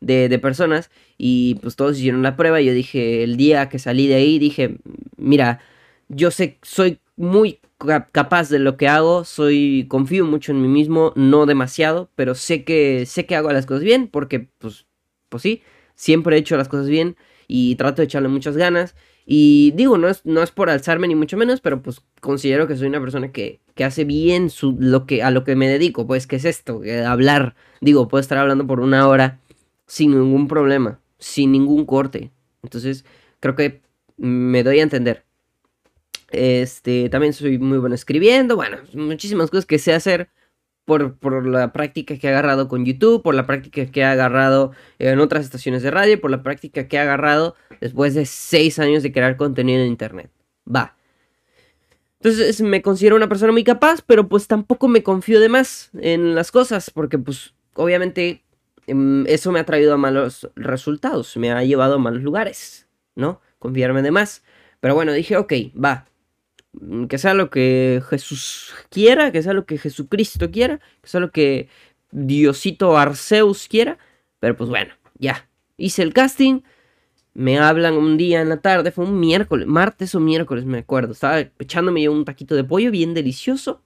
de, 0.00 0.38
personas 0.38 0.90
y 1.18 1.56
pues 1.56 1.76
todos 1.76 1.98
hicieron 1.98 2.22
la 2.22 2.36
prueba 2.36 2.60
y 2.60 2.66
yo 2.66 2.72
dije, 2.72 3.22
el 3.22 3.36
día 3.36 3.68
que 3.68 3.78
salí 3.78 4.06
de 4.06 4.16
ahí, 4.16 4.38
dije, 4.38 4.76
mira, 5.16 5.60
yo 6.08 6.30
sé, 6.30 6.58
soy 6.62 6.98
muy 7.16 7.60
capaz 8.12 8.48
de 8.48 8.58
lo 8.58 8.76
que 8.76 8.88
hago, 8.88 9.24
soy, 9.24 9.86
confío 9.88 10.24
mucho 10.24 10.52
en 10.52 10.62
mí 10.62 10.68
mismo, 10.68 11.12
no 11.16 11.46
demasiado, 11.46 12.10
pero 12.14 12.34
sé 12.34 12.64
que, 12.64 13.06
sé 13.06 13.26
que 13.26 13.36
hago 13.36 13.52
las 13.52 13.66
cosas 13.66 13.82
bien 13.82 14.08
porque 14.08 14.48
pues, 14.58 14.86
pues 15.28 15.42
sí, 15.42 15.62
siempre 15.94 16.36
he 16.36 16.38
hecho 16.38 16.56
las 16.56 16.68
cosas 16.68 16.88
bien 16.88 17.16
y 17.48 17.76
trato 17.76 18.02
de 18.02 18.06
echarle 18.06 18.28
muchas 18.28 18.56
ganas. 18.56 18.94
Y 19.28 19.72
digo, 19.72 19.98
no 19.98 20.08
es, 20.08 20.24
no 20.24 20.42
es 20.42 20.52
por 20.52 20.70
alzarme 20.70 21.08
ni 21.08 21.16
mucho 21.16 21.36
menos, 21.36 21.60
pero 21.60 21.82
pues 21.82 22.00
considero 22.20 22.68
que 22.68 22.76
soy 22.76 22.86
una 22.86 23.00
persona 23.00 23.32
que, 23.32 23.60
que 23.74 23.84
hace 23.84 24.04
bien 24.04 24.50
su, 24.50 24.76
lo 24.78 25.04
que, 25.04 25.22
a 25.24 25.32
lo 25.32 25.42
que 25.42 25.56
me 25.56 25.68
dedico, 25.68 26.06
pues 26.06 26.28
que 26.28 26.36
es 26.36 26.44
esto, 26.44 26.80
hablar. 27.04 27.56
Digo, 27.80 28.06
puedo 28.06 28.20
estar 28.20 28.38
hablando 28.38 28.66
por 28.66 28.78
una 28.78 29.08
hora 29.08 29.40
sin 29.86 30.10
ningún 30.12 30.48
problema, 30.48 31.00
sin 31.18 31.52
ningún 31.52 31.84
corte. 31.86 32.30
Entonces, 32.62 33.04
creo 33.40 33.54
que 33.54 33.82
me 34.16 34.62
doy 34.62 34.80
a 34.80 34.82
entender. 34.82 35.24
Este, 36.30 37.08
también 37.08 37.32
soy 37.32 37.58
muy 37.58 37.78
bueno 37.78 37.94
escribiendo, 37.94 38.56
bueno, 38.56 38.78
muchísimas 38.94 39.50
cosas 39.50 39.64
que 39.64 39.78
sé 39.78 39.94
hacer 39.94 40.28
por, 40.84 41.16
por, 41.18 41.46
la 41.46 41.72
práctica 41.72 42.16
que 42.16 42.26
he 42.26 42.30
agarrado 42.30 42.68
con 42.68 42.84
YouTube, 42.84 43.22
por 43.22 43.34
la 43.34 43.46
práctica 43.46 43.86
que 43.86 44.00
he 44.00 44.04
agarrado 44.04 44.72
en 44.98 45.20
otras 45.20 45.44
estaciones 45.44 45.82
de 45.82 45.90
radio, 45.90 46.20
por 46.20 46.30
la 46.30 46.42
práctica 46.42 46.88
que 46.88 46.96
he 46.96 47.00
agarrado 47.00 47.54
después 47.80 48.14
de 48.14 48.26
seis 48.26 48.78
años 48.78 49.02
de 49.02 49.12
crear 49.12 49.36
contenido 49.36 49.80
en 49.82 49.88
Internet. 49.88 50.30
Va. 50.72 50.96
Entonces 52.20 52.60
me 52.60 52.82
considero 52.82 53.16
una 53.16 53.28
persona 53.28 53.52
muy 53.52 53.62
capaz, 53.62 54.02
pero 54.04 54.28
pues 54.28 54.46
tampoco 54.46 54.88
me 54.88 55.02
confío 55.02 55.38
de 55.38 55.48
más 55.48 55.90
en 55.94 56.34
las 56.34 56.50
cosas, 56.50 56.90
porque 56.90 57.18
pues 57.18 57.54
obviamente 57.74 58.42
eso 58.86 59.52
me 59.52 59.60
ha 59.60 59.64
traído 59.64 59.94
a 59.94 59.96
malos 59.96 60.48
resultados, 60.54 61.36
me 61.36 61.50
ha 61.50 61.64
llevado 61.64 61.94
a 61.94 61.98
malos 61.98 62.22
lugares, 62.22 62.86
¿no? 63.14 63.40
Confiarme 63.58 64.02
de 64.02 64.10
más. 64.10 64.44
Pero 64.80 64.94
bueno, 64.94 65.12
dije, 65.12 65.36
ok, 65.36 65.52
va. 65.82 66.06
Mm, 66.72 67.06
que 67.06 67.18
sea 67.18 67.34
lo 67.34 67.50
que 67.50 68.02
Jesús 68.08 68.72
quiera, 68.90 69.32
que 69.32 69.42
sea 69.42 69.52
lo 69.52 69.66
que 69.66 69.78
Jesucristo 69.78 70.50
quiera, 70.50 70.78
que 71.02 71.08
sea 71.08 71.20
lo 71.20 71.32
que 71.32 71.68
Diosito 72.12 72.96
Arceus 72.96 73.68
quiera. 73.68 73.98
Pero 74.40 74.56
pues 74.56 74.70
bueno, 74.70 74.94
ya. 75.18 75.48
Hice 75.76 76.02
el 76.02 76.12
casting. 76.14 76.62
Me 77.34 77.58
hablan 77.58 77.94
un 77.94 78.16
día 78.16 78.40
en 78.40 78.48
la 78.48 78.58
tarde, 78.58 78.92
fue 78.92 79.04
un 79.04 79.20
miércoles, 79.20 79.66
martes 79.66 80.14
o 80.14 80.20
miércoles, 80.20 80.64
me 80.64 80.78
acuerdo. 80.78 81.12
Estaba 81.12 81.40
echándome 81.58 82.02
yo 82.02 82.12
un 82.12 82.24
taquito 82.24 82.54
de 82.54 82.64
pollo 82.64 82.90
bien 82.90 83.12
delicioso 83.14 83.82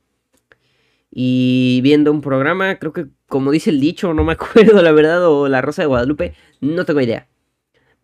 y 1.11 1.81
viendo 1.83 2.13
un 2.13 2.21
programa, 2.21 2.77
creo 2.77 2.93
que 2.93 3.07
como 3.27 3.51
dice 3.51 3.71
el 3.71 3.81
dicho, 3.81 4.15
no 4.15 4.25
me 4.25 4.33
acuerdo 4.35 4.83
la 4.83 4.93
verdad, 4.93 5.27
o 5.27 5.49
La 5.49 5.63
Rosa 5.63 5.83
de 5.83 5.89
Guadalupe, 5.89 6.35
no 6.61 6.85
tengo 6.85 7.01
idea. 7.01 7.29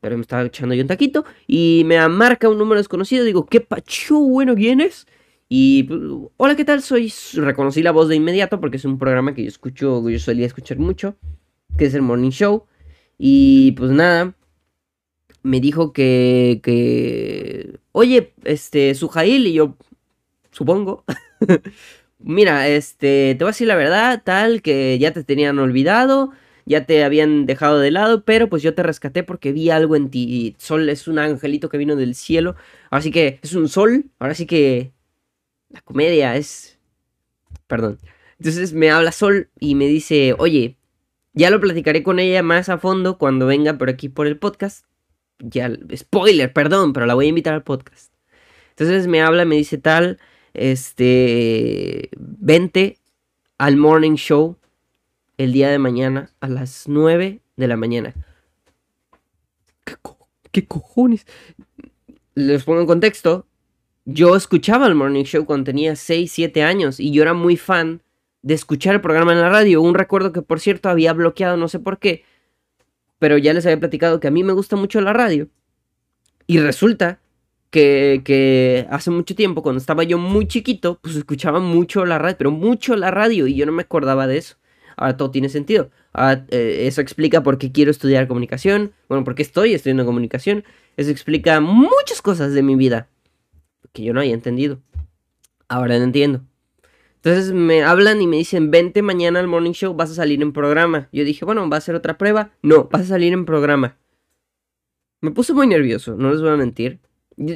Pero 0.00 0.16
me 0.16 0.22
estaba 0.22 0.42
echando 0.42 0.74
yo 0.74 0.82
un 0.82 0.88
taquito 0.88 1.24
y 1.46 1.82
me 1.86 2.06
marca 2.08 2.48
un 2.48 2.58
número 2.58 2.78
desconocido, 2.78 3.24
digo, 3.24 3.46
¿qué 3.46 3.60
pacho 3.60 4.18
bueno 4.18 4.54
quién 4.54 4.80
es? 4.80 5.06
Y 5.48 5.84
pues, 5.84 6.00
hola, 6.36 6.56
¿qué 6.56 6.64
tal? 6.64 6.82
Soy. 6.82 7.12
Reconocí 7.34 7.82
la 7.82 7.92
voz 7.92 8.08
de 8.08 8.16
inmediato 8.16 8.60
porque 8.60 8.78
es 8.78 8.84
un 8.84 8.98
programa 8.98 9.34
que 9.34 9.42
yo 9.42 9.48
escucho, 9.48 10.08
yo 10.08 10.18
solía 10.18 10.46
escuchar 10.46 10.78
mucho, 10.78 11.16
que 11.78 11.86
es 11.86 11.94
el 11.94 12.02
Morning 12.02 12.30
Show. 12.30 12.64
Y 13.18 13.72
pues 13.72 13.90
nada, 13.90 14.34
me 15.42 15.60
dijo 15.60 15.92
que. 15.92 16.60
que 16.62 17.78
Oye, 17.92 18.32
este, 18.44 18.94
Sujail, 18.94 19.46
y 19.46 19.52
yo. 19.54 19.76
Supongo. 20.50 21.04
mira, 22.26 22.68
este, 22.68 23.34
te 23.38 23.44
voy 23.44 23.50
a 23.50 23.52
decir 23.52 23.68
la 23.68 23.76
verdad, 23.76 24.22
tal, 24.24 24.60
que 24.62 24.98
ya 24.98 25.12
te 25.12 25.24
tenían 25.24 25.58
olvidado, 25.58 26.32
ya 26.66 26.84
te 26.84 27.04
habían 27.04 27.46
dejado 27.46 27.78
de 27.78 27.90
lado, 27.92 28.24
pero 28.24 28.48
pues 28.48 28.62
yo 28.62 28.74
te 28.74 28.82
rescaté 28.82 29.22
porque 29.22 29.52
vi 29.52 29.70
algo 29.70 29.96
en 29.96 30.10
ti. 30.10 30.56
Sol 30.58 30.88
es 30.88 31.08
un 31.08 31.18
angelito 31.18 31.68
que 31.68 31.78
vino 31.78 31.96
del 31.96 32.14
cielo, 32.14 32.56
así 32.90 33.10
que 33.10 33.38
es 33.42 33.54
un 33.54 33.68
sol, 33.68 34.06
ahora 34.18 34.34
sí 34.34 34.46
que 34.46 34.92
la 35.70 35.80
comedia 35.82 36.36
es... 36.36 36.78
Perdón. 37.66 37.98
Entonces 38.38 38.72
me 38.72 38.90
habla 38.90 39.12
Sol 39.12 39.50
y 39.58 39.74
me 39.74 39.86
dice, 39.86 40.34
oye, 40.38 40.76
ya 41.32 41.50
lo 41.50 41.60
platicaré 41.60 42.02
con 42.02 42.18
ella 42.18 42.42
más 42.42 42.68
a 42.68 42.78
fondo 42.78 43.18
cuando 43.18 43.46
venga 43.46 43.78
por 43.78 43.88
aquí 43.88 44.08
por 44.08 44.26
el 44.26 44.38
podcast. 44.38 44.86
Ya, 45.38 45.70
spoiler, 45.94 46.52
perdón, 46.52 46.92
pero 46.92 47.06
la 47.06 47.14
voy 47.14 47.26
a 47.26 47.28
invitar 47.30 47.54
al 47.54 47.62
podcast. 47.62 48.12
Entonces 48.70 49.06
me 49.06 49.22
habla, 49.22 49.44
me 49.44 49.56
dice 49.56 49.78
tal, 49.78 50.18
este, 50.56 52.10
vente 52.18 52.98
al 53.58 53.76
morning 53.76 54.14
show 54.14 54.56
el 55.38 55.52
día 55.52 55.70
de 55.70 55.78
mañana 55.78 56.30
a 56.40 56.48
las 56.48 56.88
9 56.88 57.40
de 57.56 57.68
la 57.68 57.76
mañana. 57.76 58.14
¿Qué, 60.52 60.66
cojones? 60.66 61.26
Les 62.34 62.64
pongo 62.64 62.80
en 62.80 62.86
contexto. 62.86 63.46
Yo 64.04 64.36
escuchaba 64.36 64.86
el 64.86 64.94
morning 64.94 65.24
show 65.24 65.44
cuando 65.44 65.64
tenía 65.64 65.96
6, 65.96 66.30
7 66.32 66.62
años 66.62 67.00
y 67.00 67.12
yo 67.12 67.22
era 67.22 67.34
muy 67.34 67.56
fan 67.56 68.02
de 68.42 68.54
escuchar 68.54 68.94
el 68.94 69.00
programa 69.00 69.32
en 69.32 69.40
la 69.40 69.50
radio. 69.50 69.82
Un 69.82 69.94
recuerdo 69.94 70.32
que, 70.32 70.42
por 70.42 70.60
cierto, 70.60 70.88
había 70.88 71.12
bloqueado, 71.12 71.56
no 71.56 71.68
sé 71.68 71.78
por 71.78 71.98
qué. 71.98 72.24
Pero 73.18 73.38
ya 73.38 73.52
les 73.52 73.66
había 73.66 73.80
platicado 73.80 74.20
que 74.20 74.28
a 74.28 74.30
mí 74.30 74.44
me 74.44 74.52
gusta 74.52 74.76
mucho 74.76 75.00
la 75.00 75.12
radio. 75.12 75.48
Y 76.46 76.58
resulta 76.58 77.20
que, 77.70 78.87
hace 78.90 79.11
mucho 79.11 79.35
tiempo, 79.35 79.62
cuando 79.62 79.79
estaba 79.79 80.05
yo 80.05 80.18
muy 80.18 80.46
chiquito, 80.46 80.98
pues 81.02 81.16
escuchaba 81.16 81.61
mucho 81.61 82.05
la 82.05 82.18
radio, 82.18 82.37
pero 82.38 82.50
mucho 82.50 82.96
la 82.96 83.11
radio 83.11 83.46
y 83.46 83.55
yo 83.55 83.66
no 83.66 83.72
me 83.72 83.83
acordaba 83.83 84.26
de 84.26 84.38
eso. 84.38 84.57
Ahora 84.96 85.16
todo 85.16 85.31
tiene 85.31 85.48
sentido. 85.48 85.90
Eh, 86.48 86.85
eso 86.87 87.00
explica 87.00 87.42
por 87.42 87.59
qué 87.59 87.70
quiero 87.72 87.90
estudiar 87.90 88.26
comunicación, 88.29 88.92
bueno, 89.09 89.24
por 89.24 89.35
qué 89.35 89.42
estoy 89.42 89.74
estudiando 89.74 90.07
comunicación. 90.07 90.64
Eso 90.96 91.11
explica 91.11 91.61
muchas 91.61 92.22
cosas 92.22 92.55
de 92.55 92.62
mi 92.62 92.76
vida 92.76 93.09
que 93.92 94.02
yo 94.02 94.14
no 94.14 94.20
había 94.20 94.35
entendido. 94.35 94.81
Ahora 95.68 95.98
no 95.98 96.05
entiendo. 96.05 96.42
Entonces 97.16 97.52
me 97.52 97.83
hablan 97.83 98.22
y 98.22 98.26
me 98.26 98.37
dicen, 98.37 98.70
vente 98.70 99.02
mañana 99.02 99.40
al 99.40 99.48
morning 99.48 99.72
show, 99.72 99.94
vas 99.94 100.11
a 100.12 100.14
salir 100.14 100.40
en 100.40 100.52
programa. 100.52 101.09
Yo 101.12 101.24
dije, 101.24 101.44
bueno, 101.44 101.68
¿va 101.68 101.76
a 101.76 101.81
ser 101.81 101.96
otra 101.96 102.16
prueba? 102.16 102.52
No, 102.62 102.88
vas 102.90 103.02
a 103.02 103.07
salir 103.07 103.33
en 103.33 103.44
programa. 103.44 103.96
Me 105.20 105.33
puse 105.33 105.52
muy 105.52 105.66
nervioso, 105.66 106.14
no 106.16 106.31
les 106.31 106.40
voy 106.40 106.50
a 106.50 106.57
mentir 106.57 107.00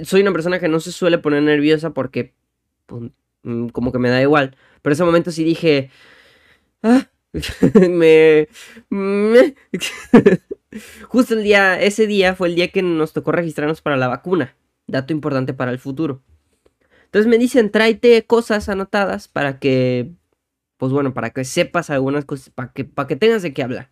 soy 0.04 0.22
una 0.22 0.32
persona 0.32 0.58
que 0.60 0.68
no 0.68 0.80
se 0.80 0.92
suele 0.92 1.18
poner 1.18 1.42
nerviosa 1.42 1.90
porque 1.90 2.34
mm, 3.42 3.68
como 3.68 3.92
que 3.92 3.98
me 3.98 4.10
da 4.10 4.20
igual. 4.20 4.56
Pero 4.82 4.94
ese 4.94 5.04
momento 5.04 5.30
sí 5.30 5.44
dije, 5.44 5.90
ah, 6.82 7.08
me... 7.88 8.48
Justo 11.08 11.34
el 11.34 11.42
día, 11.42 11.80
ese 11.80 12.06
día 12.06 12.34
fue 12.34 12.48
el 12.48 12.54
día 12.54 12.68
que 12.68 12.82
nos 12.82 13.12
tocó 13.12 13.32
registrarnos 13.32 13.80
para 13.80 13.96
la 13.96 14.08
vacuna. 14.08 14.54
Dato 14.86 15.12
importante 15.12 15.54
para 15.54 15.72
el 15.72 15.78
futuro. 15.78 16.22
Entonces 17.06 17.28
me 17.28 17.38
dicen, 17.38 17.70
tráete 17.70 18.24
cosas 18.24 18.68
anotadas 18.68 19.26
para 19.26 19.58
que, 19.58 20.12
pues 20.76 20.92
bueno, 20.92 21.12
para 21.12 21.30
que 21.30 21.44
sepas 21.44 21.90
algunas 21.90 22.24
cosas, 22.24 22.50
para 22.50 22.72
que, 22.72 22.84
para 22.84 23.08
que 23.08 23.16
tengas 23.16 23.42
de 23.42 23.52
qué 23.52 23.64
hablar. 23.64 23.90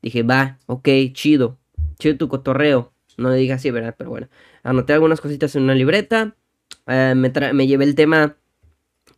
Dije, 0.00 0.22
va, 0.22 0.58
ok, 0.66 0.88
chido, 1.12 1.58
chido 1.98 2.16
tu 2.16 2.28
cotorreo. 2.28 2.92
No 3.16 3.30
le 3.30 3.36
dije 3.36 3.52
así, 3.52 3.70
¿verdad? 3.70 3.94
Pero 3.96 4.10
bueno, 4.10 4.28
anoté 4.62 4.92
algunas 4.92 5.20
cositas 5.20 5.54
en 5.56 5.64
una 5.64 5.74
libreta. 5.74 6.36
Eh, 6.86 7.14
me, 7.16 7.30
me 7.52 7.66
llevé 7.66 7.84
el 7.84 7.94
tema, 7.94 8.36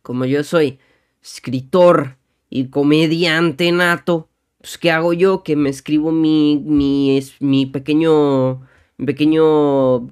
como 0.01 0.25
yo 0.25 0.43
soy 0.43 0.79
escritor 1.23 2.17
y 2.49 2.69
comediante 2.69 3.71
nato, 3.71 4.29
pues 4.59 4.77
¿qué 4.77 4.91
hago 4.91 5.13
yo? 5.13 5.43
Que 5.43 5.55
me 5.55 5.69
escribo 5.69 6.11
mi, 6.11 6.61
mi, 6.63 7.19
mi 7.39 7.65
pequeño, 7.65 8.61
mi 8.97 9.05
pequeño, 9.05 10.07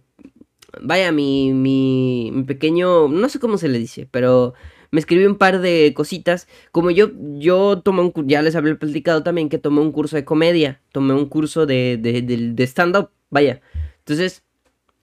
vaya, 0.82 1.12
mi, 1.12 1.54
mi, 1.54 2.32
mi 2.34 2.44
pequeño, 2.44 3.08
no 3.08 3.30
sé 3.30 3.40
cómo 3.40 3.58
se 3.58 3.68
le 3.68 3.80
dice, 3.80 4.08
pero 4.10 4.54
me 4.92 5.00
escribí 5.00 5.26
un 5.26 5.38
par 5.38 5.60
de 5.60 5.94
cositas. 5.96 6.48
Como 6.72 6.92
yo, 6.92 7.10
yo 7.40 7.82
tomé 7.82 8.02
un 8.02 8.28
ya 8.28 8.42
les 8.42 8.56
había 8.56 8.76
platicado 8.76 9.24
también 9.24 9.50
que 9.50 9.58
tomé 9.58 9.82
un 9.82 9.92
curso 9.92 10.16
de 10.16 10.26
comedia, 10.26 10.82
tomé 10.92 11.14
un 11.14 11.28
curso 11.28 11.66
de, 11.66 11.98
de, 11.98 12.22
de 12.22 12.64
stand-up, 12.64 13.10
vaya. 13.34 13.62
Entonces, 14.00 14.44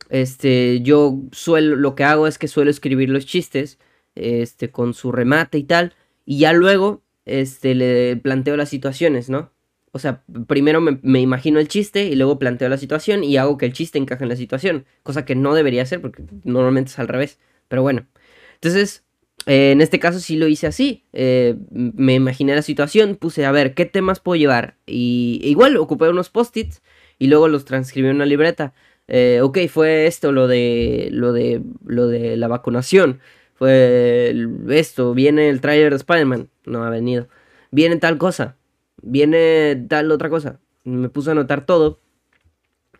este, 0.09 0.81
yo 0.83 1.21
suelo, 1.33 1.77
lo 1.77 1.95
que 1.95 2.05
hago 2.05 2.27
es 2.27 2.38
que 2.38 2.49
suelo 2.49 2.71
escribir 2.71 3.11
los 3.11 3.27
chistes, 3.27 3.79
este, 4.14 4.71
con 4.71 4.95
su 4.95 5.12
remate 5.12 5.59
y 5.59 5.64
tal, 5.64 5.95
y 6.25 6.38
ya 6.40 6.53
luego, 6.53 7.03
este, 7.25 7.75
le 7.75 8.16
planteo 8.16 8.57
las 8.57 8.69
situaciones, 8.69 9.31
¿no? 9.31 9.53
O 9.93 9.99
sea, 9.99 10.23
primero 10.47 10.81
me, 10.81 11.21
imagino 11.21 11.59
el 11.59 11.69
chiste 11.69 12.05
y 12.05 12.14
luego 12.14 12.38
planteo 12.38 12.69
la 12.69 12.79
situación 12.79 13.25
y 13.25 13.37
hago 13.37 13.59
que 13.59 13.66
el 13.66 13.73
chiste 13.73 13.99
encaje 13.99 14.23
en 14.23 14.29
la 14.29 14.37
situación, 14.37 14.87
cosa 15.03 15.25
que 15.25 15.35
no 15.35 15.55
debería 15.55 15.83
hacer 15.83 16.01
porque 16.01 16.23
normalmente 16.45 16.90
es 16.90 16.99
al 16.99 17.09
revés, 17.09 17.38
pero 17.66 17.83
bueno. 17.83 18.07
Entonces, 18.55 19.05
eh, 19.47 19.73
en 19.73 19.81
este 19.81 19.99
caso 19.99 20.21
sí 20.21 20.37
lo 20.37 20.47
hice 20.47 20.69
así, 20.69 21.05
eh, 21.12 21.57
me 21.71 22.14
imaginé 22.14 22.55
la 22.55 22.62
situación, 22.62 23.16
puse 23.16 23.45
a 23.47 23.53
ver 23.53 23.75
qué 23.75 23.85
temas 23.85 24.21
puedo 24.21 24.37
llevar 24.37 24.77
y 24.87 25.40
igual 25.43 25.77
ocupé 25.77 26.09
unos 26.09 26.31
post-its 26.31 26.83
y 27.20 27.28
luego 27.28 27.46
los 27.46 27.64
transcribí 27.64 28.09
en 28.09 28.16
una 28.16 28.26
libreta. 28.26 28.72
Eh, 29.06 29.40
ok, 29.42 29.59
fue 29.68 30.06
esto 30.06 30.33
lo 30.33 30.48
de, 30.48 31.11
lo 31.12 31.33
de, 31.33 31.62
lo 31.85 32.09
de 32.09 32.37
la 32.37 32.48
vacunación. 32.48 33.20
Fue 33.54 34.35
esto, 34.70 35.12
viene 35.12 35.50
el 35.50 35.61
trailer 35.61 35.90
de 35.90 35.96
Spider-Man. 35.96 36.48
No 36.64 36.83
ha 36.83 36.90
venido. 36.90 37.28
Viene 37.70 37.96
tal 37.96 38.16
cosa. 38.16 38.56
Viene 39.02 39.87
tal 39.88 40.11
otra 40.11 40.30
cosa. 40.30 40.61
Me 40.85 41.11
puse 41.11 41.28
a 41.28 41.33
anotar 41.33 41.66
todo. 41.66 42.00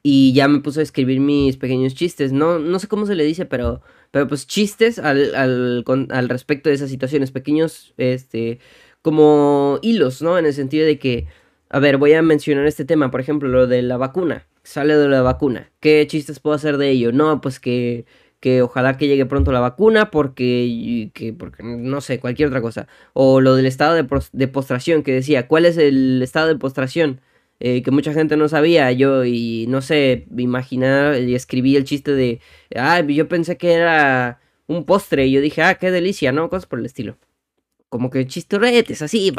Y 0.03 0.35
ya 0.35 0.49
me 0.49 0.61
puse 0.61 0.81
a 0.81 0.83
escribir 0.83 1.19
mis 1.21 1.57
pequeños 1.57 1.95
chistes. 1.95 2.31
No, 2.31 2.59
no 2.59 2.79
sé 2.79 2.89
cómo 2.89 3.07
se 3.07 3.15
le 3.15 3.25
dice, 3.25 3.47
pero, 3.47 3.81
pero 4.11 4.29
pues 4.29 4.47
chistes 4.47 4.99
al, 4.99 5.35
al, 5.35 5.85
al 6.11 6.29
respecto 6.29 6.69
de 6.69 6.75
esas 6.75 6.91
situaciones. 6.91 7.31
Pequeños, 7.31 7.95
este, 7.97 8.59
como 9.01 9.79
hilos, 9.81 10.21
¿no? 10.21 10.39
En 10.39 10.45
el 10.45 10.53
sentido 10.53 10.85
de 10.85 10.99
que, 10.99 11.27
a 11.71 11.79
ver, 11.79 11.97
voy 11.97 12.13
a 12.13 12.23
mencionar 12.23 12.67
este 12.67 12.85
tema, 12.85 13.11
por 13.11 13.21
ejemplo, 13.21 13.49
lo 13.49 13.67
de 13.67 13.83
la 13.83 13.97
vacuna 13.97 14.47
sale 14.63 14.97
de 14.97 15.09
la 15.09 15.23
vacuna. 15.23 15.71
¿Qué 15.81 16.07
chistes 16.07 16.41
puedo 16.41 16.57
hacer 16.57 16.77
de 16.79 16.91
ello? 16.91 17.13
No, 17.13 17.41
pues 17.41 17.61
que, 17.61 18.07
que 18.41 18.63
ojalá 18.63 18.97
que 18.97 19.09
llegue 19.09 19.27
pronto 19.27 19.53
la 19.53 19.61
vacuna 19.61 20.11
porque, 20.11 21.11
que, 21.15 21.33
porque 21.33 21.63
no 21.63 22.01
sé, 22.01 22.21
cualquier 22.21 22.49
otra 22.49 22.61
cosa. 22.63 22.89
O 23.13 23.41
lo 23.41 23.57
del 23.57 23.67
estado 23.67 23.95
de, 23.95 24.49
postración 24.49 25.03
que 25.03 25.13
decía, 25.13 25.49
¿cuál 25.49 25.67
es 25.67 25.77
el 25.79 26.23
estado 26.23 26.49
de 26.49 26.57
postración? 26.57 27.21
Eh, 27.61 27.83
que 27.83 27.91
mucha 27.91 28.15
gente 28.15 28.37
no 28.37 28.49
sabía, 28.49 28.91
yo 28.93 29.25
y 29.25 29.67
no 29.69 29.83
sé, 29.83 30.27
imaginar 30.37 31.21
y 31.21 31.35
escribí 31.35 31.77
el 31.77 31.85
chiste 31.85 32.13
de, 32.15 32.41
ah, 32.75 33.01
yo 33.03 33.29
pensé 33.29 33.59
que 33.59 33.75
era 33.75 34.41
un 34.67 34.85
postre 34.87 35.27
y 35.27 35.33
yo 35.33 35.41
dije, 35.43 35.63
ah, 35.63 35.75
qué 35.77 35.91
delicia, 35.91 36.33
¿no? 36.33 36.49
Cosas 36.49 36.67
por 36.67 36.79
el 36.79 36.87
estilo. 36.87 37.19
Como 37.91 38.09
que 38.09 38.27
chistoretes, 38.27 39.03
así, 39.03 39.33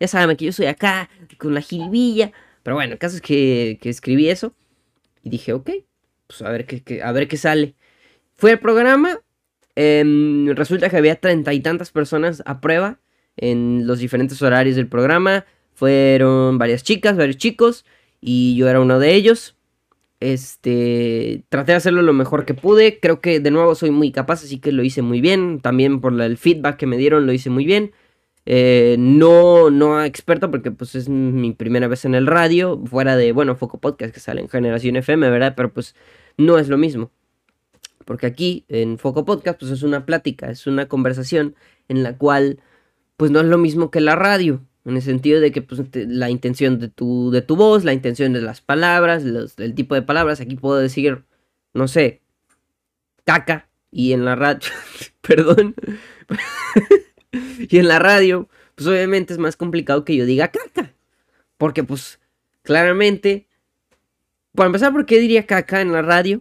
ya 0.00 0.08
saben 0.08 0.36
que 0.36 0.44
yo 0.46 0.52
soy 0.52 0.66
acá, 0.66 1.08
con 1.38 1.54
la 1.54 1.60
jiribilla. 1.60 2.32
Pero 2.62 2.76
bueno, 2.76 2.94
el 2.94 2.98
caso 2.98 3.16
es 3.16 3.22
que, 3.22 3.78
escribí 3.84 4.28
eso 4.28 4.54
y 5.22 5.30
dije, 5.30 5.52
ok, 5.52 5.70
pues 6.26 6.42
a 6.42 6.50
ver 6.50 6.66
qué, 6.66 7.36
sale. 7.36 7.74
Fue 8.36 8.52
el 8.52 8.58
programa, 8.58 9.20
em, 9.76 10.48
resulta 10.54 10.88
que 10.88 10.96
había 10.96 11.16
treinta 11.16 11.52
y 11.52 11.60
tantas 11.60 11.90
personas 11.92 12.42
a 12.46 12.60
prueba 12.60 12.98
en 13.36 13.86
los 13.86 13.98
diferentes 13.98 14.40
horarios 14.42 14.76
del 14.76 14.88
programa. 14.88 15.44
Fueron 15.74 16.58
varias 16.58 16.82
chicas, 16.82 17.16
varios 17.16 17.36
chicos 17.36 17.84
y 18.22 18.56
yo 18.56 18.68
era 18.68 18.80
uno 18.80 18.98
de 18.98 19.14
ellos. 19.14 19.57
Este, 20.20 21.44
traté 21.48 21.72
de 21.72 21.76
hacerlo 21.76 22.02
lo 22.02 22.12
mejor 22.12 22.44
que 22.44 22.54
pude. 22.54 22.98
Creo 23.00 23.20
que 23.20 23.40
de 23.40 23.50
nuevo 23.50 23.74
soy 23.74 23.90
muy 23.90 24.12
capaz, 24.12 24.44
así 24.44 24.58
que 24.58 24.72
lo 24.72 24.82
hice 24.82 25.02
muy 25.02 25.20
bien. 25.20 25.60
También 25.60 26.00
por 26.00 26.20
el 26.20 26.36
feedback 26.36 26.76
que 26.76 26.86
me 26.86 26.96
dieron 26.96 27.26
lo 27.26 27.32
hice 27.32 27.50
muy 27.50 27.64
bien. 27.64 27.92
Eh, 28.50 28.96
no, 28.98 29.70
no 29.70 30.02
experto 30.02 30.50
porque 30.50 30.70
pues 30.70 30.94
es 30.94 31.08
mi 31.10 31.52
primera 31.52 31.86
vez 31.86 32.06
en 32.06 32.14
el 32.14 32.26
radio, 32.26 32.82
fuera 32.86 33.14
de, 33.14 33.32
bueno, 33.32 33.56
Foco 33.56 33.78
Podcast 33.78 34.14
que 34.14 34.20
sale 34.20 34.40
en 34.40 34.48
Generación 34.48 34.96
FM, 34.96 35.28
¿verdad? 35.28 35.52
Pero 35.54 35.72
pues 35.72 35.94
no 36.38 36.58
es 36.58 36.68
lo 36.68 36.78
mismo. 36.78 37.10
Porque 38.06 38.26
aquí 38.26 38.64
en 38.68 38.98
Foco 38.98 39.26
Podcast 39.26 39.60
pues 39.60 39.70
es 39.70 39.82
una 39.82 40.06
plática, 40.06 40.50
es 40.50 40.66
una 40.66 40.88
conversación 40.88 41.56
en 41.88 42.02
la 42.02 42.16
cual 42.16 42.60
pues 43.18 43.30
no 43.30 43.40
es 43.40 43.46
lo 43.46 43.58
mismo 43.58 43.90
que 43.90 44.00
la 44.00 44.16
radio. 44.16 44.62
En 44.88 44.96
el 44.96 45.02
sentido 45.02 45.38
de 45.40 45.52
que 45.52 45.60
pues, 45.60 45.82
la 45.92 46.30
intención 46.30 46.78
de 46.78 46.88
tu, 46.88 47.30
de 47.30 47.42
tu 47.42 47.56
voz, 47.56 47.84
la 47.84 47.92
intención 47.92 48.32
de 48.32 48.40
las 48.40 48.62
palabras, 48.62 49.22
el 49.22 49.74
tipo 49.74 49.94
de 49.94 50.00
palabras, 50.00 50.40
aquí 50.40 50.56
puedo 50.56 50.78
decir, 50.78 51.26
no 51.74 51.88
sé, 51.88 52.22
caca, 53.24 53.68
y 53.90 54.14
en 54.14 54.24
la 54.24 54.34
radio, 54.34 54.70
perdón, 55.20 55.74
y 57.68 57.76
en 57.76 57.86
la 57.86 57.98
radio, 57.98 58.48
pues 58.76 58.88
obviamente 58.88 59.34
es 59.34 59.38
más 59.38 59.56
complicado 59.56 60.06
que 60.06 60.16
yo 60.16 60.24
diga 60.24 60.48
caca. 60.48 60.94
Porque 61.58 61.84
pues 61.84 62.18
claramente, 62.62 63.46
para 64.54 64.68
empezar, 64.68 64.92
¿por 64.92 65.04
qué 65.04 65.20
diría 65.20 65.44
caca 65.44 65.82
en 65.82 65.92
la 65.92 66.00
radio? 66.00 66.40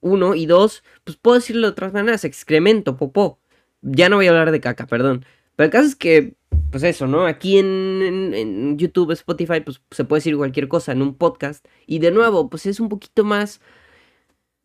Uno, 0.00 0.34
y 0.34 0.44
dos, 0.44 0.84
pues 1.02 1.16
puedo 1.16 1.36
decirlo 1.36 1.66
de 1.66 1.72
otras 1.72 1.94
maneras, 1.94 2.24
excremento, 2.24 2.98
popó. 2.98 3.40
Ya 3.80 4.10
no 4.10 4.16
voy 4.16 4.26
a 4.26 4.30
hablar 4.32 4.50
de 4.50 4.60
caca, 4.60 4.86
perdón. 4.86 5.24
Pero 5.56 5.66
el 5.66 5.70
caso 5.72 5.86
es 5.88 5.96
que, 5.96 6.36
pues 6.70 6.82
eso, 6.82 7.06
¿no? 7.06 7.26
Aquí 7.26 7.58
en, 7.58 8.76
YouTube, 8.78 9.12
Spotify, 9.12 9.60
pues 9.60 9.82
se 9.90 10.04
puede 10.04 10.18
decir 10.18 10.36
cualquier 10.36 10.68
cosa 10.68 10.92
en 10.92 11.02
un 11.02 11.14
podcast. 11.14 11.66
Y 11.86 11.98
de 11.98 12.10
nuevo, 12.10 12.50
pues 12.50 12.66
es 12.66 12.78
un 12.80 12.88
poquito 12.88 13.24
más 13.24 13.60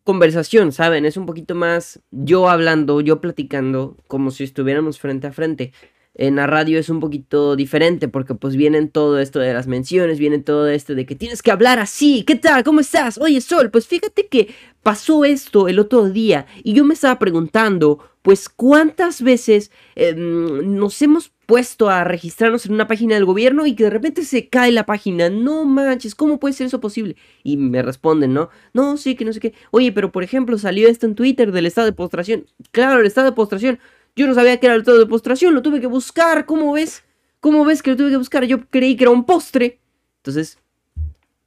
conversación, 0.04 0.72
¿saben? 0.72 1.06
Es 1.06 1.18
un 1.18 1.26
poquito 1.26 1.56
más 1.56 2.02
yo 2.12 2.50
hablando, 2.50 3.02
yo 3.02 3.22
platicando, 3.22 3.98
como 4.08 4.32
si 4.32 4.44
estuviéramos 4.44 5.00
frente 5.00 5.28
a 5.28 5.32
frente. 5.32 5.74
En 6.14 6.36
la 6.36 6.46
radio 6.46 6.78
es 6.78 6.90
un 6.90 7.00
poquito 7.00 7.56
diferente 7.56 8.10
porque 8.10 8.36
pues 8.36 8.58
vienen 8.58 8.90
todo 8.90 9.18
esto 9.20 9.40
de 9.40 9.54
las 9.54 9.68
menciones, 9.68 10.20
viene 10.20 10.40
todo 10.40 10.68
esto 10.68 10.94
de 10.94 11.06
que 11.06 11.16
tienes 11.16 11.42
que 11.42 11.52
hablar 11.52 11.80
así, 11.80 12.24
¿qué 12.24 12.36
tal? 12.36 12.66
¿Cómo 12.66 12.82
estás? 12.82 13.18
Oye 13.18 13.40
Sol, 13.40 13.72
pues 13.72 13.88
fíjate 13.88 14.28
que 14.28 14.54
pasó 14.84 15.24
esto 15.24 15.70
el 15.70 15.80
otro 15.80 16.10
día 16.10 16.48
y 16.64 16.74
yo 16.74 16.84
me 16.84 16.96
estaba 16.96 17.18
preguntando, 17.18 18.00
pues 18.24 18.50
cuántas 18.50 19.22
veces 19.22 19.72
em, 19.96 20.76
nos 20.76 21.02
hemos 21.02 21.32
puesto 21.46 21.90
a 21.90 22.04
registrarnos 22.04 22.66
en 22.66 22.74
una 22.74 22.88
página 22.88 23.16
del 23.16 23.26
gobierno 23.26 23.66
y 23.66 23.76
que 23.76 23.86
de 23.86 23.90
repente 23.90 24.24
se 24.24 24.48
cae 24.48 24.72
la 24.72 24.86
página. 24.86 25.30
No 25.30 25.66
manches, 25.66 26.16
¿cómo 26.16 26.40
puede 26.40 26.54
ser 26.54 26.68
eso 26.68 26.80
posible? 26.80 27.16
Y 27.44 27.58
me 27.58 27.82
responden, 27.82 28.34
¿no? 28.34 28.50
No, 28.74 28.96
sí, 28.98 29.16
que 29.16 29.26
no 29.26 29.34
sé 29.34 29.40
qué. 29.40 29.54
Oye, 29.72 29.92
pero 29.92 30.12
por 30.12 30.24
ejemplo 30.24 30.58
salió 30.58 30.88
esto 30.88 31.06
en 31.06 31.16
Twitter 31.16 31.52
del 31.52 31.66
estado 31.66 31.86
de 31.86 31.94
postración. 31.94 32.46
Claro, 32.72 33.02
el 33.02 33.06
estado 33.06 33.26
de 33.30 33.36
postración. 33.36 33.80
Yo 34.16 34.28
no 34.28 34.34
sabía 34.34 34.58
que 34.58 34.66
era 34.66 34.76
el 34.76 34.82
estado 34.82 35.00
de 35.00 35.06
postración, 35.06 35.54
lo 35.54 35.62
tuve 35.62 35.82
que 35.82 35.88
buscar. 35.88 36.46
¿Cómo 36.46 36.74
ves? 36.74 37.04
¿Cómo 37.40 37.66
ves 37.66 37.82
que 37.82 37.92
lo 37.92 37.98
tuve 37.98 38.10
que 38.10 38.18
buscar? 38.18 38.46
Yo 38.46 38.68
creí 38.70 38.96
que 38.96 39.06
era 39.06 39.12
un 39.12 39.26
postre. 39.26 39.80
Entonces, 40.18 40.60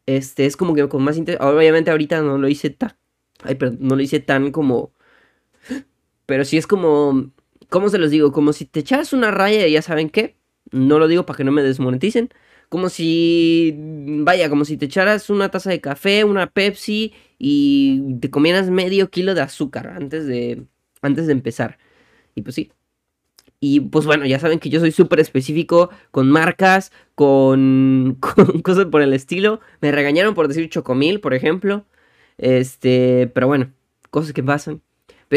este 0.06 0.46
es 0.46 0.56
como 0.56 0.74
que 0.74 0.88
con 0.88 1.02
más 1.02 1.16
interés. 1.16 1.40
Obviamente 1.40 1.90
ahorita 1.90 2.22
no 2.22 2.38
lo 2.38 2.48
hice 2.48 2.70
tan... 2.70 2.96
Ay, 3.42 3.54
perdón, 3.56 3.78
no 3.80 3.96
lo 3.96 4.02
hice 4.02 4.20
tan 4.20 4.50
como... 4.50 4.92
Pero 6.26 6.44
sí 6.44 6.56
es 6.56 6.66
como 6.66 7.32
¿Cómo 7.74 7.88
se 7.88 7.98
los 7.98 8.12
digo? 8.12 8.30
Como 8.30 8.52
si 8.52 8.66
te 8.66 8.80
echaras 8.80 9.12
una 9.12 9.32
raya 9.32 9.66
y 9.66 9.72
ya 9.72 9.82
saben 9.82 10.08
qué. 10.08 10.36
No 10.70 11.00
lo 11.00 11.08
digo 11.08 11.26
para 11.26 11.36
que 11.38 11.42
no 11.42 11.50
me 11.50 11.62
desmoneticen. 11.62 12.30
Como 12.68 12.88
si, 12.88 13.74
vaya, 13.76 14.48
como 14.48 14.64
si 14.64 14.76
te 14.76 14.86
echaras 14.86 15.28
una 15.28 15.50
taza 15.50 15.70
de 15.70 15.80
café, 15.80 16.22
una 16.22 16.48
Pepsi 16.50 17.12
y 17.36 18.18
te 18.20 18.30
comieras 18.30 18.70
medio 18.70 19.10
kilo 19.10 19.34
de 19.34 19.42
azúcar 19.42 19.88
antes 19.88 20.24
de, 20.26 20.66
antes 21.02 21.26
de 21.26 21.32
empezar. 21.32 21.78
Y 22.34 22.42
pues 22.42 22.54
sí. 22.54 22.72
Y 23.60 23.80
pues 23.80 24.06
bueno, 24.06 24.26
ya 24.26 24.38
saben 24.38 24.58
que 24.58 24.68
yo 24.68 24.80
soy 24.80 24.92
súper 24.92 25.20
específico 25.20 25.90
con 26.10 26.30
marcas, 26.30 26.92
con, 27.14 28.18
con 28.20 28.60
cosas 28.62 28.86
por 28.86 29.02
el 29.02 29.12
estilo. 29.12 29.60
Me 29.80 29.92
regañaron 29.92 30.34
por 30.34 30.48
decir 30.48 30.68
chocomil, 30.68 31.20
por 31.20 31.34
ejemplo. 31.34 31.86
Este, 32.38 33.30
pero 33.34 33.46
bueno, 33.46 33.72
cosas 34.10 34.32
que 34.32 34.42
pasan 34.42 34.82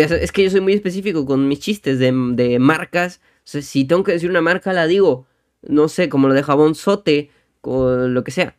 es 0.05 0.31
que 0.31 0.43
yo 0.43 0.49
soy 0.49 0.61
muy 0.61 0.73
específico 0.73 1.25
con 1.25 1.47
mis 1.47 1.59
chistes 1.59 1.99
de, 1.99 2.59
marcas. 2.59 3.21
O 3.37 3.41
sea, 3.43 3.61
si 3.61 3.85
tengo 3.85 4.03
que 4.03 4.11
decir 4.11 4.29
una 4.29 4.41
marca, 4.41 4.73
la 4.73 4.87
digo. 4.87 5.25
no 5.61 5.87
sé, 5.87 6.09
como 6.09 6.27
lo 6.27 6.33
de 6.33 6.43
jabón 6.43 6.75
sote, 6.75 7.31
o 7.61 7.91
lo 8.07 8.23
que 8.23 8.31
sea. 8.31 8.55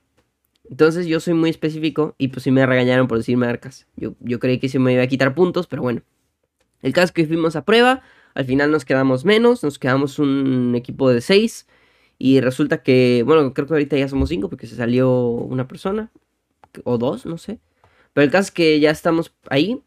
Entonces 0.69 1.07
yo 1.07 1.21
soy 1.21 1.35
muy 1.35 1.51
específico 1.51 2.15
y 2.19 2.29
pues 2.29 2.43
sí 2.43 2.51
me 2.51 2.67
regañaron 2.67 3.09
por 3.09 3.19
decir 3.19 3.37
marcas. 3.37 3.87
Yo, 3.97 4.15
yo 4.21 4.39
creí 4.39 4.59
que 4.59 4.69
se 4.69 4.79
me 4.79 4.93
iba 4.93 5.03
a 5.03 5.07
quitar 5.07 5.35
puntos, 5.35 5.67
pero 5.67 5.83
bueno. 5.83 6.03
El 6.83 6.93
caso 6.93 7.07
es 7.07 7.13
que 7.13 7.27
fuimos 7.27 7.57
a 7.57 7.65
prueba, 7.65 8.03
al 8.39 8.45
final 8.45 8.71
nos 8.71 8.85
quedamos 8.85 9.25
menos, 9.25 9.65
nos 9.65 9.81
quedamos 9.81 10.21
un 10.21 10.77
equipo 10.77 11.11
de 11.11 11.21
6 11.21 11.67
y 12.19 12.41
resulta 12.41 12.85
que, 12.85 13.25
bueno, 13.27 13.53
creo 13.53 13.67
que 13.67 13.75
ahorita 13.75 13.97
ya 13.97 14.07
somos 14.07 14.29
5 14.29 14.49
porque 14.49 14.69
se 14.69 14.77
salió 14.77 15.11
una 15.23 15.67
persona 15.67 16.13
o 16.85 16.99
dos, 16.99 17.27
no 17.27 17.37
sé. 17.37 17.59
Pero 18.13 18.25
el 18.25 18.31
caso 18.31 18.47
es 18.47 18.51
que 18.53 18.79
ya 18.79 18.93
estamos 18.93 19.35
ahí 19.51 19.83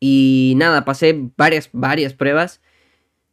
y 0.00 0.54
nada, 0.56 0.84
pasé 0.84 1.30
varias, 1.36 1.70
varias 1.72 2.14
pruebas. 2.14 2.60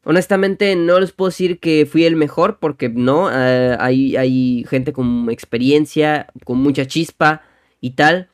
Honestamente 0.04 0.76
no 0.76 1.00
les 1.00 1.12
puedo 1.12 1.30
decir 1.30 1.60
que 1.60 1.88
fui 1.88 2.06
el 2.06 2.15
mejor 2.15 2.60
porque 2.60 2.88
no, 2.88 3.32
eh, 3.34 3.76
hay, 3.80 4.15
hay 4.15 4.63
gente 4.69 4.93
con 4.93 5.28
experiencia, 5.32 6.28
con 6.45 6.60
mucha 6.60 6.86
chispa 6.86 7.41
y 7.80 7.91
tal. 7.91 8.30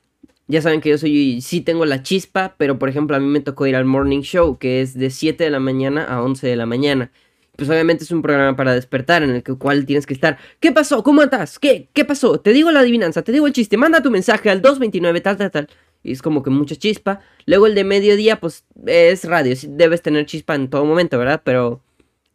Ya 0.48 0.62
saben 0.62 0.80
que 0.80 0.90
yo 0.90 0.98
soy, 0.98 1.42
sí 1.42 1.62
tengo 1.62 1.86
la 1.86 2.04
chispa, 2.04 2.56
pero 2.58 2.80
por 2.80 2.88
ejemplo 2.90 3.16
a 3.16 3.20
mí 3.20 3.28
me 3.28 3.42
tocó 3.42 3.68
ir 3.68 3.76
al 3.76 3.86
morning 3.86 4.22
show, 4.22 4.58
que 4.58 4.82
es 4.82 4.94
de 4.94 5.10
7 5.10 5.44
de 5.44 5.50
la 5.50 5.60
mañana 5.60 6.06
a 6.06 6.22
11 6.22 6.48
de 6.48 6.56
la 6.56 6.66
mañana. 6.66 7.12
Pues 7.58 7.70
obviamente 7.70 8.04
es 8.04 8.12
un 8.12 8.22
programa 8.22 8.56
para 8.56 8.74
despertar 8.74 9.24
en 9.24 9.32
el 9.32 9.44
cual 9.58 9.86
tienes 9.86 10.06
que 10.06 10.14
estar. 10.14 10.38
¿Qué 10.60 10.72
pasó? 10.72 11.04
¿Cómo 11.04 11.24
estás? 11.24 11.60
¿Qué? 11.60 11.90
¿Qué 11.92 12.06
pasó? 12.06 12.40
Te 12.40 12.54
digo 12.54 12.72
la 12.72 12.82
adivinanza, 12.82 13.24
te 13.24 13.32
digo 13.32 13.48
el 13.48 13.54
chiste, 13.54 13.78
manda 13.78 14.02
tu 14.02 14.12
mensaje 14.12 14.50
al 14.50 14.62
229 14.62 15.22
tal 15.22 15.38
tal 15.38 15.52
tal. 15.52 15.68
Y 16.04 16.12
es 16.14 16.22
como 16.22 16.44
que 16.44 16.50
mucha 16.52 16.76
chispa. 16.76 17.20
Luego 17.46 17.68
el 17.68 17.76
de 17.76 17.84
mediodía, 17.84 18.40
pues 18.40 18.64
es 18.86 19.26
radio, 19.26 19.56
debes 19.70 20.02
tener 20.02 20.26
chispa 20.28 20.56
en 20.56 20.70
todo 20.70 20.86
momento, 20.86 21.18
¿verdad? 21.18 21.42
Pero 21.44 21.82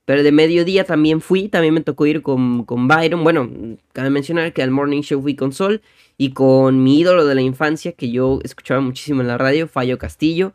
pero 0.05 0.23
de 0.23 0.33
mediodía 0.33 0.85
también 0.85 1.21
fui, 1.21 1.49
también 1.49 1.75
me 1.75 1.81
tocó 1.81 2.07
ir 2.07 2.23
con, 2.23 2.65
con 2.65 2.89
Byron. 2.89 3.23
Bueno, 3.23 3.49
cabe 3.93 4.11
mencionar 4.11 4.53
que 4.53 4.63
al 4.63 4.71
Morning 4.71 5.03
Show 5.03 5.23
fui 5.23 5.37
con 5.37 5.53
Sol 5.53 5.81
y 6.23 6.31
con 6.35 6.85
mi 6.85 7.01
ídolo 7.01 7.27
de 7.27 7.35
la 7.35 7.41
infancia 7.41 7.95
que 7.95 8.13
yo 8.13 8.39
escuchaba 8.45 8.81
muchísimo 8.81 9.23
en 9.23 9.27
la 9.27 9.39
radio, 9.39 9.67
Fallo 9.67 9.99
Castillo, 9.99 10.55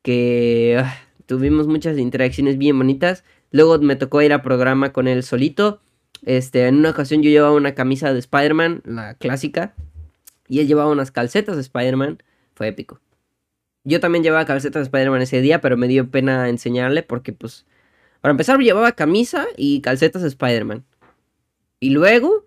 que 0.00 0.80
ah, 0.82 0.96
tuvimos 1.26 1.66
muchas 1.66 1.98
interacciones 1.98 2.56
bien 2.56 2.78
bonitas. 2.78 3.22
Luego 3.50 3.78
me 3.78 3.94
tocó 3.94 4.22
ir 4.22 4.32
a 4.32 4.40
programa 4.40 4.94
con 4.94 5.08
él 5.08 5.22
solito. 5.22 5.82
Este, 6.24 6.66
en 6.66 6.76
una 6.76 6.88
ocasión 6.88 7.22
yo 7.22 7.28
llevaba 7.28 7.54
una 7.54 7.74
camisa 7.74 8.14
de 8.14 8.20
Spider-Man, 8.20 8.80
la 8.86 9.12
clásica, 9.12 9.74
y 10.48 10.60
él 10.60 10.66
llevaba 10.66 10.90
unas 10.90 11.10
calcetas 11.10 11.56
de 11.56 11.60
Spider-Man. 11.60 12.22
Fue 12.54 12.68
épico. 12.68 12.98
Yo 13.84 14.00
también 14.00 14.24
llevaba 14.24 14.46
calcetas 14.46 14.80
de 14.80 14.84
Spider-Man 14.84 15.20
ese 15.20 15.42
día, 15.42 15.60
pero 15.60 15.76
me 15.76 15.88
dio 15.88 16.10
pena 16.10 16.48
enseñarle 16.48 17.02
porque 17.02 17.34
pues 17.34 17.66
para 18.22 18.30
empezar, 18.30 18.58
llevaba 18.60 18.92
camisa 18.92 19.46
y 19.58 19.82
calcetas 19.82 20.22
de 20.22 20.28
Spider-Man. 20.28 20.86
Y 21.80 21.90
luego, 21.90 22.46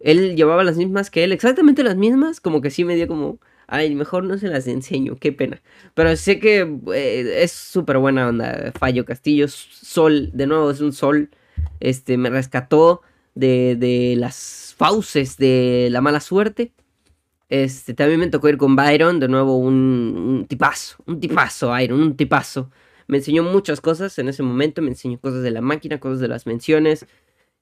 él 0.00 0.36
llevaba 0.36 0.64
las 0.64 0.76
mismas 0.76 1.10
que 1.10 1.24
él, 1.24 1.32
exactamente 1.32 1.82
las 1.82 1.96
mismas, 1.96 2.40
como 2.40 2.60
que 2.60 2.70
sí 2.70 2.84
me 2.84 2.96
dio 2.96 3.06
como, 3.06 3.38
ay, 3.66 3.94
mejor 3.94 4.24
no 4.24 4.38
se 4.38 4.48
las 4.48 4.66
enseño, 4.66 5.16
qué 5.20 5.32
pena. 5.32 5.62
Pero 5.94 6.14
sé 6.16 6.40
que 6.40 6.60
eh, 6.94 7.42
es 7.42 7.52
súper 7.52 7.98
buena 7.98 8.28
onda, 8.28 8.72
Fallo 8.78 9.04
Castillo, 9.04 9.46
Sol, 9.48 10.30
de 10.32 10.46
nuevo 10.46 10.70
es 10.70 10.80
un 10.80 10.92
sol, 10.92 11.30
este, 11.80 12.16
me 12.16 12.30
rescató 12.30 13.02
de, 13.34 13.76
de 13.76 14.16
las 14.16 14.74
fauces 14.76 15.36
de 15.36 15.88
la 15.90 16.00
mala 16.00 16.20
suerte. 16.20 16.72
Este, 17.48 17.94
también 17.94 18.20
me 18.20 18.28
tocó 18.28 18.48
ir 18.48 18.56
con 18.56 18.76
Byron, 18.76 19.18
de 19.20 19.28
nuevo 19.28 19.58
un, 19.58 19.74
un 19.74 20.46
tipazo, 20.46 21.02
un 21.06 21.20
tipazo, 21.20 21.68
Byron, 21.70 22.00
un 22.00 22.16
tipazo 22.16 22.70
me 23.10 23.18
enseñó 23.18 23.42
muchas 23.42 23.80
cosas 23.80 24.16
en 24.20 24.28
ese 24.28 24.44
momento, 24.44 24.82
me 24.82 24.90
enseñó 24.90 25.18
cosas 25.18 25.42
de 25.42 25.50
la 25.50 25.60
máquina, 25.60 25.98
cosas 25.98 26.20
de 26.20 26.28
las 26.28 26.46
menciones, 26.46 27.06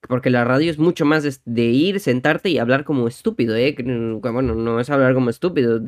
porque 0.07 0.31
la 0.31 0.45
radio 0.45 0.71
es 0.71 0.79
mucho 0.79 1.05
más 1.05 1.43
de, 1.45 1.65
ir, 1.65 1.99
sentarte 2.01 2.51
y 2.51 2.59
hablar 2.59 2.85
como 2.85 3.09
estúpido, 3.09 3.57
¿eh? 3.57 3.75
Bueno, 3.79 4.55
no 4.55 4.79
es 4.79 4.91
hablar 4.91 5.15
como 5.15 5.31
estúpido, 5.31 5.81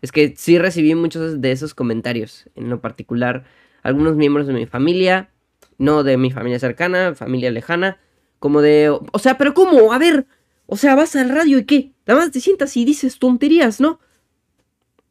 es 0.00 0.12
que 0.12 0.34
sí 0.36 0.58
recibí 0.58 0.94
muchos 0.94 1.40
de 1.40 1.52
esos 1.52 1.74
comentarios, 1.74 2.48
en 2.54 2.70
lo 2.70 2.80
particular, 2.80 3.44
algunos 3.82 4.16
miembros 4.16 4.46
de 4.46 4.54
mi 4.54 4.66
familia, 4.66 5.30
no 5.76 6.04
de 6.04 6.16
mi 6.16 6.30
familia 6.30 6.58
cercana, 6.58 7.14
familia 7.14 7.50
lejana, 7.50 7.98
como 8.38 8.62
de, 8.62 8.88
o 8.88 9.18
sea, 9.18 9.36
pero 9.36 9.52
¿cómo? 9.52 9.92
A 9.92 9.98
ver, 9.98 10.26
o 10.66 10.76
sea, 10.76 10.94
vas 10.94 11.14
al 11.16 11.28
radio 11.28 11.58
y 11.58 11.64
qué, 11.64 11.92
nada 12.06 12.20
más 12.20 12.30
te 12.30 12.40
sientas 12.40 12.76
y 12.76 12.84
dices 12.84 13.18
tonterías, 13.18 13.80
¿no? 13.80 14.00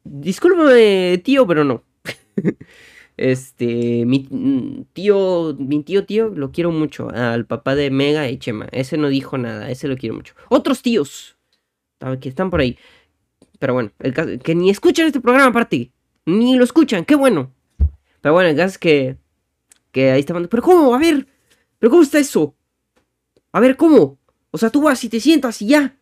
Discúlpame, 0.02 1.18
tío, 1.24 1.46
pero 1.46 1.64
no. 1.64 1.84
Este, 3.16 4.04
mi 4.06 4.86
tío, 4.92 5.54
mi 5.58 5.82
tío, 5.84 6.04
tío, 6.04 6.28
lo 6.30 6.50
quiero 6.50 6.70
mucho. 6.72 7.10
Al 7.10 7.46
papá 7.46 7.74
de 7.74 7.90
Mega 7.90 8.28
y 8.28 8.38
Chema. 8.38 8.68
Ese 8.72 8.96
no 8.96 9.08
dijo 9.08 9.38
nada, 9.38 9.70
ese 9.70 9.88
lo 9.88 9.96
quiero 9.96 10.16
mucho. 10.16 10.34
Otros 10.48 10.82
tíos, 10.82 11.36
que 12.20 12.28
están 12.28 12.50
por 12.50 12.60
ahí. 12.60 12.76
Pero 13.58 13.74
bueno, 13.74 13.92
el 14.00 14.12
caso, 14.12 14.30
que 14.42 14.54
ni 14.54 14.70
escuchan 14.70 15.06
este 15.06 15.20
programa 15.20 15.50
aparte. 15.50 15.92
Ni 16.26 16.56
lo 16.56 16.64
escuchan, 16.64 17.04
qué 17.04 17.14
bueno. 17.14 17.52
Pero 18.20 18.34
bueno, 18.34 18.50
el 18.50 18.56
caso 18.56 18.72
es 18.72 18.78
que, 18.78 19.16
que 19.92 20.10
ahí 20.10 20.20
estaban. 20.20 20.48
Pero 20.48 20.62
¿cómo? 20.62 20.94
A 20.94 20.98
ver, 20.98 21.26
¿pero 21.78 21.90
cómo 21.90 22.02
está 22.02 22.18
eso? 22.18 22.54
A 23.52 23.60
ver, 23.60 23.76
¿cómo? 23.76 24.18
O 24.50 24.58
sea, 24.58 24.70
tú 24.70 24.82
vas 24.82 25.02
y 25.04 25.08
te 25.08 25.20
sientas 25.20 25.62
y 25.62 25.68
ya. 25.68 25.96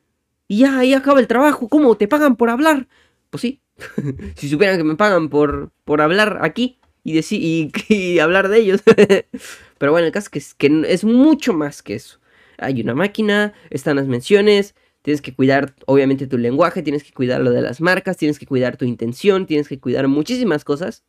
Y 0.48 0.58
ya, 0.58 0.78
ahí 0.78 0.94
acaba 0.94 1.20
el 1.20 1.26
trabajo. 1.26 1.68
¿Cómo? 1.68 1.96
¿Te 1.96 2.08
pagan 2.08 2.36
por 2.36 2.48
hablar? 2.48 2.88
Pues 3.30 3.42
sí. 3.42 3.60
si 4.36 4.48
supieran 4.48 4.78
que 4.78 4.84
me 4.84 4.96
pagan 4.96 5.28
por, 5.28 5.70
por 5.84 6.00
hablar 6.00 6.38
aquí 6.42 6.78
y, 7.04 7.14
decir, 7.14 7.70
y, 7.88 8.18
hablar 8.18 8.48
de 8.48 8.58
ellos. 8.58 8.82
Pero 9.78 9.92
bueno, 9.92 10.06
el 10.06 10.12
caso 10.12 10.28
es 10.32 10.54
que, 10.54 10.66
es 10.66 11.02
es 11.02 11.04
mucho 11.04 11.52
más 11.52 11.82
que 11.82 11.94
eso. 11.94 12.18
Hay 12.58 12.80
una 12.80 12.94
máquina, 12.94 13.52
están 13.70 13.96
las 13.96 14.06
menciones, 14.06 14.74
tienes 15.02 15.20
que 15.20 15.34
cuidar 15.34 15.74
obviamente 15.86 16.26
tu 16.26 16.38
lenguaje, 16.38 16.82
tienes 16.82 17.02
que 17.02 17.12
cuidar 17.12 17.40
lo 17.40 17.50
de 17.50 17.62
las 17.62 17.80
marcas, 17.80 18.16
tienes 18.16 18.38
que 18.38 18.46
cuidar 18.46 18.76
tu 18.76 18.84
intención, 18.84 19.46
tienes 19.46 19.68
que 19.68 19.80
cuidar 19.80 20.06
muchísimas 20.08 20.64
cosas. 20.64 21.04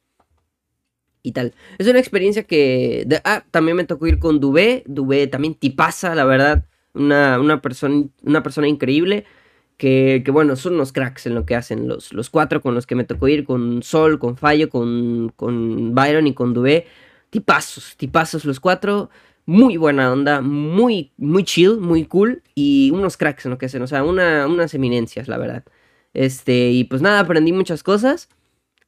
Y 1.22 1.32
tal. 1.32 1.54
Es 1.78 1.88
una 1.88 2.00
experiencia 2.00 2.44
que... 2.44 3.08
ah, 3.24 3.46
también 3.50 3.78
me 3.78 3.86
tocó 3.86 4.08
ir 4.08 4.20
con 4.20 4.42
Dubé. 4.42 4.84
Dubé 4.88 5.28
también 5.28 5.56
tipaza, 5.56 6.16
la 6.16 6.26
verdad. 6.26 6.66
Una, 6.94 7.40
una, 7.40 7.62
persona, 7.62 8.08
una 8.24 8.44
persona 8.44 8.68
increíble 8.68 9.26
que, 9.84 10.24
bueno, 10.32 10.56
son 10.56 10.76
unos 10.76 10.94
cracks 10.94 11.26
en 11.26 11.36
lo 11.36 11.46
que 11.46 11.56
hacen 11.56 11.90
los, 11.90 12.14
los 12.14 12.30
cuatro 12.30 12.62
con 12.62 12.74
los 12.74 12.88
que 12.88 12.96
me 12.96 13.04
tocó 13.04 13.28
ir, 13.28 13.44
con 13.44 13.84
Sol, 13.84 14.18
con 14.18 14.38
Fallo, 14.38 14.70
con, 14.70 15.34
con 15.36 15.94
Byron 15.94 16.26
y 16.26 16.34
con 16.34 16.54
Dubé. 16.54 16.88
Tipazos, 17.30 17.98
tipazos 17.98 18.46
los 18.46 18.62
cuatro. 18.62 19.10
Muy 19.46 19.76
buena 19.76 20.10
onda, 20.14 20.40
muy, 20.40 21.12
muy 21.18 21.44
chill, 21.44 21.80
muy 21.82 22.06
cool 22.06 22.44
y 22.56 22.92
unos 22.92 23.18
cracks 23.18 23.44
en 23.44 23.52
lo 23.52 23.58
que 23.58 23.66
hacen, 23.66 23.82
o 23.82 23.88
sea, 23.88 24.06
una, 24.06 24.48
unas 24.48 24.74
eminencias, 24.74 25.28
la 25.28 25.38
verdad. 25.38 25.66
Este, 26.14 26.70
y 26.72 26.86
pues 26.86 27.02
nada, 27.02 27.20
aprendí 27.20 27.52
muchas 27.52 27.84
cosas. 27.84 28.30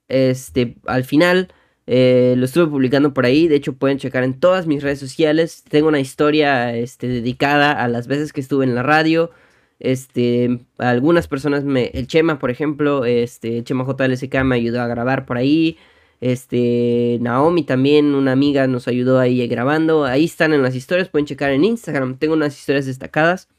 Este, 0.07 0.77
al 0.85 1.03
final 1.03 1.49
eh, 1.87 2.35
lo 2.37 2.45
estuve 2.45 2.67
publicando 2.67 3.13
por 3.13 3.25
ahí, 3.25 3.49
de 3.49 3.55
hecho 3.57 3.73
pueden 3.73 3.97
checar 3.97 4.23
en 4.23 4.39
todas 4.39 4.65
mis 4.65 4.81
redes 4.81 4.99
sociales. 4.99 5.65
Tengo 5.67 5.89
una 5.89 5.99
historia 5.99 6.73
este, 6.73 7.09
dedicada 7.09 7.73
a 7.73 7.89
las 7.89 8.07
veces 8.07 8.31
que 8.31 8.39
estuve 8.39 8.63
en 8.63 8.75
la 8.75 8.83
radio, 8.83 9.31
este, 9.79 10.65
algunas 10.77 11.27
personas 11.27 11.63
me. 11.63 11.87
El 11.93 12.07
Chema, 12.07 12.39
por 12.39 12.49
ejemplo, 12.51 13.05
este, 13.05 13.63
Chema 13.63 13.85
JLSK 13.85 14.43
me 14.43 14.55
ayudó 14.55 14.81
a 14.81 14.87
grabar 14.87 15.25
por 15.25 15.37
ahí. 15.37 15.77
Este, 16.21 17.17
Naomi 17.21 17.63
también, 17.63 18.15
una 18.15 18.31
amiga, 18.31 18.67
nos 18.67 18.87
ayudó 18.87 19.19
ahí 19.19 19.45
grabando. 19.47 20.05
Ahí 20.05 20.25
están 20.25 20.53
en 20.53 20.61
las 20.63 20.75
historias, 20.75 21.09
pueden 21.09 21.25
checar 21.25 21.51
en 21.51 21.65
Instagram. 21.65 22.17
Tengo 22.17 22.33
unas 22.33 22.57
historias 22.57 22.85
destacadas. 22.85 23.49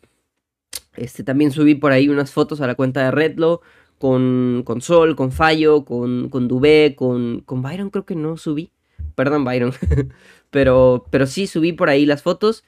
Este, 0.97 1.23
también 1.23 1.51
subí 1.51 1.75
por 1.75 1.93
ahí 1.93 2.09
unas 2.09 2.33
fotos 2.33 2.61
a 2.61 2.67
la 2.67 2.75
cuenta 2.75 3.05
de 3.05 3.11
Redlo. 3.11 3.61
Con, 3.99 4.63
con 4.67 4.83
Sol, 4.83 5.17
con 5.17 5.33
Fallo, 5.33 5.87
con, 5.87 6.29
con 6.29 6.49
Dubé, 6.49 6.95
con, 6.97 7.41
con 7.41 7.63
Byron 7.63 7.89
creo 7.89 8.05
que 8.05 8.15
no 8.15 8.37
subí. 8.37 8.71
Perdón, 9.15 9.45
Byron. 9.45 9.73
pero, 10.51 11.07
pero 11.11 11.27
sí 11.27 11.47
subí 11.47 11.73
por 11.73 11.89
ahí 11.89 12.05
las 12.05 12.23
fotos. 12.23 12.65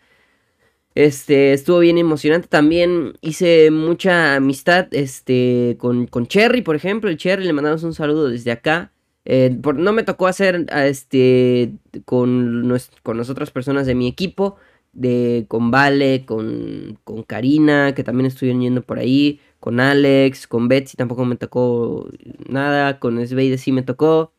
Este, 0.94 1.53
estuvo 1.53 1.79
bien 1.79 1.98
emocionante. 1.98 2.48
También 2.48 3.14
hice 3.20 3.70
mucha 3.70 4.35
amistad 4.37 4.88
este, 4.92 5.77
con, 5.79 6.07
con 6.07 6.27
Cherry, 6.27 6.62
por 6.62 6.77
ejemplo. 6.77 7.11
El 7.11 7.16
Cherry, 7.16 7.45
le 7.45 7.53
mandamos 7.53 7.82
un 7.84 7.95
saludo 7.95 8.28
desde 8.28 8.51
acá. 8.51 8.93
Eh, 9.24 9.57
no 9.76 9.93
me 9.93 10.03
tocó 10.03 10.26
hacer 10.26 10.66
este, 10.72 11.72
con, 12.05 12.74
con 13.03 13.16
las 13.18 13.30
otras 13.30 13.51
personas 13.51 13.86
de 13.86 13.95
mi 13.95 14.09
equipo. 14.09 14.57
De, 14.93 15.45
con 15.49 15.70
Vale, 15.70 16.24
con, 16.26 16.99
con 17.05 17.22
Karina, 17.22 17.95
que 17.95 18.03
también 18.03 18.26
estuvieron 18.26 18.62
yendo 18.62 18.82
por 18.82 18.99
ahí. 18.99 19.41
Con 19.61 19.80
Alex, 19.80 20.47
con 20.47 20.68
Betsy 20.68 20.97
tampoco 20.97 21.24
me 21.24 21.36
tocó 21.36 22.09
nada. 22.49 22.99
Con 22.99 23.24
Sveide 23.26 23.59
sí 23.59 23.70
me 23.72 23.82
tocó. 23.82 24.32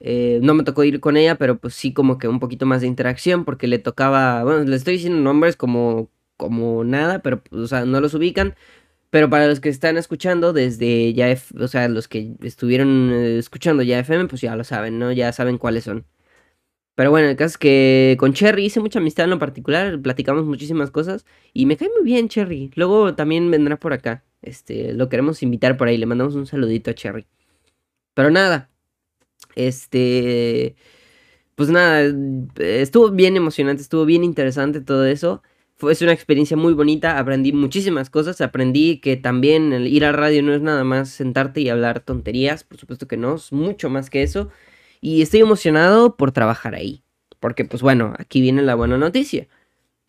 Eh, 0.00 0.40
no 0.42 0.54
me 0.54 0.64
tocó 0.64 0.84
ir 0.84 1.00
con 1.00 1.16
ella, 1.16 1.36
pero 1.36 1.58
pues 1.58 1.74
sí 1.74 1.92
como 1.92 2.18
que 2.18 2.28
un 2.28 2.40
poquito 2.40 2.66
más 2.66 2.80
de 2.82 2.86
interacción 2.88 3.44
porque 3.44 3.68
le 3.68 3.78
tocaba, 3.78 4.44
bueno, 4.44 4.64
le 4.64 4.76
estoy 4.76 4.94
diciendo 4.94 5.20
nombres 5.20 5.56
como, 5.56 6.10
como 6.36 6.84
nada, 6.84 7.20
pero 7.22 7.42
pues, 7.42 7.62
o 7.62 7.66
sea, 7.68 7.84
no 7.84 8.00
los 8.00 8.14
ubican. 8.14 8.54
Pero 9.10 9.30
para 9.30 9.46
los 9.46 9.60
que 9.60 9.68
están 9.68 9.96
escuchando 9.96 10.52
desde 10.52 11.14
ya, 11.14 11.34
o 11.60 11.68
sea, 11.68 11.88
los 11.88 12.08
que 12.08 12.34
estuvieron 12.42 13.12
eh, 13.12 13.38
escuchando 13.38 13.82
ya 13.84 14.00
FM, 14.00 14.26
pues 14.26 14.40
ya 14.42 14.56
lo 14.56 14.64
saben, 14.64 14.98
¿no? 14.98 15.12
Ya 15.12 15.32
saben 15.32 15.58
cuáles 15.58 15.84
son. 15.84 16.06
Pero 16.94 17.10
bueno, 17.10 17.28
el 17.28 17.36
caso 17.36 17.52
es 17.54 17.58
que 17.58 18.16
con 18.20 18.34
Cherry 18.34 18.66
hice 18.66 18.80
mucha 18.80 19.00
amistad 19.00 19.24
en 19.24 19.30
lo 19.30 19.38
particular, 19.38 20.00
platicamos 20.00 20.44
muchísimas 20.44 20.90
cosas 20.90 21.26
y 21.52 21.66
me 21.66 21.76
cae 21.76 21.88
muy 21.96 22.04
bien 22.04 22.28
Cherry. 22.28 22.70
Luego 22.76 23.14
también 23.14 23.50
vendrá 23.50 23.78
por 23.78 23.92
acá. 23.92 24.24
Este, 24.42 24.92
lo 24.94 25.08
queremos 25.08 25.42
invitar 25.42 25.76
por 25.76 25.88
ahí, 25.88 25.96
le 25.96 26.06
mandamos 26.06 26.34
un 26.36 26.46
saludito 26.46 26.90
a 26.90 26.94
Cherry. 26.94 27.26
Pero 28.14 28.30
nada, 28.30 28.70
este, 29.54 30.76
pues 31.54 31.68
nada, 31.70 32.12
estuvo 32.58 33.10
bien 33.10 33.36
emocionante, 33.36 33.82
estuvo 33.82 34.04
bien 34.04 34.24
interesante 34.24 34.80
todo 34.80 35.06
eso. 35.06 35.42
Fue 35.76 35.94
una 36.02 36.12
experiencia 36.12 36.56
muy 36.56 36.72
bonita, 36.72 37.18
aprendí 37.18 37.52
muchísimas 37.52 38.10
cosas, 38.10 38.40
aprendí 38.40 39.00
que 39.00 39.16
también 39.16 39.72
el 39.72 39.86
ir 39.88 40.04
a 40.04 40.12
radio 40.12 40.42
no 40.42 40.54
es 40.54 40.62
nada 40.62 40.84
más 40.84 41.10
sentarte 41.10 41.60
y 41.60 41.68
hablar 41.68 42.00
tonterías, 42.00 42.64
por 42.64 42.78
supuesto 42.78 43.08
que 43.08 43.16
no, 43.16 43.34
es 43.36 43.52
mucho 43.52 43.90
más 43.90 44.08
que 44.10 44.22
eso. 44.22 44.50
Y 45.00 45.22
estoy 45.22 45.40
emocionado 45.40 46.16
por 46.16 46.32
trabajar 46.32 46.74
ahí. 46.74 47.04
Porque, 47.38 47.66
pues 47.66 47.82
bueno, 47.82 48.14
aquí 48.18 48.40
viene 48.40 48.62
la 48.62 48.74
buena 48.74 48.96
noticia. 48.96 49.48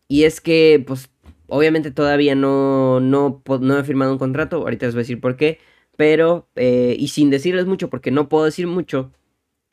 Y 0.08 0.24
es 0.24 0.39
que, 0.41 0.84
pues, 0.88 1.10
obviamente 1.48 1.91
todavía 1.91 2.36
no, 2.36 3.02
no, 3.02 3.43
no 3.60 3.80
he 3.80 3.84
firmado 3.84 4.14
un 4.14 4.20
contrato. 4.20 4.58
Ahorita 4.58 4.86
les 4.86 4.96
voy 4.96 5.00
a 5.02 5.04
decir 5.04 5.20
por 5.20 5.36
qué. 5.36 5.60
Pero, 5.98 6.48
eh, 6.56 6.96
y 6.98 7.10
sin 7.10 7.30
decirles 7.30 7.66
mucho, 7.66 7.89
porque 7.89 8.12
no 8.12 8.30
puedo 8.30 8.46
decir 8.46 8.68
mucho, 8.68 9.12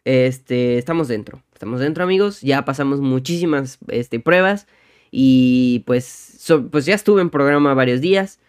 este, 0.04 0.78
estamos 0.78 1.08
dentro. 1.08 1.42
Estamos 1.52 1.80
dentro, 1.80 2.04
amigos. 2.04 2.40
Ya 2.40 2.64
pasamos 2.64 3.00
muchísimas 3.00 3.78
este, 3.88 4.20
pruebas. 4.20 4.66
Y 5.10 5.84
pues, 5.86 6.44
pues 6.70 6.86
ya 6.86 6.94
estuve 6.94 7.20
en 7.20 7.30
programa 7.30 7.74
varios 7.74 8.00
días. 8.00 8.40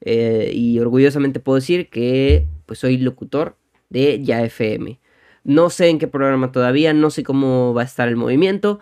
Eh, 0.00 0.50
y 0.54 0.78
orgullosamente 0.78 1.40
puedo 1.40 1.56
decir 1.56 1.88
que 1.88 2.46
pues 2.66 2.80
soy 2.80 2.96
locutor 2.98 3.56
de 3.90 4.22
Ya 4.22 4.42
FM. 4.42 4.98
No 5.44 5.70
sé 5.70 5.88
en 5.88 5.98
qué 5.98 6.08
programa 6.08 6.52
todavía, 6.52 6.92
no 6.92 7.10
sé 7.10 7.22
cómo 7.22 7.74
va 7.74 7.82
a 7.82 7.84
estar 7.84 8.08
el 8.08 8.16
movimiento. 8.16 8.80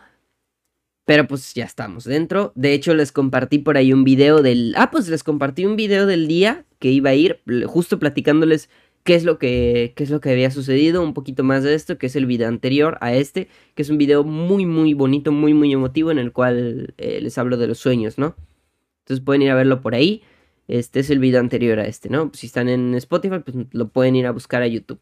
Pero 1.06 1.26
pues 1.26 1.54
ya 1.54 1.64
estamos 1.64 2.04
dentro. 2.04 2.52
De 2.54 2.72
hecho, 2.72 2.94
les 2.94 3.10
compartí 3.10 3.58
por 3.58 3.76
ahí 3.76 3.92
un 3.92 4.04
video 4.04 4.42
del. 4.42 4.74
Ah, 4.76 4.90
pues 4.90 5.08
les 5.08 5.24
compartí 5.24 5.64
un 5.66 5.74
video 5.74 6.06
del 6.06 6.28
día 6.28 6.64
que 6.78 6.90
iba 6.90 7.10
a 7.10 7.14
ir, 7.14 7.42
justo 7.66 7.98
platicándoles 7.98 8.70
qué 9.04 9.14
es 9.14 9.24
lo 9.24 9.38
que, 9.38 9.92
qué 9.96 10.04
es 10.04 10.10
lo 10.10 10.20
que 10.20 10.30
había 10.30 10.50
sucedido, 10.50 11.02
un 11.02 11.14
poquito 11.14 11.44
más 11.44 11.62
de 11.64 11.74
esto, 11.74 11.98
que 11.98 12.06
es 12.06 12.16
el 12.16 12.26
video 12.26 12.48
anterior 12.48 12.98
a 13.00 13.14
este, 13.14 13.48
que 13.74 13.82
es 13.82 13.90
un 13.90 13.98
video 13.98 14.24
muy, 14.24 14.66
muy 14.66 14.94
bonito, 14.94 15.32
muy, 15.32 15.54
muy 15.54 15.72
emotivo, 15.72 16.10
en 16.10 16.18
el 16.18 16.32
cual 16.32 16.94
eh, 16.98 17.20
les 17.20 17.38
hablo 17.38 17.56
de 17.56 17.66
los 17.66 17.78
sueños, 17.78 18.18
¿no? 18.18 18.36
Entonces 19.00 19.24
pueden 19.24 19.42
ir 19.42 19.50
a 19.50 19.54
verlo 19.54 19.80
por 19.80 19.94
ahí. 19.94 20.22
Este 20.68 21.00
es 21.00 21.10
el 21.10 21.18
video 21.18 21.40
anterior 21.40 21.80
a 21.80 21.86
este, 21.86 22.08
¿no? 22.10 22.30
Si 22.34 22.46
están 22.46 22.68
en 22.68 22.94
Spotify, 22.94 23.40
pues 23.44 23.56
lo 23.72 23.88
pueden 23.88 24.16
ir 24.16 24.26
a 24.26 24.30
buscar 24.30 24.62
a 24.62 24.68
YouTube. 24.68 25.00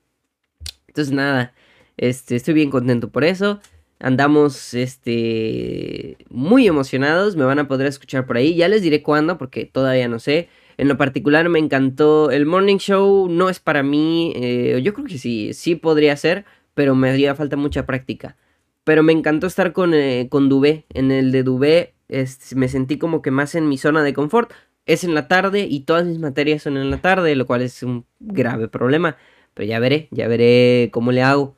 Entonces 0.87 1.13
nada, 1.13 1.53
este, 1.97 2.37
estoy 2.37 2.55
bien 2.55 2.71
contento 2.71 3.11
por 3.11 3.25
eso. 3.25 3.61
Andamos 4.01 4.75
este, 4.75 6.17
muy 6.31 6.67
emocionados, 6.67 7.37
me 7.37 7.45
van 7.45 7.59
a 7.59 7.69
poder 7.69 7.87
escuchar 7.89 8.27
por 8.27 8.37
ahí. 8.37 8.55
Ya 8.55 8.69
les 8.69 8.81
diré 8.81 9.03
cuándo, 9.03 9.37
porque 9.39 9.67
todavía 9.67 10.09
no 10.09 10.21
sé. 10.21 10.49
En 10.79 10.87
lo 10.87 10.97
particular 10.97 11.49
me 11.49 11.59
encantó. 11.59 12.31
El 12.31 12.47
morning 12.47 12.79
show 12.79 13.29
no 13.29 13.51
es 13.51 13.59
para 13.59 13.83
mí. 13.83 14.33
Eh, 14.37 14.81
yo 14.83 14.95
creo 14.95 15.07
que 15.07 15.19
sí, 15.19 15.53
sí 15.53 15.75
podría 15.75 16.17
ser, 16.17 16.45
pero 16.75 16.95
me 16.95 17.11
haría 17.11 17.35
falta 17.35 17.57
mucha 17.57 17.85
práctica. 17.85 18.37
Pero 18.85 19.03
me 19.03 19.13
encantó 19.13 19.49
estar 19.49 19.73
con, 19.73 19.93
eh, 19.93 20.29
con 20.31 20.49
Dubé. 20.49 20.87
En 20.91 21.11
el 21.11 21.33
de 21.33 21.43
Dubé 21.43 21.95
este, 22.09 22.55
me 22.55 22.69
sentí 22.69 22.97
como 22.97 23.23
que 23.23 23.33
más 23.33 23.57
en 23.57 23.69
mi 23.69 23.77
zona 23.77 24.05
de 24.05 24.15
confort. 24.15 24.53
Es 24.87 25.03
en 25.03 25.15
la 25.15 25.29
tarde 25.29 25.67
y 25.69 25.81
todas 25.81 26.07
mis 26.07 26.21
materias 26.21 26.63
son 26.63 26.77
en 26.77 26.91
la 26.91 26.99
tarde, 26.99 27.35
lo 27.35 27.47
cual 27.47 27.63
es 27.63 27.83
un 27.83 28.07
grave 28.21 28.69
problema. 28.69 29.17
Pero 29.55 29.69
ya 29.69 29.81
veré, 29.81 30.09
ya 30.13 30.29
veré 30.29 30.91
cómo 30.93 31.11
le 31.11 31.23
hago. 31.23 31.57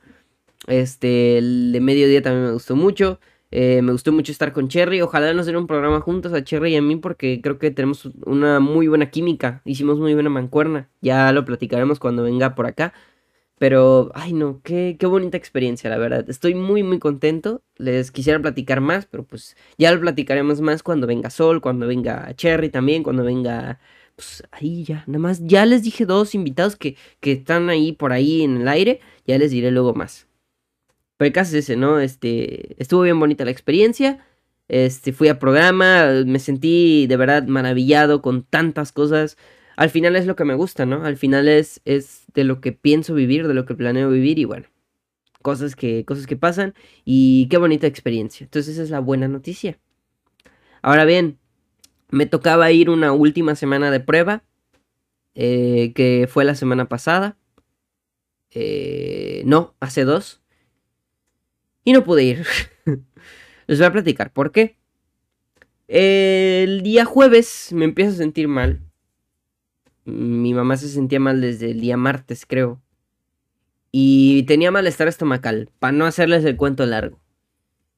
Este, 0.66 1.38
el 1.38 1.72
de 1.72 1.80
mediodía 1.80 2.22
también 2.22 2.46
me 2.46 2.52
gustó 2.52 2.74
mucho. 2.74 3.20
Eh, 3.52 3.82
me 3.82 3.92
gustó 3.92 4.12
mucho 4.12 4.32
estar 4.32 4.52
con 4.52 4.68
Cherry. 4.68 5.00
Ojalá 5.02 5.34
nos 5.34 5.46
den 5.46 5.56
un 5.56 5.66
programa 5.66 6.00
juntos 6.00 6.32
a 6.32 6.44
Cherry 6.44 6.72
y 6.74 6.76
a 6.76 6.82
mí 6.82 6.96
porque 6.96 7.40
creo 7.42 7.58
que 7.58 7.70
tenemos 7.70 8.06
una 8.24 8.60
muy 8.60 8.88
buena 8.88 9.10
química. 9.10 9.62
Hicimos 9.64 9.98
muy 9.98 10.14
buena 10.14 10.30
mancuerna. 10.30 10.88
Ya 11.00 11.32
lo 11.32 11.44
platicaremos 11.44 11.98
cuando 11.98 12.22
venga 12.22 12.54
por 12.54 12.66
acá. 12.66 12.92
Pero, 13.58 14.10
ay 14.14 14.32
no, 14.32 14.62
qué, 14.64 14.96
qué 14.98 15.06
bonita 15.06 15.36
experiencia, 15.36 15.90
la 15.90 15.98
verdad. 15.98 16.28
Estoy 16.30 16.54
muy, 16.54 16.82
muy 16.82 16.98
contento. 16.98 17.62
Les 17.76 18.10
quisiera 18.10 18.40
platicar 18.40 18.80
más, 18.80 19.06
pero 19.06 19.24
pues 19.24 19.56
ya 19.78 19.92
lo 19.92 20.00
platicaremos 20.00 20.60
más 20.62 20.82
cuando 20.82 21.06
venga 21.06 21.30
Sol, 21.30 21.60
cuando 21.60 21.86
venga 21.86 22.32
Cherry 22.36 22.70
también, 22.70 23.02
cuando 23.02 23.24
venga 23.24 23.78
pues 24.16 24.42
ahí 24.52 24.84
ya, 24.84 25.04
nada 25.06 25.18
más, 25.18 25.40
ya 25.46 25.64
les 25.66 25.82
dije 25.82 26.04
dos 26.06 26.34
invitados 26.34 26.76
que, 26.76 26.96
que 27.20 27.32
están 27.32 27.70
ahí 27.70 27.92
por 27.92 28.12
ahí 28.12 28.42
en 28.42 28.60
el 28.62 28.68
aire, 28.68 29.00
ya 29.26 29.38
les 29.38 29.50
diré 29.50 29.70
luego 29.70 29.94
más. 29.94 30.29
Pero 31.20 31.26
el 31.26 31.32
caso 31.34 31.50
es 31.50 31.64
ese, 31.64 31.76
¿no? 31.76 32.00
Este, 32.00 32.80
estuvo 32.82 33.02
bien 33.02 33.20
bonita 33.20 33.44
la 33.44 33.50
experiencia. 33.50 34.24
Este, 34.68 35.12
fui 35.12 35.28
a 35.28 35.38
programa, 35.38 36.22
me 36.24 36.38
sentí 36.38 37.06
de 37.08 37.16
verdad 37.18 37.46
maravillado 37.46 38.22
con 38.22 38.42
tantas 38.42 38.90
cosas. 38.90 39.36
Al 39.76 39.90
final 39.90 40.16
es 40.16 40.24
lo 40.24 40.34
que 40.34 40.46
me 40.46 40.54
gusta, 40.54 40.86
¿no? 40.86 41.04
Al 41.04 41.18
final 41.18 41.46
es, 41.46 41.82
es 41.84 42.22
de 42.32 42.44
lo 42.44 42.62
que 42.62 42.72
pienso 42.72 43.12
vivir, 43.12 43.46
de 43.48 43.52
lo 43.52 43.66
que 43.66 43.74
planeo 43.74 44.08
vivir 44.08 44.38
y 44.38 44.46
bueno, 44.46 44.68
cosas 45.42 45.76
que, 45.76 46.06
cosas 46.06 46.26
que 46.26 46.36
pasan 46.36 46.72
y 47.04 47.48
qué 47.50 47.58
bonita 47.58 47.86
experiencia. 47.86 48.44
Entonces 48.44 48.72
esa 48.76 48.82
es 48.82 48.88
la 48.88 49.00
buena 49.00 49.28
noticia. 49.28 49.78
Ahora 50.80 51.04
bien, 51.04 51.38
me 52.08 52.24
tocaba 52.24 52.72
ir 52.72 52.88
una 52.88 53.12
última 53.12 53.56
semana 53.56 53.90
de 53.90 54.00
prueba, 54.00 54.42
eh, 55.34 55.92
que 55.94 56.26
fue 56.30 56.46
la 56.46 56.54
semana 56.54 56.88
pasada. 56.88 57.36
Eh, 58.52 59.42
no, 59.44 59.74
hace 59.80 60.04
dos. 60.06 60.39
Y 61.84 61.92
no 61.92 62.04
pude 62.04 62.24
ir. 62.24 62.46
Les 63.66 63.78
voy 63.78 63.86
a 63.86 63.92
platicar 63.92 64.32
por 64.32 64.52
qué. 64.52 64.76
El 65.88 66.82
día 66.82 67.04
jueves 67.04 67.70
me 67.72 67.84
empiezo 67.84 68.12
a 68.12 68.16
sentir 68.16 68.48
mal. 68.48 68.80
Mi 70.04 70.54
mamá 70.54 70.76
se 70.76 70.88
sentía 70.88 71.20
mal 71.20 71.40
desde 71.40 71.72
el 71.72 71.80
día 71.80 71.96
martes, 71.96 72.46
creo. 72.46 72.80
Y 73.92 74.44
tenía 74.44 74.70
malestar 74.70 75.08
estomacal, 75.08 75.68
para 75.78 75.92
no 75.92 76.06
hacerles 76.06 76.44
el 76.44 76.56
cuento 76.56 76.86
largo. 76.86 77.20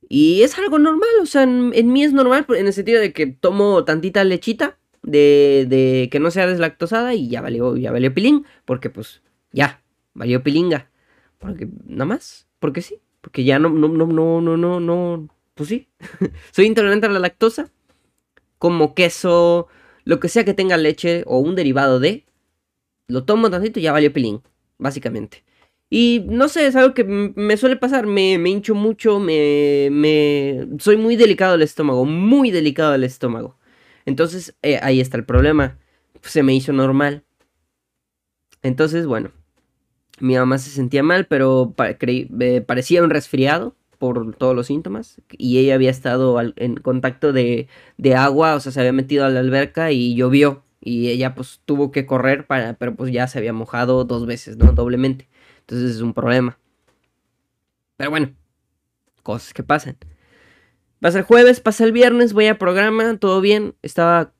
Y 0.08 0.42
es 0.42 0.58
algo 0.58 0.78
normal, 0.78 1.08
o 1.22 1.26
sea, 1.26 1.42
en, 1.42 1.70
mí 1.70 2.02
es 2.02 2.12
normal 2.12 2.46
en 2.50 2.66
el 2.66 2.72
sentido 2.72 3.00
de 3.00 3.12
que 3.12 3.26
tomo 3.26 3.84
tantita 3.84 4.24
lechita 4.24 4.78
de, 5.02 5.66
de 5.68 6.08
que 6.10 6.20
no 6.20 6.30
sea 6.30 6.46
deslactosada 6.46 7.14
y 7.14 7.28
ya 7.28 7.40
valió, 7.40 7.76
ya 7.76 7.92
valió 7.92 8.12
pilín, 8.12 8.46
porque 8.64 8.90
pues 8.90 9.22
ya, 9.52 9.82
valió 10.14 10.42
pilinga. 10.42 10.90
Porque 11.38 11.68
nada 11.86 12.04
más, 12.04 12.46
porque 12.58 12.82
sí, 12.82 13.00
porque 13.22 13.44
ya 13.44 13.58
no, 13.58 13.70
no, 13.70 13.88
no, 13.88 14.06
no, 14.06 14.56
no, 14.58 14.80
no, 14.80 15.28
pues 15.54 15.70
sí. 15.70 15.88
Soy 16.52 16.66
intolerante 16.66 17.06
a 17.06 17.10
la 17.10 17.20
lactosa, 17.20 17.70
como 18.58 18.94
queso, 18.94 19.68
lo 20.04 20.20
que 20.20 20.28
sea 20.28 20.44
que 20.44 20.52
tenga 20.52 20.76
leche 20.76 21.22
o 21.26 21.38
un 21.38 21.54
derivado 21.54 22.00
de, 22.00 22.26
lo 23.08 23.24
tomo 23.24 23.50
tantito 23.50 23.80
y 23.80 23.84
ya 23.84 23.92
valió 23.92 24.12
pilín, 24.12 24.42
básicamente. 24.78 25.44
Y 25.88 26.24
no 26.26 26.48
sé, 26.48 26.66
es 26.66 26.74
algo 26.74 26.94
que 26.94 27.04
me 27.04 27.56
suele 27.56 27.76
pasar, 27.76 28.06
me, 28.06 28.38
me 28.38 28.50
hincho 28.50 28.74
mucho, 28.74 29.18
me, 29.20 29.88
me... 29.92 30.66
Soy 30.78 30.96
muy 30.96 31.16
delicado 31.16 31.54
al 31.54 31.62
estómago, 31.62 32.06
muy 32.06 32.50
delicado 32.50 32.92
al 32.92 33.04
estómago. 33.04 33.58
Entonces, 34.06 34.56
eh, 34.62 34.78
ahí 34.82 35.00
está 35.00 35.18
el 35.18 35.26
problema. 35.26 35.78
Se 36.22 36.42
me 36.42 36.54
hizo 36.54 36.72
normal. 36.72 37.24
Entonces, 38.62 39.06
bueno, 39.06 39.32
mi 40.22 40.36
mamá 40.36 40.58
se 40.58 40.70
sentía 40.70 41.02
mal, 41.02 41.26
pero 41.26 41.74
parecía 41.74 43.02
un 43.02 43.10
resfriado 43.10 43.74
por 43.98 44.36
todos 44.36 44.54
los 44.54 44.68
síntomas. 44.68 45.20
Y 45.32 45.58
ella 45.58 45.74
había 45.74 45.90
estado 45.90 46.40
en 46.56 46.76
contacto 46.76 47.32
de, 47.32 47.66
de, 47.98 48.14
agua, 48.14 48.54
o 48.54 48.60
sea, 48.60 48.70
se 48.70 48.78
había 48.78 48.92
metido 48.92 49.24
a 49.24 49.30
la 49.30 49.40
alberca 49.40 49.90
y 49.90 50.14
llovió. 50.14 50.62
Y 50.80 51.08
ella 51.08 51.34
pues 51.34 51.60
tuvo 51.64 51.90
que 51.90 52.06
correr, 52.06 52.46
para, 52.46 52.74
pero 52.74 52.94
pues 52.94 53.12
ya 53.12 53.26
se 53.26 53.38
había 53.38 53.52
mojado 53.52 54.04
dos 54.04 54.24
veces, 54.24 54.56
¿no? 54.56 54.72
Doblemente. 54.72 55.28
Entonces 55.60 55.96
es 55.96 56.02
un 56.02 56.14
problema. 56.14 56.56
Pero 57.96 58.10
bueno, 58.10 58.32
cosas 59.24 59.52
que 59.52 59.64
pasan. 59.64 59.96
Pasa 61.00 61.18
el 61.18 61.24
jueves, 61.24 61.60
pasa 61.60 61.82
el 61.82 61.90
viernes, 61.90 62.32
voy 62.32 62.46
a 62.46 62.58
programa, 62.58 63.16
todo 63.18 63.40
bien. 63.40 63.74
Estaba 63.82 64.34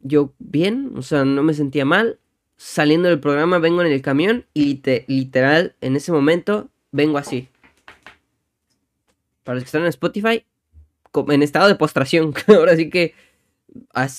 yo 0.00 0.34
bien, 0.38 0.92
o 0.94 1.00
sea, 1.00 1.24
no 1.24 1.42
me 1.42 1.54
sentía 1.54 1.86
mal. 1.86 2.20
Saliendo 2.56 3.08
del 3.08 3.20
programa 3.20 3.58
vengo 3.58 3.82
en 3.82 3.92
el 3.92 4.02
camión 4.02 4.46
y 4.54 4.80
literal, 5.08 5.76
en 5.80 5.96
ese 5.96 6.12
momento, 6.12 6.70
vengo 6.90 7.18
así. 7.18 7.48
Para 9.44 9.56
los 9.56 9.64
que 9.64 9.68
están 9.68 9.82
en 9.82 9.88
Spotify, 9.88 10.44
en 11.28 11.42
estado 11.42 11.68
de 11.68 11.74
postración. 11.74 12.34
Ahora 12.48 12.76
sí 12.76 12.90
que, 12.90 13.14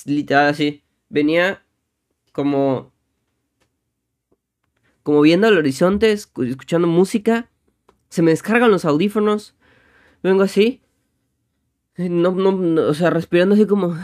literal 0.05 0.47
así. 0.47 0.83
Venía 1.09 1.63
como 2.31 2.91
como 5.07 5.21
viendo 5.21 5.47
al 5.47 5.57
horizonte, 5.57 6.11
escuchando 6.11 6.85
música. 6.85 7.49
Se 8.09 8.21
me 8.21 8.31
descargan 8.31 8.71
los 8.71 8.83
audífonos. 8.83 9.55
Vengo 10.21 10.43
así. 10.43 10.81
No, 11.95 12.31
o 12.89 12.93
sea, 12.93 13.09
respirando 13.09 13.55
así 13.55 13.65
como 13.65 13.97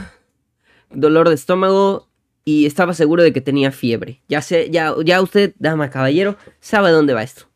dolor 0.89 1.27
de 1.27 1.36
estómago 1.36 2.07
y 2.45 2.65
estaba 2.65 2.93
seguro 2.93 3.23
de 3.23 3.33
que 3.33 3.41
tenía 3.41 3.71
fiebre. 3.71 4.21
Ya 4.27 4.41
sé, 4.41 4.69
ya, 4.69 4.93
ya 5.03 5.21
usted, 5.21 5.53
dama 5.59 5.89
caballero, 5.89 6.37
sabe 6.59 6.91
dónde 6.91 7.13
va 7.13 7.23
esto. 7.23 7.47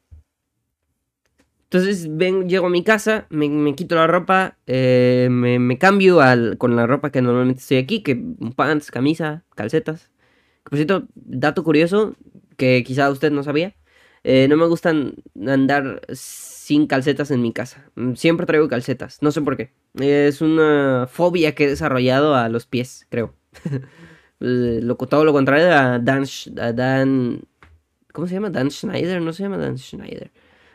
Entonces 1.69 2.07
ven, 2.09 2.47
llego 2.47 2.67
a 2.67 2.69
mi 2.69 2.81
casa, 2.81 3.27
me, 3.29 3.75
quito 3.75 3.95
la 3.95 4.07
ropa, 4.07 4.57
eh, 4.67 5.27
me, 5.29 5.77
cambio 5.77 6.21
al, 6.21 6.57
con 6.57 6.77
la 6.77 6.87
ropa 6.87 7.11
que 7.11 7.21
normalmente 7.21 7.59
estoy 7.59 7.77
aquí, 7.77 8.03
que 8.03 8.17
pants, 8.55 8.89
camisa, 8.89 9.43
calcetas. 9.53 10.09
Por 10.63 10.77
cierto, 10.77 11.07
dato 11.15 11.63
curioso 11.65 12.15
que 12.55 12.83
quizá 12.85 13.09
usted 13.09 13.31
no 13.31 13.43
sabía. 13.43 13.75
Eh, 14.23 14.47
no 14.47 14.57
me 14.57 14.65
gustan 14.65 15.15
andar 15.45 16.01
sin 16.13 16.87
calcetas 16.87 17.31
en 17.31 17.41
mi 17.41 17.51
casa. 17.51 17.91
Siempre 18.15 18.45
traigo 18.45 18.69
calcetas, 18.69 19.21
no 19.21 19.31
sé 19.31 19.41
por 19.41 19.57
qué. 19.57 19.73
Es 19.99 20.41
una 20.41 21.07
fobia 21.11 21.53
que 21.53 21.65
he 21.65 21.69
desarrollado 21.69 22.35
a 22.35 22.47
los 22.47 22.65
pies, 22.65 23.07
creo. 23.09 23.33
lo, 24.39 24.95
todo 24.95 25.25
lo 25.25 25.33
contrario 25.33 25.67
a 25.71 25.99
Dan, 25.99 26.25
a. 26.59 27.39
¿Cómo 28.13 28.27
se 28.27 28.33
llama? 28.33 28.49
Dan 28.49 28.71
Schneider, 28.71 29.21
no 29.21 29.33
se 29.33 29.43
llama 29.43 29.57
Dan 29.57 29.77
Schneider. 29.77 30.31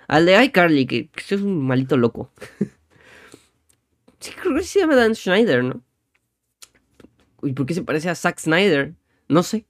Al 0.09 0.27
de 0.27 0.45
iCarly, 0.45 0.87
que, 0.87 1.09
que 1.09 1.35
es 1.35 1.41
un 1.43 1.67
malito 1.67 1.97
loco. 1.97 2.31
sí, 4.21 4.33
creo 4.41 4.55
que 4.55 4.63
se 4.63 4.81
llama 4.81 4.97
Dan 4.97 5.15
Schneider, 5.15 5.65
¿no? 5.65 5.83
¿Y 7.43 7.53
por 7.53 7.67
qué 7.67 7.75
se 7.75 7.83
parece 7.83 8.09
a 8.09 8.15
Zack 8.15 8.39
Snyder? 8.39 8.95
No 9.29 9.43
sé. 9.43 9.67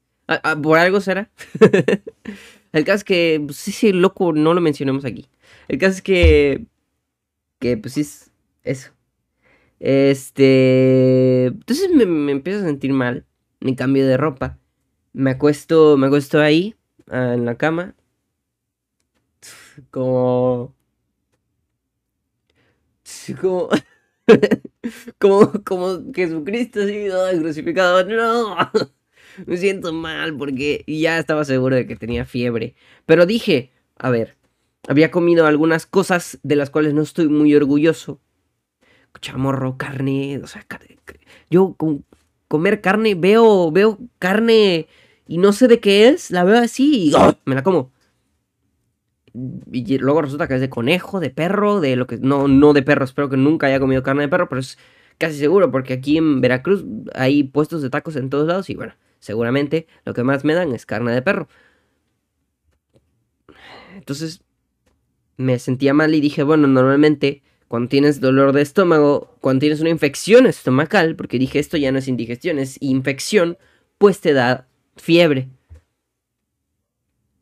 por 0.62 0.78
algo 0.78 1.01
será. 1.01 1.30
El 2.72 2.84
caso 2.84 2.97
es 2.97 3.05
que, 3.05 3.43
pues, 3.45 3.57
sí, 3.59 3.93
loco, 3.93 4.32
no 4.32 4.55
lo 4.55 4.61
mencionemos 4.61 5.05
aquí. 5.05 5.28
El 5.68 5.78
caso 5.78 5.97
es 5.97 6.03
que, 6.03 6.66
que, 7.59 7.76
pues 7.76 7.95
sí, 7.95 8.01
es 8.01 8.30
eso. 8.64 8.93
Este, 9.80 11.47
entonces 11.47 11.90
me 11.90 12.32
empiezo 12.32 12.61
a 12.61 12.66
sentir 12.66 12.93
mal, 12.93 13.26
me 13.63 13.77
cambio 13.77 14.07
de 14.07 14.17
ropa, 14.17 14.59
me 15.13 15.31
acuesto, 15.31 15.97
me 15.97 16.09
acuesto 16.09 16.41
ahí, 16.41 16.75
ah, 17.09 17.35
en 17.35 17.45
la 17.45 17.57
cama, 17.57 17.95
como... 19.91 20.75
Como... 25.19 25.53
como, 25.65 26.13
Jesucristo 26.13 26.81
ha 26.81 26.87
sido 26.87 27.41
crucificado. 27.41 28.05
No, 28.05 28.57
me 29.47 29.57
siento 29.57 29.93
mal 29.93 30.37
porque 30.37 30.85
ya 30.87 31.19
estaba 31.19 31.45
seguro 31.45 31.77
de 31.77 31.87
que 31.87 31.97
tenía 31.97 32.25
fiebre. 32.25 32.75
Pero 33.07 33.27
dije, 33.27 33.73
a 33.97 34.11
ver, 34.11 34.37
había 34.89 35.11
comido 35.11 35.47
algunas 35.47 35.87
cosas 35.87 36.39
de 36.43 36.57
las 36.57 36.71
cuales 36.71 36.95
no 36.95 37.03
estoy 37.03 37.29
muy 37.29 37.55
orgulloso. 37.55 38.21
Chamorro, 39.21 39.77
carne, 39.77 40.41
o 40.43 40.47
sea, 40.47 40.67
yo 41.51 41.75
con 41.75 42.05
comer 42.53 42.82
carne 42.82 43.14
veo, 43.14 43.72
veo 43.72 43.98
carne 44.18 44.86
y 45.26 45.38
no 45.38 45.55
sé 45.55 45.68
de 45.68 45.80
qué 45.80 46.09
es, 46.09 46.30
la 46.30 46.44
veo 46.44 46.59
así 46.59 47.09
y 47.09 47.14
¡oh! 47.14 47.34
me 47.46 47.55
la 47.55 47.62
como 47.62 47.92
y 49.34 49.96
luego 49.96 50.20
resulta 50.20 50.46
que 50.46 50.57
es 50.57 50.61
de 50.61 50.68
conejo, 50.68 51.18
de 51.18 51.30
perro, 51.30 51.80
de 51.80 51.96
lo 51.96 52.07
que. 52.07 52.18
No, 52.18 52.48
no 52.48 52.74
de 52.74 52.82
perro, 52.82 53.07
espero 53.07 53.30
que 53.30 53.38
nunca 53.38 53.68
haya 53.68 53.80
comido 53.80 54.03
carne 54.03 54.24
de 54.24 54.28
perro, 54.28 54.50
pero 54.50 54.61
es 54.61 54.76
casi 55.16 55.38
seguro, 55.38 55.70
porque 55.70 55.94
aquí 55.94 56.18
en 56.18 56.42
Veracruz 56.42 56.84
hay 57.14 57.42
puestos 57.42 57.80
de 57.80 57.88
tacos 57.88 58.16
en 58.16 58.28
todos 58.28 58.46
lados 58.46 58.68
y 58.68 58.74
bueno, 58.74 58.92
seguramente 59.20 59.86
lo 60.05 60.12
que 60.12 60.22
más 60.22 60.44
me 60.44 60.53
dan 60.53 60.72
es 60.72 60.84
carne 60.84 61.12
de 61.12 61.22
perro. 61.22 61.48
Entonces 63.96 64.42
me 65.38 65.59
sentía 65.59 65.94
mal 65.94 66.14
y 66.14 66.20
dije, 66.20 66.42
bueno, 66.42 66.66
normalmente 66.66 67.42
cuando 67.73 67.89
tienes 67.89 68.20
dolor 68.20 68.53
de 68.53 68.61
estómago, 68.61 69.35
cuando 69.41 69.61
tienes 69.61 69.81
una 69.81 69.89
infección 69.89 70.45
estomacal, 70.45 71.16
porque 71.16 71.39
dije 71.39 71.59
esto 71.59 71.79
ya 71.79 71.91
no 71.91 72.01
es 72.01 72.07
indigestión, 72.07 72.59
es 72.59 72.77
infección, 72.83 73.57
pues 73.97 74.20
te 74.20 74.35
da 74.35 74.68
fiebre. 74.97 75.49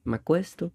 Me 0.04 0.14
acuesto, 0.14 0.70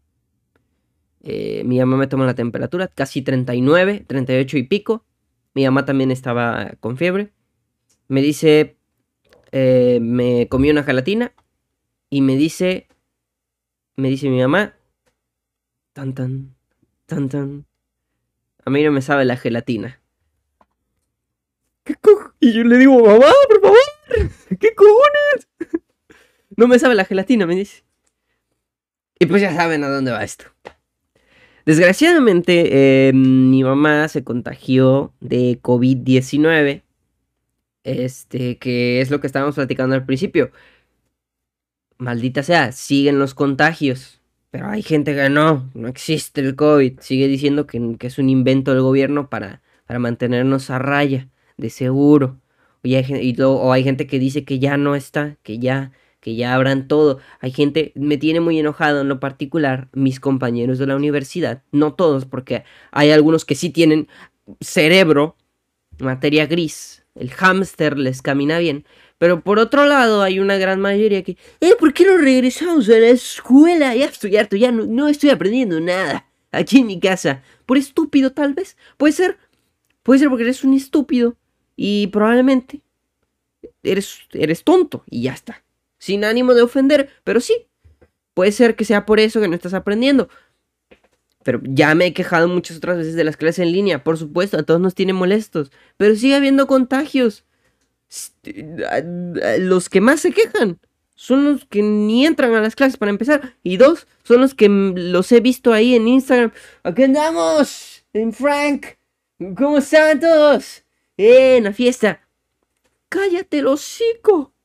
eh, 1.24 1.64
mi 1.64 1.80
mamá 1.80 1.96
me 1.96 2.08
tomó 2.08 2.26
la 2.26 2.34
temperatura, 2.34 2.90
casi 2.90 3.22
39, 3.22 4.04
38 4.06 4.58
y 4.58 4.64
pico. 4.64 5.06
Mi 5.54 5.64
mamá 5.64 5.86
también 5.86 6.12
estaba 6.12 6.74
con 6.82 6.98
fiebre. 6.98 7.32
Me 8.10 8.22
dice, 8.22 8.76
eh, 9.54 10.00
me 10.02 10.50
comí 10.50 10.70
una 10.70 10.84
gelatina 10.84 11.32
y 12.10 12.20
me 12.20 12.36
dice, 12.36 12.90
me 13.96 14.10
dice 14.10 14.30
mi 14.30 14.42
mamá, 14.42 14.74
tan 15.94 16.14
tan, 16.14 16.58
tan 17.06 17.30
tan, 17.30 17.66
a 18.66 18.70
mí 18.70 18.84
no 18.84 18.92
me 18.92 19.02
sabe 19.02 19.26
la 19.26 19.38
gelatina. 19.38 20.02
¿Qué 21.84 21.94
y 22.40 22.52
yo 22.52 22.64
le 22.64 22.78
digo, 22.78 23.00
mamá, 23.00 23.32
por 23.48 23.62
favor, 23.62 24.30
¿qué 24.60 24.74
cojones? 24.74 25.48
no 26.58 26.68
me 26.68 26.80
sabe 26.80 26.96
la 26.96 27.06
gelatina, 27.06 27.46
me 27.46 27.56
dice. 27.56 27.84
Y 29.20 29.28
pues 29.28 29.42
ya 29.42 29.56
saben 29.56 29.84
a 29.84 29.90
dónde 29.90 30.12
va 30.12 30.24
esto. 30.24 30.46
Desgraciadamente, 31.66 33.08
eh, 33.08 33.14
mi 33.14 33.64
mamá 33.64 34.08
se 34.08 34.24
contagió 34.24 35.14
de 35.20 35.60
COVID-19. 35.62 36.84
Este, 37.84 38.58
que 38.58 39.00
es 39.00 39.12
lo 39.12 39.22
que 39.22 39.28
estábamos 39.28 39.56
platicando 39.56 39.96
al 39.96 40.06
principio. 40.06 40.52
Maldita 41.98 42.42
sea, 42.42 42.72
siguen 42.72 43.20
los 43.20 43.36
contagios. 43.36 44.22
Pero 44.56 44.70
hay 44.70 44.84
gente 44.84 45.14
que 45.14 45.30
no, 45.30 45.70
no 45.74 45.90
existe 45.90 46.40
el 46.40 46.56
COVID. 46.56 47.02
Sigue 47.02 47.28
diciendo 47.28 47.68
que, 47.68 47.98
es 48.00 48.18
un 48.18 48.30
invento 48.30 48.72
del 48.72 48.84
gobierno 48.84 49.30
para, 49.30 49.62
para 49.86 50.00
mantenernos 50.00 50.70
a 50.70 50.80
raya, 50.80 51.28
de 51.58 51.70
seguro. 51.70 52.40
y 52.82 53.42
o 53.42 53.74
hay 53.74 53.84
gente 53.84 54.08
que 54.08 54.18
dice 54.18 54.46
que 54.46 54.58
ya 54.58 54.78
no 54.78 54.96
está, 54.96 55.36
que 55.44 55.60
ya 55.60 55.92
que 56.22 56.36
ya 56.38 56.56
abran 56.56 56.88
todo. 56.88 57.20
Hay 57.42 57.52
gente, 57.52 57.92
me 57.96 58.16
tiene 58.16 58.40
muy 58.40 58.58
enojado 58.58 59.02
en 59.02 59.10
lo 59.10 59.20
particular, 59.20 59.90
mis 59.92 60.22
compañeros 60.22 60.80
de 60.80 60.88
la 60.88 60.96
universidad, 60.96 61.62
no 61.74 61.94
todos, 61.94 62.24
porque 62.26 62.64
hay 62.92 63.12
algunos 63.12 63.44
que 63.44 63.56
sí 63.56 63.72
tienen 63.72 64.08
cerebro, 64.62 65.36
materia 66.00 66.46
gris, 66.48 67.06
el 67.14 67.30
hámster 67.32 67.98
les 67.98 68.22
camina 68.22 68.58
bien. 68.60 68.86
Pero 69.18 69.42
por 69.42 69.60
otro 69.60 69.86
lado, 69.86 70.22
hay 70.22 70.40
una 70.40 70.58
gran 70.58 70.82
mayoría 70.82 71.24
que, 71.24 71.38
eh, 71.62 71.76
¿por 71.80 71.94
qué 71.94 72.06
no 72.06 72.18
regresamos 72.18 72.90
a 72.90 72.94
la 72.94 73.08
escuela? 73.08 73.96
Ya 73.96 74.06
estoy 74.06 74.36
harto, 74.36 74.56
ya 74.56 74.72
no, 74.72 75.08
estoy 75.08 75.30
aprendiendo 75.30 75.80
nada 75.80 76.28
aquí 76.52 76.80
en 76.80 76.88
mi 76.88 77.00
casa. 77.00 77.44
Por 77.66 77.78
estúpido, 77.78 78.32
tal 78.32 78.54
vez. 78.54 78.78
Puede 78.98 79.14
ser, 79.14 79.38
puede 80.04 80.20
ser 80.20 80.30
porque 80.30 80.44
eres 80.44 80.64
un 80.64 80.74
estúpido 80.74 81.38
y 81.76 82.08
probablemente 82.08 82.82
eres, 83.84 84.20
eres 84.34 84.64
tonto 84.64 85.04
y 85.10 85.24
ya 85.24 85.34
está 85.34 85.66
sin 86.06 86.24
ánimo 86.24 86.54
de 86.54 86.62
ofender, 86.62 87.10
pero 87.24 87.40
sí, 87.40 87.66
puede 88.36 88.52
ser 88.52 88.76
que 88.76 88.86
sea 88.86 89.08
por 89.08 89.20
eso 89.20 89.42
que 89.42 89.48
no 89.48 89.56
estás 89.56 89.74
aprendiendo. 89.74 90.30
Pero 91.44 91.62
ya 91.64 91.96
me 91.96 92.06
he 92.06 92.14
quejado 92.14 92.48
muchas 92.48 92.78
otras 92.78 92.98
veces 92.98 93.16
de 93.16 93.24
las 93.24 93.38
clases 93.38 93.66
en 93.66 93.72
línea, 93.72 94.04
por 94.04 94.18
supuesto, 94.18 94.58
a 94.58 94.64
todos 94.64 94.80
nos 94.80 94.94
tiene 94.94 95.14
molestos, 95.14 95.72
pero 95.98 96.16
sigue 96.16 96.36
habiendo 96.36 96.68
contagios. 96.68 97.44
Los 99.60 99.90
que 99.90 100.02
más 100.02 100.22
se 100.22 100.32
quejan 100.32 100.80
son 101.16 101.46
los 101.46 101.66
que 101.66 101.82
ni 101.82 102.26
entran 102.26 102.54
a 102.54 102.62
las 102.62 102.76
clases 102.76 102.98
para 102.98 103.12
empezar. 103.12 103.56
Y 103.64 103.78
dos, 103.78 104.08
son 104.24 104.42
los 104.42 104.54
que 104.54 104.70
los 104.70 105.32
he 105.32 105.40
visto 105.40 105.74
ahí 105.74 105.96
en 105.96 106.08
Instagram. 106.08 106.52
Aquí 106.84 107.04
andamos, 107.04 108.06
en 108.14 108.34
Frank. 108.34 108.86
¿Cómo 109.58 109.80
están 109.80 110.20
todos? 110.20 110.84
En 111.18 111.64
la 111.66 111.74
fiesta. 111.74 112.22
Cállate, 113.10 113.64
hocico 113.64 114.56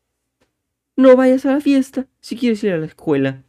no 1.01 1.17
vayas 1.17 1.47
a 1.47 1.53
la 1.53 1.61
fiesta 1.61 2.07
si 2.21 2.37
quieres 2.37 2.63
ir 2.63 2.73
a 2.73 2.79
la 2.79 2.87
escuela. 2.87 3.43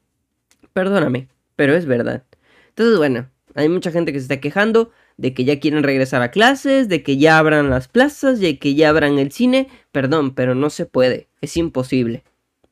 Perdóname, 0.74 1.28
pero 1.56 1.76
es 1.76 1.86
verdad. 1.86 2.24
Entonces, 2.70 2.98
bueno, 2.98 3.30
hay 3.54 3.70
mucha 3.70 3.92
gente 3.92 4.14
que 4.14 4.20
se 4.20 4.24
está 4.24 4.40
quejando 4.40 4.92
de 5.22 5.36
que 5.36 5.44
ya 5.44 5.60
quieren 5.60 5.84
regresar 5.84 6.24
a 6.24 6.32
clases, 6.32 6.90
de 6.90 7.04
que 7.04 7.18
ya 7.18 7.38
abran 7.38 7.70
las 7.70 7.88
plazas, 7.88 8.40
de 8.40 8.58
que 8.58 8.74
ya 8.74 8.90
abran 8.90 9.20
el 9.20 9.32
cine. 9.32 9.68
Perdón, 9.92 10.34
pero 10.34 10.56
no 10.56 10.72
se 10.72 10.88
puede. 10.88 11.28
Es 11.42 11.58
imposible. 11.58 12.24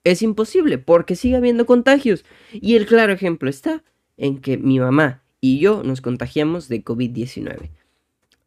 Es 0.03 0.23
imposible 0.23 0.79
porque 0.79 1.15
sigue 1.15 1.35
habiendo 1.35 1.67
contagios. 1.67 2.25
Y 2.51 2.75
el 2.75 2.87
claro 2.87 3.13
ejemplo 3.13 3.51
está 3.51 3.83
en 4.17 4.39
que 4.39 4.57
mi 4.57 4.79
mamá 4.79 5.21
y 5.39 5.59
yo 5.59 5.83
nos 5.83 6.01
contagiamos 6.01 6.67
de 6.69 6.83
COVID-19. 6.83 7.69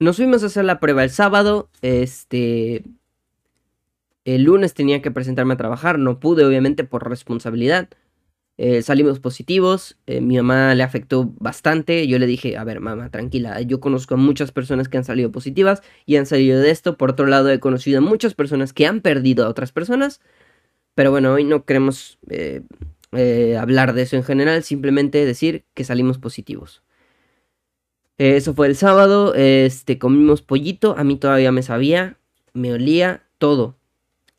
Nos 0.00 0.16
fuimos 0.16 0.42
a 0.42 0.46
hacer 0.46 0.64
la 0.64 0.80
prueba 0.80 1.05
el 1.05 1.11
sábado. 1.11 1.68
Este, 1.80 2.82
el 4.24 4.42
lunes 4.42 4.74
tenía 4.74 5.00
que 5.00 5.12
presentarme 5.12 5.55
a 5.55 5.59
trabajar, 5.59 6.00
no 6.00 6.18
pude 6.18 6.44
obviamente 6.44 6.82
por 6.82 7.09
responsabilidad. 7.09 7.88
Eh, 8.59 8.82
salimos 8.82 9.18
positivos, 9.18 9.96
eh, 10.07 10.20
mi 10.20 10.36
mamá 10.36 10.74
le 10.74 10.82
afectó 10.82 11.32
bastante, 11.40 12.07
yo 12.07 12.18
le 12.18 12.26
dije, 12.26 12.59
a 12.59 12.64
ver 12.64 12.80
mamá, 12.80 13.11
tranquila, 13.11 13.59
yo 13.62 13.80
conozco 13.80 14.14
a 14.14 14.18
muchas 14.18 14.53
personas 14.53 14.90
que 14.90 14.98
han 14.98 15.05
salido 15.05 15.32
positivas 15.32 15.82
y 16.05 16.16
han 16.16 16.26
salido 16.26 16.61
de 16.61 16.70
esto, 16.70 16.98
por 16.98 17.11
otro 17.11 17.26
lado 17.26 17.50
he 17.50 17.61
conocido 17.61 17.98
a 17.98 18.03
muchas 18.03 18.34
personas 18.34 18.74
que 18.74 18.86
han 18.86 19.00
perdido 19.00 19.46
a 19.46 19.48
otras 19.48 19.72
personas, 19.72 20.20
pero 20.94 21.11
bueno, 21.11 21.32
hoy 21.32 21.44
no 21.44 21.64
queremos 21.64 22.18
eh, 22.30 22.62
hablar 23.59 23.94
de 23.94 24.03
eso 24.03 24.16
en 24.16 24.24
general, 24.24 24.62
simplemente 24.62 25.24
decir 25.24 25.64
que 25.74 25.84
salimos 25.84 26.18
positivos. 26.18 26.82
eso 28.18 28.55
fue 28.55 28.66
el 28.68 28.76
sábado, 28.76 29.34
este, 29.34 29.98
comimos 29.98 30.42
pollito, 30.42 30.94
a 30.98 31.05
mí 31.05 31.16
todavía 31.16 31.53
me 31.53 31.62
sabía, 31.62 32.18
me 32.53 32.72
olía 32.72 33.24
todo, 33.38 33.76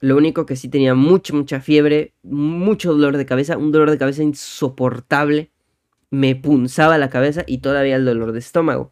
lo 0.04 0.18
único 0.18 0.46
que 0.46 0.58
sí 0.58 0.68
tenía 0.68 0.96
mucha, 0.96 1.34
mucha 1.34 1.62
fiebre, 1.62 2.14
mucho 2.24 2.92
dolor 2.92 3.16
de 3.16 3.26
cabeza, 3.26 3.58
un 3.58 3.72
dolor 3.72 3.90
de 3.90 3.98
cabeza 3.98 4.22
insoportable. 4.22 5.50
Me 6.10 6.36
punzaba 6.36 6.98
la 6.98 7.10
cabeza 7.10 7.46
y 7.48 7.60
todavía 7.60 7.96
el 7.96 8.04
dolor 8.04 8.34
de 8.34 8.40
estómago. 8.40 8.92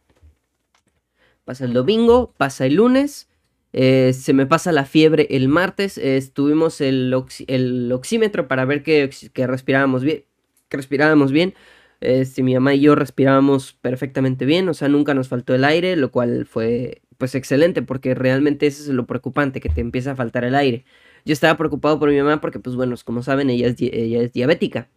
pasa 1.43 1.65
el 1.65 1.73
domingo, 1.73 2.33
pasa 2.37 2.65
el 2.65 2.75
lunes, 2.75 3.27
eh, 3.73 4.13
se 4.13 4.31
me 4.31 4.45
pasa 4.45 4.71
la 4.71 4.85
fiebre 4.85 5.27
el 5.31 5.49
martes, 5.49 5.97
estuvimos 5.97 6.79
el, 6.79 7.13
el, 7.47 7.91
oxímetro 7.91 8.47
para 8.47 8.63
ver 8.63 8.81
que, 8.81 9.09
respirábamos 9.35 10.05
bien, 10.05 10.23
respirábamos 10.69 11.33
bien. 11.33 11.55
Este, 11.99 12.41
mi 12.41 12.53
mamá 12.53 12.73
y 12.73 12.79
yo 12.79 12.95
respirábamos 12.95 13.73
perfectamente 13.73 14.45
bien, 14.45 14.69
o 14.69 14.73
sea, 14.73 14.87
nunca 14.87 15.13
nos 15.13 15.27
faltó 15.27 15.53
el 15.55 15.65
aire, 15.65 15.97
lo 15.97 16.09
cual 16.09 16.45
fue 16.45 17.01
pues 17.21 17.35
excelente, 17.35 17.83
porque 17.83 18.15
realmente 18.15 18.65
eso 18.65 18.81
es 18.81 18.89
lo 18.89 19.05
preocupante, 19.05 19.61
que 19.61 19.69
te 19.69 19.79
empieza 19.79 20.13
a 20.13 20.15
faltar 20.15 20.43
el 20.43 20.55
aire. 20.55 20.85
Yo 21.23 21.33
estaba 21.33 21.55
preocupado 21.55 21.99
por 21.99 22.09
mi 22.09 22.17
mamá 22.17 22.41
porque, 22.41 22.57
pues 22.57 22.75
bueno, 22.75 22.95
como 23.05 23.21
saben, 23.21 23.51
ella 23.51 23.67
es, 23.67 23.75
ella 23.79 24.23
es 24.23 24.33
diabética. 24.33 24.89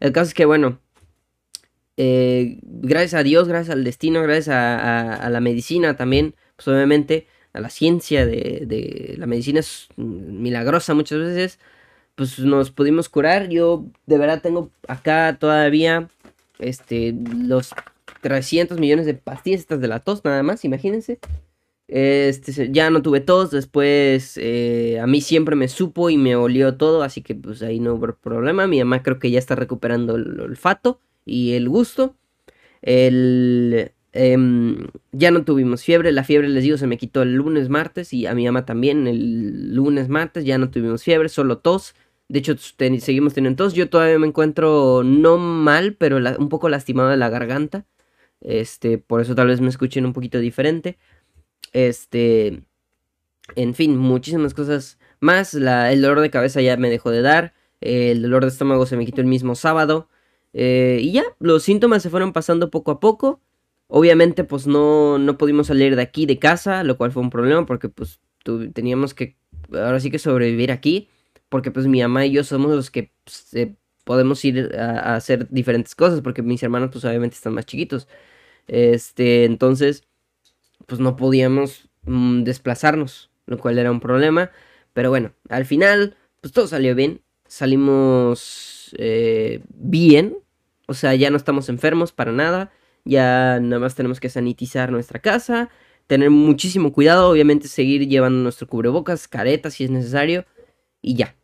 El 0.00 0.12
caso 0.12 0.28
es 0.28 0.34
que, 0.34 0.44
bueno, 0.44 0.80
eh, 1.96 2.58
gracias 2.62 3.14
a 3.14 3.22
Dios, 3.22 3.48
gracias 3.48 3.74
al 3.74 3.84
destino, 3.84 4.22
gracias 4.22 4.48
a, 4.50 5.30
la 5.30 5.40
medicina 5.40 5.96
también, 5.96 6.34
pues 6.56 6.68
obviamente 6.68 7.26
a 7.54 7.60
la 7.60 7.70
ciencia 7.70 8.26
de, 8.26 9.14
la 9.16 9.26
medicina 9.26 9.60
es 9.60 9.88
milagrosa 9.96 10.92
muchas 10.92 11.20
veces, 11.20 11.58
pues 12.16 12.38
nos 12.38 12.70
pudimos 12.70 13.08
curar. 13.08 13.48
Yo 13.48 13.86
de 14.04 14.18
verdad 14.18 14.42
tengo 14.42 14.70
acá 14.88 15.38
todavía 15.40 16.10
este, 16.58 17.14
los 17.34 17.72
300 18.24 18.80
millones 18.80 19.04
de 19.04 19.12
pastillas 19.12 19.60
estas 19.60 19.82
de 19.82 19.86
la 19.86 20.00
tos, 20.00 20.24
nada 20.24 20.42
más, 20.42 20.64
imagínense. 20.64 21.18
Este, 21.88 22.72
ya 22.72 22.88
no 22.88 23.02
tuve 23.02 23.20
tos, 23.20 23.50
después 23.50 24.38
eh, 24.38 24.98
a 24.98 25.06
mí 25.06 25.20
siempre 25.20 25.56
me 25.56 25.68
supo 25.68 26.08
y 26.08 26.16
me 26.16 26.34
olió 26.34 26.78
todo, 26.78 27.02
así 27.02 27.20
que 27.20 27.34
pues 27.34 27.60
ahí 27.60 27.80
no 27.80 27.92
hubo 27.92 28.14
problema. 28.14 28.66
Mi 28.66 28.78
mamá 28.78 29.02
creo 29.02 29.18
que 29.18 29.30
ya 29.30 29.38
está 29.38 29.56
recuperando 29.56 30.16
el 30.16 30.40
olfato 30.40 31.00
y 31.26 31.52
el 31.52 31.68
gusto. 31.68 32.16
El, 32.80 33.92
em, 34.12 34.86
ya 35.12 35.30
no 35.30 35.44
tuvimos 35.44 35.84
fiebre, 35.84 36.10
la 36.10 36.24
fiebre 36.24 36.48
les 36.48 36.64
digo 36.64 36.78
se 36.78 36.86
me 36.86 36.96
quitó 36.96 37.20
el 37.20 37.34
lunes, 37.34 37.68
martes 37.68 38.14
y 38.14 38.26
a 38.26 38.34
mi 38.34 38.46
mamá 38.46 38.64
también 38.64 39.06
el 39.06 39.74
lunes, 39.74 40.08
martes, 40.08 40.46
ya 40.46 40.56
no 40.56 40.70
tuvimos 40.70 41.02
fiebre, 41.04 41.28
solo 41.28 41.58
tos. 41.58 41.94
De 42.28 42.38
hecho, 42.38 42.56
seguimos 42.56 43.34
teniendo 43.34 43.64
tos. 43.64 43.74
Yo 43.74 43.90
todavía 43.90 44.18
me 44.18 44.26
encuentro 44.26 45.02
no 45.04 45.36
mal, 45.36 45.94
pero 45.94 46.18
un 46.38 46.48
poco 46.48 46.70
lastimado 46.70 47.10
de 47.10 47.18
la 47.18 47.28
garganta. 47.28 47.84
Este, 48.40 48.98
por 48.98 49.20
eso 49.20 49.34
tal 49.34 49.48
vez 49.48 49.60
me 49.60 49.68
escuchen 49.68 50.06
un 50.06 50.12
poquito 50.12 50.38
diferente. 50.38 50.98
Este, 51.72 52.62
en 53.56 53.74
fin, 53.74 53.96
muchísimas 53.96 54.54
cosas 54.54 54.98
más. 55.20 55.54
el 55.54 56.02
dolor 56.02 56.20
de 56.20 56.30
cabeza 56.30 56.60
ya 56.60 56.76
me 56.76 56.90
dejó 56.90 57.10
de 57.10 57.22
dar. 57.22 57.54
el 57.80 58.22
dolor 58.22 58.44
de 58.44 58.48
estómago 58.48 58.86
se 58.86 58.96
me 58.96 59.06
quitó 59.06 59.20
el 59.20 59.26
mismo 59.26 59.54
sábado. 59.54 60.08
Eh, 60.52 61.00
y 61.02 61.12
ya, 61.12 61.24
los 61.40 61.64
síntomas 61.64 62.02
se 62.02 62.10
fueron 62.10 62.32
pasando 62.32 62.70
poco 62.70 62.92
a 62.92 63.00
poco. 63.00 63.40
Obviamente, 63.88 64.44
pues 64.44 64.66
no, 64.66 65.18
no 65.18 65.36
pudimos 65.38 65.66
salir 65.68 65.96
de 65.96 66.02
aquí, 66.02 66.26
de 66.26 66.38
casa, 66.38 66.84
lo 66.84 66.96
cual 66.96 67.12
fue 67.12 67.22
un 67.22 67.30
problema 67.30 67.66
porque 67.66 67.88
pues 67.88 68.20
teníamos 68.72 69.14
que, 69.14 69.36
ahora 69.72 70.00
sí 70.00 70.10
que 70.10 70.18
sobrevivir 70.18 70.72
aquí. 70.72 71.08
Porque 71.48 71.70
pues 71.70 71.86
mi 71.86 72.00
mamá 72.02 72.26
y 72.26 72.32
yo 72.32 72.44
somos 72.44 72.72
los 72.72 72.90
que 72.90 73.12
pues, 73.24 73.54
podemos 74.04 74.44
ir 74.44 74.74
a, 74.78 75.16
hacer 75.16 75.48
diferentes 75.50 75.94
cosas 75.94 76.20
porque 76.20 76.42
mis 76.42 76.62
hermanos 76.62 76.90
pues 76.92 77.04
obviamente 77.04 77.36
están 77.36 77.54
más 77.54 77.66
chiquitos. 77.66 78.08
Este, 78.66 79.44
entonces, 79.44 80.04
pues 80.86 81.00
no 81.00 81.16
podíamos 81.16 81.88
mm, 82.04 82.44
desplazarnos, 82.44 83.30
lo 83.46 83.58
cual 83.58 83.78
era 83.78 83.90
un 83.90 84.00
problema. 84.00 84.50
Pero 84.92 85.10
bueno, 85.10 85.32
al 85.48 85.66
final, 85.66 86.16
pues 86.40 86.52
todo 86.52 86.66
salió 86.66 86.94
bien. 86.94 87.20
Salimos 87.46 88.94
eh, 88.98 89.62
bien, 89.68 90.36
o 90.86 90.94
sea, 90.94 91.14
ya 91.14 91.30
no 91.30 91.36
estamos 91.36 91.68
enfermos 91.68 92.12
para 92.12 92.32
nada. 92.32 92.72
Ya 93.04 93.60
nada 93.60 93.80
más 93.80 93.94
tenemos 93.94 94.20
que 94.20 94.30
sanitizar 94.30 94.90
nuestra 94.90 95.20
casa. 95.20 95.70
Tener 96.06 96.30
muchísimo 96.30 96.92
cuidado. 96.92 97.30
Obviamente 97.30 97.68
seguir 97.68 98.08
llevando 98.08 98.42
nuestro 98.42 98.66
cubrebocas, 98.66 99.28
caretas 99.28 99.74
si 99.74 99.84
es 99.84 99.90
necesario. 99.90 100.46
Y 101.02 101.14
ya. 101.16 101.34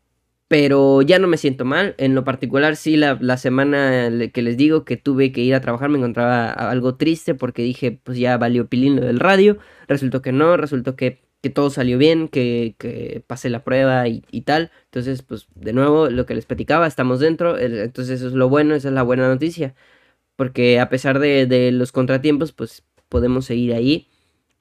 Pero 0.51 1.01
ya 1.03 1.21
no 1.21 1.29
me 1.29 1.37
siento 1.37 1.65
mal. 1.65 1.95
En 1.97 2.17
lo 2.17 2.25
particular, 2.25 2.75
sí, 2.75 2.97
la, 2.97 3.37
semana 3.37 4.11
que 4.33 4.43
les 4.43 4.57
digo 4.57 4.85
que 4.85 4.97
tuve 4.97 5.31
que 5.31 5.43
ir 5.43 5.55
a 5.55 5.61
trabajar 5.61 5.91
me 5.91 5.99
encontraba 5.99 6.51
algo 6.51 6.97
triste 6.97 7.37
porque 7.37 7.63
dije, 7.63 7.93
pues 8.03 8.19
ya 8.19 8.37
valió 8.37 8.67
pilín 8.69 8.97
lo 8.97 9.07
del 9.07 9.21
radio. 9.21 9.59
Resultó 9.87 10.23
que 10.23 10.33
no, 10.33 10.57
resultó 10.57 10.97
que, 10.97 11.23
todo 11.55 11.71
salió 11.71 11.99
bien, 11.99 12.27
que, 12.29 12.75
que 12.79 13.23
pasé 13.29 13.49
la 13.49 13.63
prueba 13.63 14.09
y, 14.09 14.25
y, 14.33 14.41
tal. 14.43 14.73
Entonces, 14.87 15.23
pues 15.23 15.47
de 15.55 15.73
nuevo, 15.73 16.11
lo 16.11 16.27
que 16.27 16.35
les 16.35 16.47
platicaba, 16.47 16.89
estamos 16.89 17.21
dentro. 17.21 17.57
Entonces, 17.57 18.19
eso 18.19 18.27
es 18.27 18.35
lo 18.35 18.49
bueno, 18.49 18.75
esa 18.75 18.89
es 18.89 18.95
la 18.95 19.05
buena 19.05 19.29
noticia. 19.29 19.77
Porque 20.37 20.81
a 20.81 20.89
pesar 20.89 21.21
de, 21.21 21.71
los 21.73 21.93
contratiempos, 21.93 22.53
pues 22.53 22.85
podemos 23.09 23.47
seguir 23.47 23.75
ahí. 23.75 24.09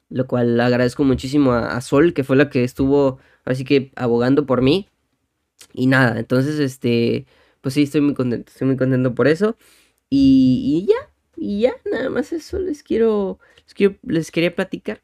Lo 0.08 0.26
cual 0.28 0.60
agradezco 0.60 1.04
muchísimo 1.04 1.52
a, 1.52 1.76
a 1.76 1.80
Sol, 1.80 2.14
que 2.14 2.24
fue 2.24 2.36
la 2.36 2.50
que 2.50 2.64
estuvo, 2.64 3.18
así 3.44 3.64
que 3.64 3.92
abogando 3.96 4.46
por 4.46 4.62
mí 4.62 4.89
y 5.72 5.86
nada, 5.86 6.18
entonces, 6.18 6.58
este, 6.58 7.26
pues 7.60 7.74
sí, 7.74 7.82
estoy 7.82 8.00
muy 8.00 8.14
contento, 8.14 8.50
estoy 8.52 8.68
muy 8.68 8.76
contento 8.76 9.14
por 9.14 9.28
eso. 9.28 9.56
Y, 10.10 10.86
ya, 10.88 11.10
y 11.36 11.60
ya, 11.62 11.74
nada 11.90 12.10
más 12.10 12.32
eso 12.32 12.58
les 12.58 12.82
quiero, 12.82 13.38
les, 13.64 13.74
quiero, 13.74 13.96
les 14.02 14.30
quería 14.32 14.54
platicar. 14.54 15.02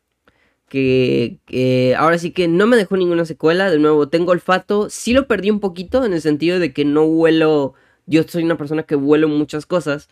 Que, 0.68 1.40
que, 1.46 1.94
ahora 1.96 2.18
sí 2.18 2.32
que 2.32 2.48
no 2.48 2.66
me 2.66 2.76
dejó 2.76 2.96
ninguna 2.96 3.24
secuela. 3.24 3.70
De 3.70 3.78
nuevo, 3.78 4.08
tengo 4.08 4.32
olfato. 4.32 4.90
Sí 4.90 5.12
lo 5.12 5.28
perdí 5.28 5.50
un 5.50 5.60
poquito 5.60 6.04
en 6.04 6.12
el 6.12 6.20
sentido 6.22 6.58
de 6.58 6.72
que 6.72 6.84
no 6.84 7.04
huelo. 7.04 7.74
Yo 8.06 8.22
soy 8.24 8.44
una 8.44 8.58
persona 8.58 8.84
que 8.84 8.96
huelo 8.96 9.28
muchas 9.28 9.66
cosas. 9.66 10.08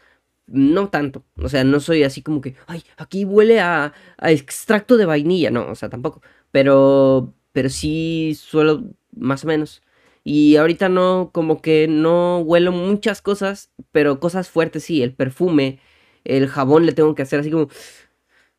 No 0.47 0.91
tanto. 0.91 1.25
O 1.39 1.49
sea, 1.49 1.65
no 1.65 1.81
soy 1.81 2.05
así 2.05 2.23
como 2.23 2.41
que, 2.41 2.57
ay, 2.67 2.85
aquí 2.97 3.25
huele 3.25 3.61
a, 3.61 3.95
a 4.19 4.31
extracto 4.33 4.97
de 4.97 5.07
vainilla. 5.07 5.51
No, 5.51 5.69
o 5.71 5.75
sea, 5.75 5.89
tampoco. 5.91 6.23
Pero, 6.53 7.35
pero 7.53 7.69
sí 7.71 8.37
suelo 8.39 8.85
más 9.13 9.45
o 9.45 9.49
menos. 9.49 9.83
Y 10.25 10.57
ahorita 10.57 10.89
no, 10.89 11.31
como 11.33 11.61
que 11.61 11.87
no 11.87 12.39
huelo 12.39 12.73
muchas 12.73 13.21
cosas, 13.23 13.71
pero 13.93 14.21
cosas 14.21 14.49
fuertes 14.49 14.85
sí, 14.85 15.03
el 15.03 15.15
perfume, 15.15 15.81
el 16.25 16.49
jabón 16.49 16.87
le 16.87 16.93
tengo 16.93 17.15
que 17.15 17.23
hacer 17.23 17.41
así 17.41 17.51
como... 17.51 17.69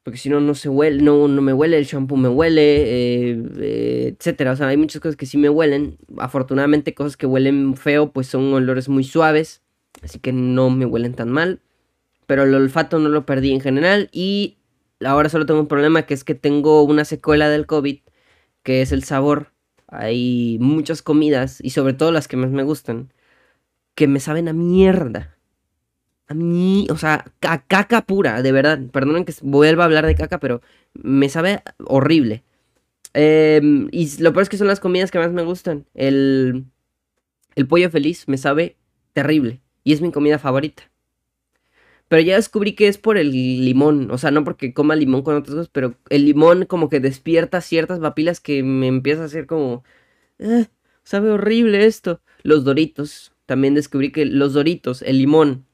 Porque 0.03 0.20
si 0.20 0.30
no, 0.30 0.39
no 0.39 0.53
se 0.53 0.70
huele, 0.70 1.01
no, 1.01 1.28
no 1.28 1.41
me 1.41 1.51
huele, 1.51 1.80
el 1.80 1.86
shampoo 1.86 2.16
me 2.16 2.30
huele, 2.30 2.61
eh, 3.32 3.43
eh, 3.57 4.16
etcétera. 4.16 4.51
O 4.51 4.55
sea, 4.55 4.68
hay 4.68 4.78
muchas 4.78 5.01
cosas 5.01 5.16
que 5.16 5.26
sí 5.26 5.36
me 5.39 5.49
huelen. 5.49 5.97
Afortunadamente, 6.20 6.93
cosas 6.93 7.18
que 7.18 7.26
huelen 7.26 7.76
feo, 7.76 8.11
pues 8.11 8.28
son 8.28 8.53
olores 8.53 8.88
muy 8.88 9.03
suaves. 9.03 9.63
Así 10.03 10.20
que 10.20 10.32
no 10.32 10.70
me 10.70 10.86
huelen 10.86 11.16
tan 11.16 11.32
mal. 11.32 11.59
Pero 12.28 12.43
el 12.43 12.53
olfato 12.53 12.99
no 12.99 13.09
lo 13.09 13.26
perdí 13.26 13.51
en 13.51 13.61
general. 13.61 14.09
Y 14.11 14.57
ahora 15.03 15.28
solo 15.30 15.47
tengo 15.47 15.61
un 15.61 15.68
problema 15.68 16.03
que 16.03 16.13
es 16.13 16.24
que 16.24 16.36
tengo 16.36 16.84
una 16.84 17.03
secuela 17.03 17.49
del 17.49 17.66
COVID, 17.66 17.99
que 18.61 18.84
es 18.84 18.91
el 18.91 19.03
sabor. 19.03 19.55
Hay 19.99 20.57
muchas 20.59 21.01
comidas, 21.01 21.59
y 21.63 21.71
sobre 21.71 21.93
todo 21.93 22.11
las 22.11 22.27
que 22.27 22.37
más 22.37 22.51
me 22.51 22.63
gustan, 22.63 23.11
que 23.95 24.07
me 24.07 24.19
saben 24.19 24.47
a 24.47 24.53
mierda. 24.53 25.37
A 26.27 26.33
mí, 26.33 26.87
o 26.89 26.97
sea, 26.97 27.25
a 27.41 27.61
caca 27.67 28.05
pura, 28.05 28.41
de 28.41 28.51
verdad. 28.51 28.79
Perdonen 28.91 29.25
que 29.25 29.33
vuelva 29.41 29.83
a 29.83 29.85
hablar 29.85 30.05
de 30.05 30.15
caca, 30.15 30.39
pero 30.39 30.61
me 30.93 31.29
sabe 31.29 31.61
horrible. 31.85 32.43
Em, 33.13 33.87
y 33.91 34.21
lo 34.21 34.33
peor 34.33 34.43
es 34.43 34.49
que 34.49 34.57
son 34.57 34.67
las 34.67 34.79
comidas 34.79 35.11
que 35.11 35.19
más 35.19 35.31
me 35.31 35.43
gustan. 35.43 35.85
El, 35.93 36.65
el 37.55 37.67
pollo 37.67 37.89
feliz 37.89 38.27
me 38.27 38.37
sabe 38.37 38.77
terrible. 39.13 39.61
Y 39.83 39.93
es 39.93 40.01
mi 40.01 40.11
comida 40.11 40.39
favorita. 40.39 40.83
Pero 42.08 42.22
ya 42.22 42.36
descubrí 42.36 42.74
que 42.74 42.88
es 42.88 42.97
por 42.97 43.18
el 43.18 43.32
limón. 43.32 44.12
O 44.12 44.18
sea, 44.18 44.32
no 44.32 44.43
porque 44.43 44.74
coma 44.74 44.95
limón 44.95 45.24
con 45.24 45.36
otras 45.36 45.56
cosas, 45.56 45.70
pero 45.72 45.95
el 46.10 46.26
limón 46.26 46.66
como 46.66 46.89
que 46.89 46.99
despierta 46.99 47.62
ciertas 47.62 47.99
papilas 47.99 48.39
que 48.39 48.64
me 48.64 48.88
empieza 48.88 49.24
a 49.24 49.26
hacer 49.26 49.47
como... 49.47 49.84
Eh, 50.39 50.68
sabe 51.03 51.32
horrible 51.32 51.86
esto. 51.86 52.22
Los 52.43 52.64
doritos. 52.64 53.34
También 53.45 53.76
descubrí 53.76 54.12
que 54.12 54.26
los 54.26 54.53
doritos, 54.53 55.01
el 55.03 55.20
limón 55.20 55.66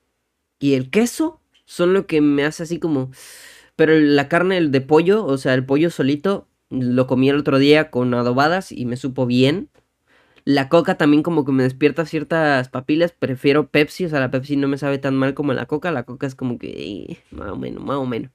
y 0.60 0.76
el 0.76 0.90
queso 0.90 1.42
son 1.66 1.94
lo 1.94 2.08
que 2.08 2.22
me 2.22 2.46
hace 2.46 2.64
así 2.64 2.80
como... 2.80 3.12
Pero 3.76 3.98
la 4.00 4.30
carne 4.30 4.62
de 4.62 4.82
pollo, 4.82 5.26
o 5.26 5.38
sea, 5.38 5.54
el 5.54 5.66
pollo 5.66 5.90
solito, 5.90 6.48
lo 6.70 7.08
comí 7.08 7.30
el 7.30 7.38
otro 7.38 7.58
día 7.58 7.90
con 7.90 8.14
adobadas 8.14 8.72
y 8.72 8.86
me 8.86 8.98
supo 8.98 9.26
bien. 9.26 9.70
La 10.46 10.70
coca 10.70 10.98
también 10.98 11.24
como 11.24 11.46
que 11.46 11.52
me 11.52 11.64
despierta 11.64 12.06
ciertas 12.06 12.70
papilas. 12.70 13.12
Prefiero 13.12 13.70
Pepsi, 13.70 14.06
o 14.06 14.10
sea, 14.10 14.20
la 14.20 14.32
Pepsi 14.32 14.56
no 14.58 14.68
me 14.68 14.78
sabe 14.78 14.98
tan 14.98 15.16
mal 15.16 15.34
como 15.34 15.54
la 15.54 15.66
coca. 15.68 15.92
La 15.92 16.04
coca 16.04 16.28
es 16.28 16.36
como 16.36 16.58
que 16.58 16.70
eh, 17.12 17.18
más 17.32 17.50
o 17.52 17.58
menos, 17.58 17.84
más 17.84 17.98
o 17.98 18.06
menos. 18.06 18.32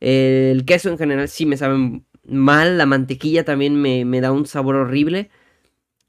El 0.00 0.64
queso 0.64 0.90
en 0.90 0.98
general 0.98 1.28
sí 1.28 1.46
me 1.46 1.56
sabe 1.56 2.02
mal. 2.24 2.78
La 2.78 2.86
mantequilla 2.86 3.44
también 3.44 3.76
me, 3.80 4.04
me 4.04 4.20
da 4.20 4.32
un 4.32 4.46
sabor 4.46 4.76
horrible. 4.76 5.30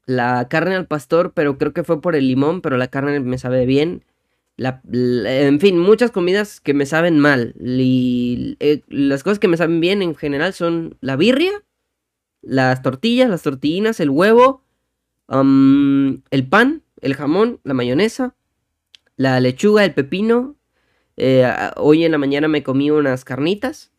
La 0.06 0.48
carne 0.48 0.76
al 0.76 0.86
pastor, 0.86 1.32
pero 1.34 1.58
creo 1.58 1.72
que 1.72 1.84
fue 1.84 2.00
por 2.00 2.16
el 2.16 2.28
limón, 2.28 2.60
pero 2.62 2.76
la 2.76 2.88
carne 2.88 3.20
me 3.20 3.38
sabe 3.38 3.66
bien. 3.66 4.04
La, 4.56 4.82
en 4.92 5.60
fin, 5.60 5.78
muchas 5.78 6.10
comidas 6.12 6.60
que 6.60 6.74
me 6.74 6.86
saben 6.86 7.18
mal. 7.18 7.54
Y, 7.60 8.56
eh, 8.60 8.82
las 8.88 9.22
cosas 9.24 9.38
que 9.38 9.48
me 9.48 9.56
saben 9.56 9.80
bien 9.80 10.02
en 10.02 10.14
general 10.14 10.52
son 10.54 10.96
la 11.00 11.16
birria, 11.16 11.52
las 12.42 12.82
tortillas, 12.82 13.30
las 13.30 13.42
tortillinas, 13.42 14.00
el 14.00 14.10
huevo 14.10 14.63
el 15.28 16.48
pan, 16.48 16.82
el 17.00 17.14
jamón, 17.14 17.60
la 17.64 17.74
mayonesa, 17.74 18.34
la 19.16 19.40
lechuga, 19.40 19.84
el 19.84 19.94
pepino. 19.94 20.56
Eh, 21.16 21.46
hoy 21.76 22.04
en 22.04 22.12
la 22.12 22.18
mañana 22.18 22.48
me 22.48 22.62
comí 22.62 22.90
unas 22.90 23.24
carnitas. 23.24 23.92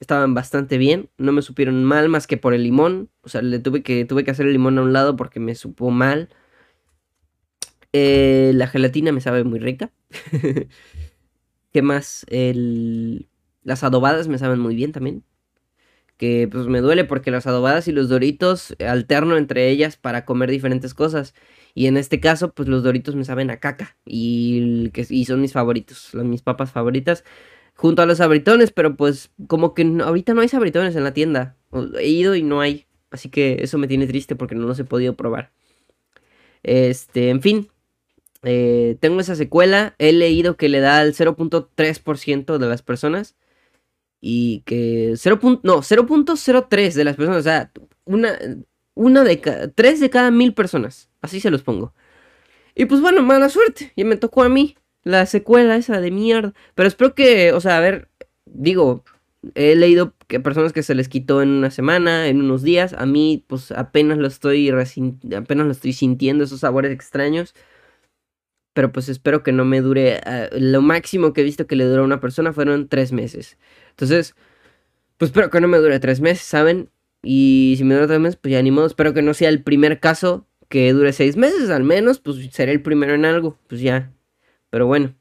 estaban 0.00 0.34
bastante 0.34 0.78
bien, 0.78 1.10
no 1.18 1.32
me 1.32 1.42
supieron 1.42 1.84
mal 1.84 2.08
más 2.08 2.26
que 2.26 2.36
por 2.36 2.54
el 2.54 2.62
limón, 2.62 3.10
o 3.22 3.28
sea, 3.28 3.42
le 3.42 3.58
tuve 3.58 3.82
que, 3.82 4.04
tuve 4.04 4.24
que 4.24 4.30
hacer 4.30 4.46
el 4.46 4.52
limón 4.52 4.78
a 4.78 4.82
un 4.82 4.92
lado 4.92 5.16
porque 5.16 5.40
me 5.40 5.54
supo 5.54 5.90
mal. 5.90 6.28
Eh, 7.92 8.52
la 8.54 8.68
gelatina 8.68 9.12
me 9.12 9.20
sabe 9.20 9.44
muy 9.44 9.58
rica. 9.58 9.90
¿Qué 11.72 11.82
más? 11.82 12.26
Las 13.62 13.84
adobadas 13.84 14.28
me 14.28 14.38
saben 14.38 14.60
muy 14.60 14.74
bien 14.74 14.92
también. 14.92 15.24
Que 16.18 16.48
pues 16.50 16.66
me 16.66 16.80
duele 16.80 17.04
porque 17.04 17.30
las 17.30 17.46
adobadas 17.46 17.88
y 17.88 17.92
los 17.92 18.10
doritos 18.10 18.76
alterno 18.86 19.38
entre 19.38 19.70
ellas 19.70 19.96
para 19.96 20.26
comer 20.26 20.50
diferentes 20.50 20.92
cosas. 20.92 21.34
Y 21.74 21.86
en 21.86 21.96
este 21.96 22.20
caso, 22.20 22.52
pues 22.52 22.68
los 22.68 22.82
doritos 22.82 23.14
me 23.14 23.24
saben 23.24 23.50
a 23.50 23.58
caca. 23.60 23.96
Y, 24.04 24.90
y 25.10 25.24
son 25.26 25.40
mis 25.40 25.52
favoritos, 25.52 26.12
las, 26.12 26.24
mis 26.24 26.42
papas 26.42 26.72
favoritas. 26.72 27.24
Junto 27.74 28.02
a 28.02 28.06
los 28.06 28.18
sabritones, 28.18 28.72
pero 28.72 28.96
pues 28.96 29.30
como 29.46 29.74
que 29.74 29.84
ahorita 30.04 30.34
no 30.34 30.40
hay 30.40 30.48
sabritones 30.48 30.96
en 30.96 31.04
la 31.04 31.14
tienda. 31.14 31.56
He 32.00 32.08
ido 32.08 32.34
y 32.34 32.42
no 32.42 32.60
hay. 32.60 32.86
Así 33.10 33.28
que 33.30 33.58
eso 33.62 33.78
me 33.78 33.86
tiene 33.86 34.06
triste 34.08 34.34
porque 34.34 34.56
no 34.56 34.66
los 34.66 34.78
he 34.80 34.84
podido 34.84 35.14
probar. 35.14 35.52
Este, 36.64 37.30
en 37.30 37.40
fin, 37.40 37.68
eh, 38.42 38.96
tengo 39.00 39.20
esa 39.20 39.36
secuela. 39.36 39.94
He 39.98 40.12
leído 40.12 40.56
que 40.56 40.68
le 40.68 40.80
da 40.80 40.98
al 40.98 41.14
0.3% 41.14 42.58
de 42.58 42.66
las 42.66 42.82
personas. 42.82 43.36
Y 44.20 44.62
que 44.66 45.14
0. 45.16 45.60
No, 45.62 45.78
0.03 45.78 46.92
de 46.94 47.04
las 47.04 47.16
personas. 47.16 47.40
O 47.40 47.42
sea, 47.42 47.72
una, 48.04 48.38
una 48.94 49.24
de 49.24 49.40
cada. 49.40 49.70
3 49.70 50.00
de 50.00 50.10
cada 50.10 50.30
mil 50.30 50.54
personas. 50.54 51.10
Así 51.22 51.40
se 51.40 51.50
los 51.50 51.62
pongo. 51.62 51.94
Y 52.74 52.86
pues 52.86 53.00
bueno, 53.00 53.22
mala 53.22 53.48
suerte. 53.48 53.92
Ya 53.96 54.04
me 54.04 54.16
tocó 54.16 54.42
a 54.42 54.48
mí. 54.48 54.76
La 55.04 55.26
secuela 55.26 55.76
esa 55.76 56.00
de 56.00 56.10
mierda. 56.10 56.54
Pero 56.74 56.88
espero 56.88 57.14
que. 57.14 57.52
O 57.52 57.60
sea, 57.60 57.78
a 57.78 57.80
ver. 57.80 58.08
Digo. 58.46 59.04
He 59.54 59.76
leído 59.76 60.14
que 60.26 60.40
personas 60.40 60.72
que 60.72 60.82
se 60.82 60.96
les 60.96 61.08
quitó 61.08 61.42
en 61.42 61.50
una 61.50 61.70
semana, 61.70 62.26
en 62.26 62.40
unos 62.40 62.62
días. 62.62 62.92
A 62.92 63.06
mí, 63.06 63.44
pues 63.46 63.70
apenas 63.70 64.18
lo 64.18 64.26
estoy 64.26 64.68
apenas 64.68 65.66
lo 65.66 65.70
estoy 65.72 65.92
sintiendo, 65.92 66.42
esos 66.42 66.60
sabores 66.60 66.90
extraños 66.90 67.54
pero 68.78 68.92
pues 68.92 69.08
espero 69.08 69.42
que 69.42 69.50
no 69.50 69.64
me 69.64 69.80
dure. 69.80 70.20
Ah, 70.24 70.50
lo 70.52 70.82
máximo 70.82 71.32
que 71.32 71.40
he 71.40 71.44
visto 71.44 71.66
que 71.66 71.74
le 71.74 71.84
duró 71.84 72.02
a 72.02 72.04
una 72.04 72.20
persona 72.20 72.52
fueron 72.52 72.86
tres 72.86 73.10
meses. 73.10 73.58
Entonces, 73.90 74.36
pues 75.16 75.30
espero 75.30 75.50
que 75.50 75.60
no 75.60 75.66
me 75.66 75.78
dure 75.78 75.98
tres 75.98 76.20
meses, 76.20 76.44
¿saben? 76.44 76.88
Y 77.20 77.74
si 77.76 77.82
me 77.82 77.96
dura 77.96 78.06
tres 78.06 78.20
meses, 78.20 78.38
pues 78.40 78.52
ya 78.52 78.62
ni 78.62 78.70
modo. 78.70 78.86
Espero 78.86 79.12
que 79.14 79.20
no 79.20 79.34
sea 79.34 79.48
el 79.48 79.64
primer 79.64 79.98
caso 79.98 80.46
que 80.68 80.92
dure 80.92 81.12
seis 81.12 81.36
meses, 81.36 81.70
al 81.70 81.82
menos, 81.82 82.20
pues 82.20 82.36
seré 82.52 82.70
el 82.70 82.80
primero 82.80 83.14
en 83.14 83.24
algo, 83.24 83.58
pues 83.66 83.80
ya. 83.80 84.12
Pero 84.70 84.86
bueno, 84.86 85.12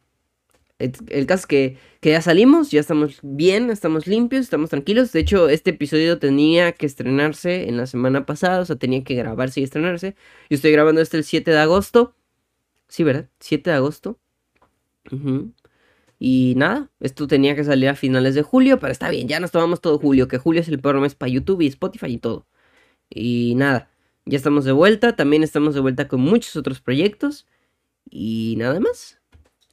el, 0.77 1.25
caso 1.25 1.41
es 1.41 1.47
que, 1.47 1.77
que, 1.99 2.11
ya 2.11 2.21
salimos, 2.21 2.69
ya 2.69 2.79
estamos 2.79 3.17
bien, 3.23 3.71
estamos 3.71 4.05
limpios, 4.05 4.43
estamos 4.43 4.69
tranquilos. 4.69 5.11
De 5.13 5.21
hecho, 5.21 5.49
este 5.49 5.71
episodio 5.71 6.19
tenía 6.19 6.73
que 6.73 6.85
estrenarse 6.85 7.67
en 7.67 7.77
la 7.77 7.87
semana 7.87 8.27
pasada, 8.27 8.59
o 8.59 8.65
sea, 8.65 8.75
tenía 8.75 9.03
que 9.03 9.15
grabarse 9.15 9.61
y 9.61 9.63
estrenarse. 9.63 10.13
Yo 10.47 10.57
estoy 10.57 10.71
grabando 10.71 11.01
este 11.01 11.17
el 11.17 11.23
7 11.23 11.49
de 11.49 11.57
agosto. 11.57 12.13
Sí, 12.87 13.03
¿verdad? 13.03 13.29
7 13.39 13.69
de 13.69 13.75
agosto. 13.75 14.19
Y 16.19 16.53
nada, 16.57 16.89
esto 16.99 17.27
tenía 17.27 17.55
que 17.55 17.63
salir 17.63 17.89
a 17.89 17.95
finales 17.95 18.35
de 18.35 18.41
julio, 18.41 18.79
pero 18.79 18.91
está 18.91 19.09
bien, 19.09 19.27
ya 19.27 19.39
nos 19.39 19.51
tomamos 19.51 19.79
todo 19.81 19.99
julio, 19.99 20.27
que 20.27 20.37
julio 20.37 20.61
es 20.61 20.67
el 20.67 20.79
peor 20.79 20.99
mes 20.99 21.15
para 21.15 21.29
YouTube 21.31 21.61
y 21.61 21.67
Spotify 21.67 22.07
y 22.07 22.17
todo. 22.17 22.45
Y 23.09 23.53
nada, 23.55 23.89
ya 24.25 24.37
estamos 24.37 24.65
de 24.65 24.73
vuelta, 24.73 25.15
también 25.15 25.43
estamos 25.43 25.75
de 25.75 25.81
vuelta 25.81 26.07
con 26.07 26.21
muchos 26.21 26.55
otros 26.55 26.81
proyectos. 26.81 27.45
Y 28.09 28.55
nada 28.57 28.79
más. 28.79 29.19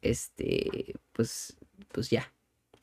Este, 0.03 0.95
pues, 1.13 1.57
pues 1.93 2.11
ya. 2.11 2.33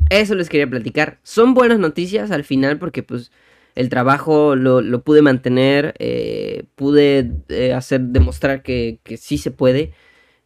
Eso 0.10 0.36
les 0.36 0.50
quería 0.50 0.70
platicar. 0.70 1.20
Son 1.24 1.54
buenas 1.54 1.80
noticias 1.80 2.32
al 2.32 2.44
final 2.44 2.80
porque 2.80 3.04
pues 3.04 3.32
el 3.76 3.90
trabajo 3.90 4.56
lo, 4.56 5.04
pude 5.04 5.22
mantener, 5.22 5.94
eh, 6.00 6.66
pude 6.76 7.32
eh, 7.50 7.74
hacer 7.74 8.02
demostrar 8.02 8.64
que, 8.64 9.00
que 9.04 9.18
sí 9.18 9.38
se 9.38 9.52
puede. 9.52 9.94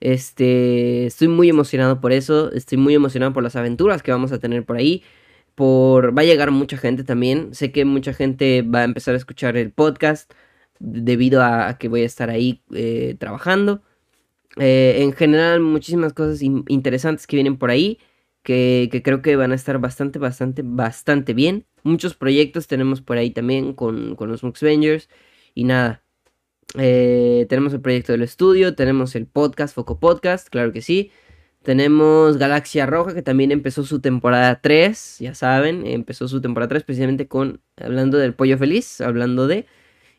Este, 0.05 1.07
estoy 1.07 1.27
muy 1.29 1.49
emocionado 1.49 1.99
por 1.99 2.11
eso, 2.13 2.51
estoy 2.51 2.77
muy 2.77 2.93
emocionado 2.93 3.33
por 3.33 3.41
las 3.41 3.55
aventuras 3.55 4.03
que 4.03 4.11
vamos 4.11 4.31
a 4.31 4.37
tener 4.39 4.63
por 4.63 4.77
ahí. 4.77 5.03
Por 5.55 6.15
va 6.17 6.21
a 6.21 6.25
llegar 6.25 6.51
mucha 6.51 6.77
gente 6.77 7.03
también. 7.03 7.55
Sé 7.55 7.71
que 7.71 7.85
mucha 7.85 8.13
gente 8.13 8.61
va 8.61 8.81
a 8.81 8.83
empezar 8.85 9.15
a 9.15 9.17
escuchar 9.17 9.57
el 9.57 9.71
podcast 9.71 10.31
debido 10.79 11.43
a, 11.43 11.77
que 11.79 11.87
voy 11.89 12.03
a 12.03 12.05
estar 12.05 12.29
ahí 12.29 12.61
eh, 12.73 13.15
trabajando. 13.19 13.81
Eh, 14.57 14.97
en 15.01 15.13
general, 15.13 15.61
muchísimas 15.61 16.13
cosas 16.13 16.41
interesantes 16.43 17.27
que 17.27 17.37
vienen 17.37 17.57
por 17.57 17.71
ahí. 17.71 17.99
Que, 18.43 19.01
creo 19.03 19.21
que 19.23 19.35
van 19.37 19.53
a 19.53 19.55
estar 19.55 19.79
bastante, 19.79 20.19
bastante, 20.19 20.61
bastante 20.63 21.33
bien. 21.33 21.65
Muchos 21.83 22.15
proyectos 22.15 22.67
tenemos 22.67 23.01
por 23.01 23.17
ahí 23.17 23.31
también 23.31 23.73
con, 23.73 24.15
con 24.15 24.29
los 24.29 24.41
Vengers 24.61 25.09
Y 25.55 25.63
nada, 25.65 26.04
eh, 26.77 27.45
tenemos 27.49 27.73
el 27.73 27.81
proyecto 27.81 28.11
del 28.11 28.23
estudio, 28.23 28.75
tenemos 28.75 29.15
el 29.15 29.27
podcast, 29.27 29.75
Foco 29.75 29.99
Podcast, 29.99 30.49
claro 30.49 30.71
que 30.71 30.81
sí. 30.81 31.11
Tenemos 31.63 32.37
Galaxia 32.37 32.85
Roja, 32.85 33.13
que 33.15 33.23
también 33.23 33.51
empezó 33.51 33.83
su 33.83 33.99
temporada 33.99 34.61
3, 34.61 35.17
ya 35.19 35.33
saben, 35.33 35.87
empezó 35.87 36.27
su 36.27 36.39
temporada 36.41 36.69
3 36.69 36.83
precisamente 36.83 37.27
con, 37.27 37.61
hablando 37.77 38.17
del 38.19 38.35
pollo 38.35 38.57
feliz, 38.57 39.01
hablando 39.01 39.47
de... 39.47 39.65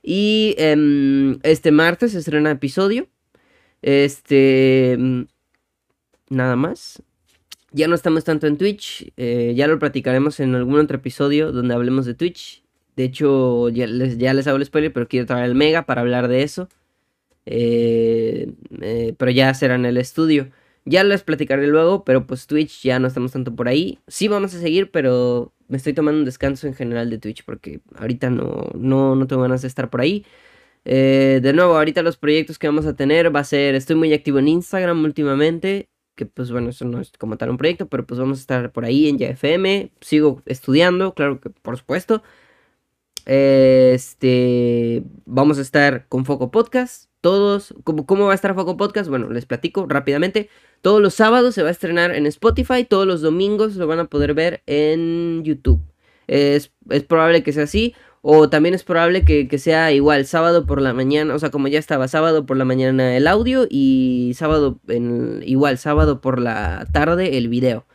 Y 0.02 0.54
em, 0.58 1.38
este 1.42 1.72
martes 1.72 2.12
se 2.12 2.18
estrena 2.18 2.50
episodio. 2.50 3.08
Este... 3.82 4.98
Nada 6.28 6.56
más. 6.56 7.02
Ya 7.70 7.88
no 7.88 7.94
estamos 7.94 8.24
tanto 8.24 8.46
en 8.46 8.56
Twitch, 8.56 9.12
eh, 9.16 9.52
ya 9.54 9.66
lo 9.68 9.78
platicaremos 9.78 10.40
en 10.40 10.54
algún 10.54 10.80
otro 10.80 10.96
episodio 10.96 11.52
donde 11.52 11.74
hablemos 11.74 12.06
de 12.06 12.14
Twitch. 12.14 12.65
De 12.96 13.04
hecho, 13.04 13.68
ya 13.68 13.86
les, 13.86 14.46
hago 14.46 14.56
el 14.56 14.64
spoiler, 14.64 14.92
pero 14.92 15.06
quiero 15.08 15.26
traer 15.26 15.44
el 15.44 15.54
Mega 15.54 15.84
para 15.86 16.00
hablar 16.00 16.28
de 16.28 16.42
eso. 16.42 16.68
Eh, 17.46 18.52
eh, 18.80 19.14
pero 19.18 19.30
ya 19.30 19.52
será 19.54 19.76
en 19.76 19.86
el 19.86 19.98
estudio. 19.98 20.50
Ya 20.86 21.04
les 21.04 21.22
platicaré 21.22 21.66
luego, 21.66 22.04
pero 22.04 22.26
pues 22.26 22.46
Twitch 22.46 22.82
ya 22.82 22.98
no 22.98 23.08
estamos 23.08 23.32
tanto 23.32 23.54
por 23.54 23.68
ahí. 23.68 23.98
Sí 24.08 24.28
vamos 24.28 24.54
a 24.54 24.60
seguir, 24.60 24.90
pero 24.90 25.52
me 25.68 25.76
estoy 25.76 25.92
tomando 25.92 26.20
un 26.20 26.24
descanso 26.24 26.66
en 26.66 26.74
general 26.74 27.10
de 27.10 27.18
Twitch 27.18 27.44
porque 27.44 27.80
ahorita 27.96 28.30
no, 28.30 28.70
no, 28.74 29.16
no 29.16 29.26
tengo 29.26 29.42
ganas 29.42 29.62
de 29.62 29.68
estar 29.68 29.90
por 29.90 30.00
ahí. 30.00 30.24
Eh, 30.84 31.40
de 31.42 31.52
nuevo, 31.52 31.76
ahorita 31.76 32.02
los 32.02 32.16
proyectos 32.16 32.58
que 32.58 32.68
vamos 32.68 32.86
a 32.86 32.94
tener 32.94 33.34
va 33.34 33.40
a 33.40 33.44
ser, 33.44 33.74
estoy 33.74 33.96
muy 33.96 34.12
activo 34.14 34.38
en 34.38 34.48
Instagram 34.48 35.04
últimamente, 35.04 35.88
que 36.14 36.26
pues 36.26 36.52
bueno, 36.52 36.70
eso 36.70 36.84
no 36.84 37.00
es 37.00 37.10
como 37.18 37.36
tal 37.36 37.50
un 37.50 37.58
proyecto, 37.58 37.88
pero 37.88 38.06
pues 38.06 38.20
vamos 38.20 38.38
a 38.38 38.40
estar 38.42 38.72
por 38.72 38.84
ahí 38.84 39.08
en 39.08 39.18
YFM, 39.18 39.90
sigo 40.00 40.42
estudiando, 40.46 41.12
claro 41.14 41.40
que 41.40 41.50
por 41.50 41.76
supuesto. 41.76 42.22
Este, 43.26 45.02
vamos 45.24 45.58
a 45.58 45.62
estar 45.62 46.06
con 46.08 46.24
Foco 46.24 46.52
Podcast. 46.52 47.10
Todos, 47.20 47.74
¿cómo, 47.82 48.06
¿cómo 48.06 48.26
va 48.26 48.32
a 48.32 48.34
estar 48.36 48.54
Foco 48.54 48.76
Podcast? 48.76 49.10
Bueno, 49.10 49.28
les 49.30 49.46
platico 49.46 49.86
rápidamente. 49.88 50.48
Todos 50.80 51.02
los 51.02 51.14
sábados 51.14 51.54
se 51.56 51.62
va 51.62 51.68
a 51.68 51.72
estrenar 51.72 52.14
en 52.14 52.26
Spotify, 52.26 52.84
todos 52.84 53.04
los 53.04 53.22
domingos 53.22 53.74
lo 53.74 53.88
van 53.88 53.98
a 53.98 54.04
poder 54.04 54.32
ver 54.34 54.62
en 54.66 55.42
YouTube. 55.42 55.80
Es, 56.28 56.70
probable 57.08 57.42
que 57.42 57.52
sea 57.52 57.64
así, 57.64 57.94
o 58.22 58.48
también 58.48 58.74
es 58.76 58.84
probable 58.84 59.24
que, 59.24 59.48
que, 59.48 59.58
sea 59.58 59.90
igual, 59.90 60.26
sábado 60.26 60.64
por 60.64 60.80
la 60.80 60.92
mañana, 60.92 61.34
o 61.34 61.38
sea, 61.40 61.50
como 61.50 61.66
ya 61.68 61.80
estaba, 61.80 62.06
sábado 62.06 62.46
por 62.46 62.56
la 62.56 62.64
mañana 62.64 63.16
el 63.16 63.26
audio 63.26 63.66
y 63.68 64.34
sábado, 64.36 64.78
en, 64.86 65.42
igual, 65.44 65.78
sábado 65.78 66.20
por 66.20 66.40
la 66.40 66.86
tarde 66.92 67.38
el 67.38 67.48
video. 67.48 67.86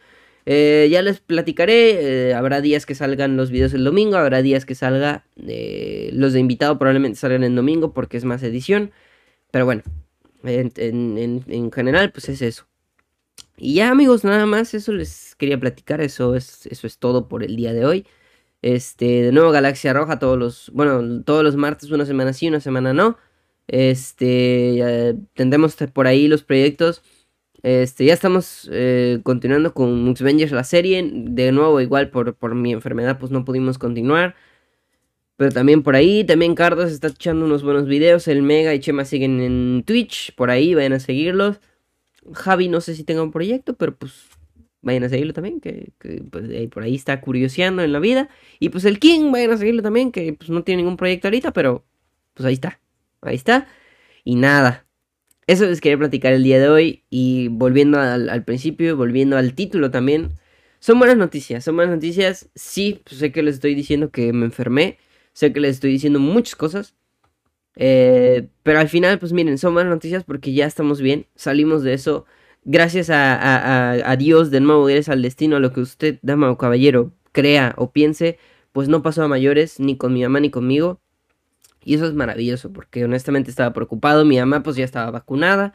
Eh, 0.46 0.88
ya 0.92 1.02
les 1.02 1.20
platicaré, 1.20 2.30
eh, 2.30 2.34
habrá 2.34 2.62
días 2.62 2.86
que 2.86 2.96
salgan 2.96 3.38
los 3.38 3.52
videos 3.52 3.74
el 3.74 3.84
domingo, 3.84 4.18
habrá 4.18 4.42
días 4.42 4.66
que 4.66 4.76
salga 4.76 5.24
eh, 5.48 6.10
los 6.14 6.34
de 6.34 6.40
invitado 6.40 6.80
probablemente 6.80 7.20
salgan 7.20 7.44
en 7.44 7.56
domingo 7.56 7.94
porque 7.94 8.18
es 8.18 8.26
más 8.26 8.42
edición, 8.42 8.92
pero 9.52 9.66
bueno, 9.66 9.84
en, 10.44 11.72
general 11.72 12.12
pues 12.12 12.30
es 12.30 12.42
eso. 12.42 12.68
Y 13.58 13.76
ya 13.76 13.92
amigos, 13.92 14.24
nada 14.24 14.46
más 14.48 14.74
eso 14.74 14.92
les 14.94 15.36
quería 15.36 15.60
platicar, 15.60 16.02
eso 16.02 16.36
es, 16.36 16.66
eso 16.68 16.88
es 16.88 16.98
todo 16.98 17.28
por 17.28 17.44
el 17.44 17.56
día 17.56 17.74
de 17.74 17.86
hoy. 17.86 18.06
Este, 18.64 19.24
de 19.24 19.32
nuevo 19.32 19.52
Galaxia 19.52 19.94
Roja 19.94 20.20
todos 20.20 20.38
los, 20.38 20.72
bueno, 20.74 21.24
todos 21.24 21.44
los 21.44 21.56
martes, 21.56 21.92
una 21.92 22.06
semana 22.06 22.34
sí, 22.34 22.48
una 22.48 22.60
semana 22.62 22.94
no. 22.94 23.18
Este, 23.68 25.16
tendremos 25.36 25.76
por 25.94 26.08
ahí 26.08 26.28
los 26.28 26.44
proyectos. 26.44 27.04
Este, 27.64 28.06
ya 28.06 28.14
estamos 28.14 28.68
eh, 28.72 29.20
continuando 29.24 29.74
con 29.74 30.14
Avengers 30.20 30.52
la 30.52 30.64
serie. 30.64 31.08
De 31.14 31.52
nuevo, 31.52 31.80
igual 31.82 32.10
por, 32.10 32.36
por, 32.36 32.56
mi 32.56 32.72
enfermedad, 32.74 33.20
pues 33.20 33.32
no 33.32 33.46
pudimos 33.46 33.78
continuar. 33.78 34.36
Pero 35.38 35.52
también 35.52 35.84
por 35.84 35.96
ahí, 35.96 36.24
también 36.24 36.56
Carlos 36.56 36.92
está 36.92 37.08
echando 37.08 37.46
unos 37.46 37.64
buenos 37.64 37.88
videos. 37.88 38.28
El 38.28 38.44
Mega 38.44 38.74
y 38.74 38.80
Chema 38.80 39.06
siguen 39.06 39.42
en 39.42 39.84
Twitch. 39.86 40.36
Por 40.36 40.50
ahí, 40.52 40.76
vayan 40.76 40.94
a 40.94 41.00
seguirlos. 41.00 41.60
Javi, 42.34 42.68
no 42.68 42.82
sé 42.82 42.96
si 42.96 43.04
tenga 43.04 43.24
un 43.24 43.32
proyecto, 43.32 43.76
pero 43.76 43.96
pues 43.98 44.14
vayan 44.82 45.04
a 45.04 45.10
seguirlo 45.10 45.34
también. 45.34 45.62
Que, 45.62 45.92
pues, 46.32 46.68
por 46.70 46.84
ahí 46.84 46.96
está 46.96 47.22
curioseando 47.22 47.84
en 47.84 47.92
la 47.94 48.00
vida. 48.00 48.30
Y 48.60 48.70
pues 48.70 48.86
el 48.86 49.00
King, 49.00 49.32
vayan 49.32 49.52
a 49.52 49.58
seguirlo 49.58 49.82
también. 49.84 50.12
Que 50.12 50.34
pues 50.34 50.50
no 50.50 50.64
tiene 50.64 50.84
ningún 50.84 50.98
proyecto 50.98 51.28
ahorita, 51.28 51.54
pero 51.54 51.86
pues 52.34 52.46
ahí 52.46 52.54
está. 52.54 52.80
Ahí 53.22 53.36
está. 53.36 53.68
Y 54.24 54.36
nada, 54.36 54.86
eso 55.48 55.66
les 55.66 55.82
quería 55.82 55.98
platicar 55.98 56.34
el 56.34 56.44
día 56.44 56.60
de 56.60 56.70
hoy 56.70 57.04
y 57.10 57.48
volviendo 57.50 58.00
al, 58.00 58.44
principio, 58.46 58.96
volviendo 58.96 59.38
al 59.38 59.54
título 59.54 59.92
también, 59.92 60.38
son 60.80 61.00
buenas 61.00 61.18
noticias, 61.18 61.64
son 61.64 61.76
buenas 61.76 61.96
noticias. 61.96 62.50
Sí, 62.56 63.02
pues 63.04 63.20
sé 63.20 63.32
que 63.32 63.44
les 63.44 63.56
estoy 63.56 63.76
diciendo 63.76 64.12
que 64.12 64.34
me 64.34 64.46
enfermé, 64.46 64.98
sé 65.34 65.54
que 65.54 65.60
les 65.60 65.76
estoy 65.76 65.92
diciendo 65.92 66.20
muchas 66.20 66.56
cosas. 66.56 66.96
Eh, 67.76 68.50
pero 68.64 68.80
al 68.80 68.90
final, 68.90 69.20
pues 69.20 69.34
miren, 69.34 69.58
son 69.58 69.74
buenas 69.74 69.92
noticias 69.92 70.24
porque 70.24 70.54
ya 70.54 70.66
estamos 70.66 71.02
bien, 71.02 71.28
salimos 71.36 71.84
de 71.84 71.94
eso. 71.94 72.26
Gracias 72.64 73.10
a, 73.12 74.16
Dios, 74.20 74.52
de 74.52 74.60
nuevo, 74.62 74.88
eres 74.90 75.10
al 75.10 75.22
destino, 75.22 75.56
a 75.58 75.60
lo 75.60 75.74
que 75.74 75.82
usted, 75.82 76.20
dama 76.22 76.52
o 76.52 76.58
caballero, 76.58 77.12
crea 77.32 77.74
o 77.78 77.92
piense, 77.92 78.38
pues 78.72 78.88
no 78.88 79.02
pasó 79.02 79.24
a 79.24 79.28
mayores, 79.28 79.80
ni 79.80 79.98
con 79.98 80.14
mi 80.14 80.22
mamá 80.24 80.40
ni 80.40 80.52
conmigo. 80.52 81.02
Y 81.84 81.96
eso 81.96 82.06
es 82.06 82.14
maravilloso, 82.14 82.72
porque 82.72 83.04
honestamente 83.06 83.50
estaba 83.50 83.74
preocupado. 83.74 84.26
Mi 84.26 84.38
mamá 84.38 84.64
pues 84.64 84.76
ya 84.76 84.86
estaba 84.86 85.12
vacunada. 85.12 85.74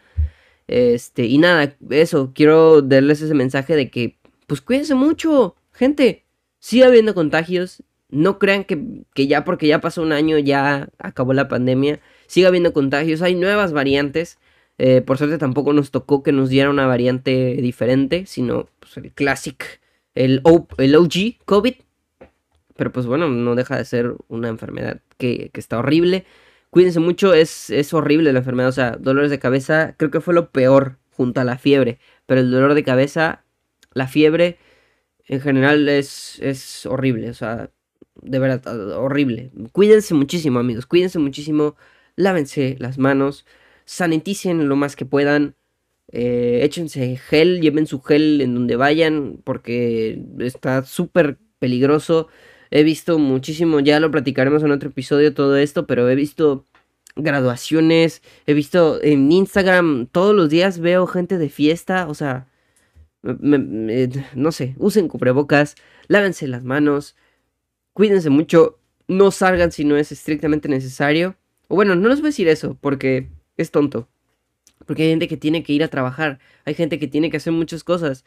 Este, 0.68 1.26
y 1.26 1.38
nada, 1.38 1.76
eso, 1.90 2.32
quiero 2.34 2.82
darles 2.82 3.22
ese 3.22 3.34
mensaje 3.34 3.76
de 3.76 3.90
que, 3.90 4.18
pues 4.46 4.60
cuídense 4.60 4.94
mucho, 4.94 5.56
gente. 5.72 6.24
Sigue 6.58 6.84
habiendo 6.84 7.14
contagios, 7.14 7.82
no 8.08 8.38
crean 8.38 8.64
que, 8.64 9.04
ya 9.26 9.44
porque 9.44 9.66
ya 9.66 9.80
pasó 9.80 10.02
un 10.02 10.12
año 10.12 10.38
ya 10.38 10.88
acabó 10.98 11.32
la 11.32 11.48
pandemia. 11.48 12.00
Sigue 12.26 12.46
habiendo 12.46 12.72
contagios, 12.72 13.22
hay 13.22 13.34
nuevas 13.34 13.72
variantes. 13.72 14.38
Eh, 14.78 15.00
por 15.00 15.18
suerte 15.18 15.38
tampoco 15.38 15.72
nos 15.72 15.90
tocó 15.90 16.22
que 16.22 16.32
nos 16.32 16.50
diera 16.50 16.70
una 16.70 16.86
variante 16.86 17.56
diferente, 17.56 18.26
sino 18.26 18.68
pues, 18.80 18.96
el 18.98 19.12
Classic, 19.12 19.80
el, 20.14 20.42
el 20.78 20.96
OG 20.96 21.44
COVID. 21.44 21.74
Pero 22.76 22.92
pues 22.92 23.06
bueno, 23.06 23.28
no 23.28 23.54
deja 23.54 23.76
de 23.76 23.84
ser 23.84 24.14
una 24.28 24.48
enfermedad 24.48 25.00
que, 25.18 25.50
está 25.54 25.78
horrible. 25.78 26.26
Cuídense 26.70 27.00
mucho, 27.00 27.34
es, 27.34 27.70
es 27.70 27.94
horrible 27.94 28.32
la 28.32 28.40
enfermedad. 28.40 28.68
O 28.68 28.72
sea, 28.72 28.92
dolores 28.92 29.30
de 29.30 29.38
cabeza, 29.38 29.94
creo 29.96 30.10
que 30.10 30.20
fue 30.20 30.34
lo 30.34 30.50
peor 30.50 30.98
junto 31.10 31.40
a 31.40 31.44
la 31.44 31.58
fiebre. 31.58 31.98
Pero 32.26 32.40
el 32.40 32.50
dolor 32.50 32.74
de 32.74 32.84
cabeza, 32.84 33.44
la 33.94 34.08
fiebre, 34.08 34.58
en 35.26 35.40
general 35.40 35.88
es, 35.88 36.38
es 36.40 36.86
horrible. 36.86 37.30
O 37.30 37.34
sea, 37.34 37.70
de 38.22 38.38
verdad, 38.38 38.90
horrible. 38.98 39.50
Cuídense 39.72 40.14
muchísimo, 40.14 40.58
amigos. 40.58 40.86
Cuídense 40.86 41.18
muchísimo. 41.18 41.76
Lávense 42.16 42.76
las 42.78 42.98
manos. 42.98 43.46
Saniticen 43.84 44.68
lo 44.68 44.76
más 44.76 44.96
que 44.96 45.06
puedan. 45.06 45.54
Eh, 46.12 46.60
échense 46.62 47.16
gel. 47.16 47.60
Lleven 47.60 47.86
su 47.86 48.00
gel 48.00 48.40
en 48.40 48.54
donde 48.54 48.76
vayan. 48.76 49.40
Porque 49.44 50.22
está 50.40 50.84
súper 50.84 51.38
peligroso. 51.58 52.28
He 52.70 52.82
visto 52.82 53.18
muchísimo. 53.18 53.80
Ya 53.80 54.00
lo 54.00 54.10
platicaremos 54.10 54.62
en 54.62 54.72
otro 54.72 54.88
episodio 54.90 55.34
todo 55.34 55.56
esto. 55.56 55.86
Pero 55.86 56.08
he 56.08 56.14
visto 56.14 56.66
graduaciones. 57.16 58.22
He 58.46 58.54
visto 58.54 59.02
en 59.02 59.30
Instagram. 59.32 60.06
Todos 60.06 60.34
los 60.34 60.48
días 60.50 60.78
veo 60.78 61.06
gente 61.06 61.38
de 61.38 61.48
fiesta. 61.48 62.08
O 62.08 62.14
sea. 62.14 62.48
no 63.22 64.52
sé. 64.52 64.74
Usen 64.78 65.08
cubrebocas. 65.08 65.76
Lávense 66.08 66.46
las 66.48 66.62
manos 66.62 67.16
cuídense 67.96 68.28
mucho, 68.28 68.78
no 69.08 69.30
salgan 69.30 69.72
si 69.72 69.82
no 69.86 69.96
es 69.96 70.12
estrictamente 70.12 70.68
necesario. 70.68 71.34
O 71.68 71.76
bueno, 71.76 71.94
no 71.96 72.10
les 72.10 72.20
voy 72.20 72.26
a 72.26 72.28
decir 72.28 72.46
eso, 72.46 72.76
porque 72.78 73.30
es 73.56 73.70
tonto. 73.70 74.06
Porque 74.84 75.04
hay 75.04 75.08
gente 75.08 75.28
que 75.28 75.38
tiene 75.38 75.62
que 75.62 75.72
ir 75.72 75.82
a 75.82 75.88
trabajar, 75.88 76.38
hay 76.66 76.74
gente 76.74 76.98
que 76.98 77.08
tiene 77.08 77.30
que 77.30 77.38
hacer 77.38 77.54
muchas 77.54 77.84
cosas. 77.84 78.26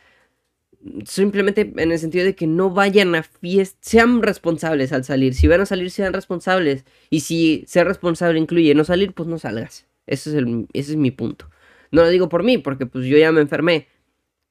Simplemente 1.06 1.74
en 1.76 1.92
el 1.92 2.00
sentido 2.00 2.26
de 2.26 2.36
que 2.36 2.48
no 2.48 2.70
vayan 2.70 3.14
a 3.16 3.24
fiestas, 3.24 3.78
sean 3.82 4.22
responsables 4.22 4.94
al 4.94 5.04
salir. 5.04 5.34
Si 5.34 5.48
van 5.48 5.62
a 5.62 5.66
salir, 5.66 5.92
sean 5.92 6.14
responsables. 6.14 6.86
Y 7.10 7.22
si 7.22 7.64
ser 7.68 7.88
responsable 7.88 8.40
incluye 8.40 8.74
no 8.76 8.84
salir, 8.84 9.14
pues 9.14 9.28
no 9.28 9.38
salgas. 9.38 9.88
Ese 10.08 10.30
es, 10.32 10.36
el, 10.38 10.68
ese 10.74 10.92
es 10.92 10.98
mi 10.98 11.12
punto. 11.12 11.50
No 11.92 12.02
lo 12.04 12.10
digo 12.10 12.30
por 12.30 12.44
mí, 12.44 12.58
porque 12.58 12.86
pues 12.86 13.06
yo 13.06 13.18
ya 13.18 13.32
me 13.32 13.42
enfermé. 13.42 13.88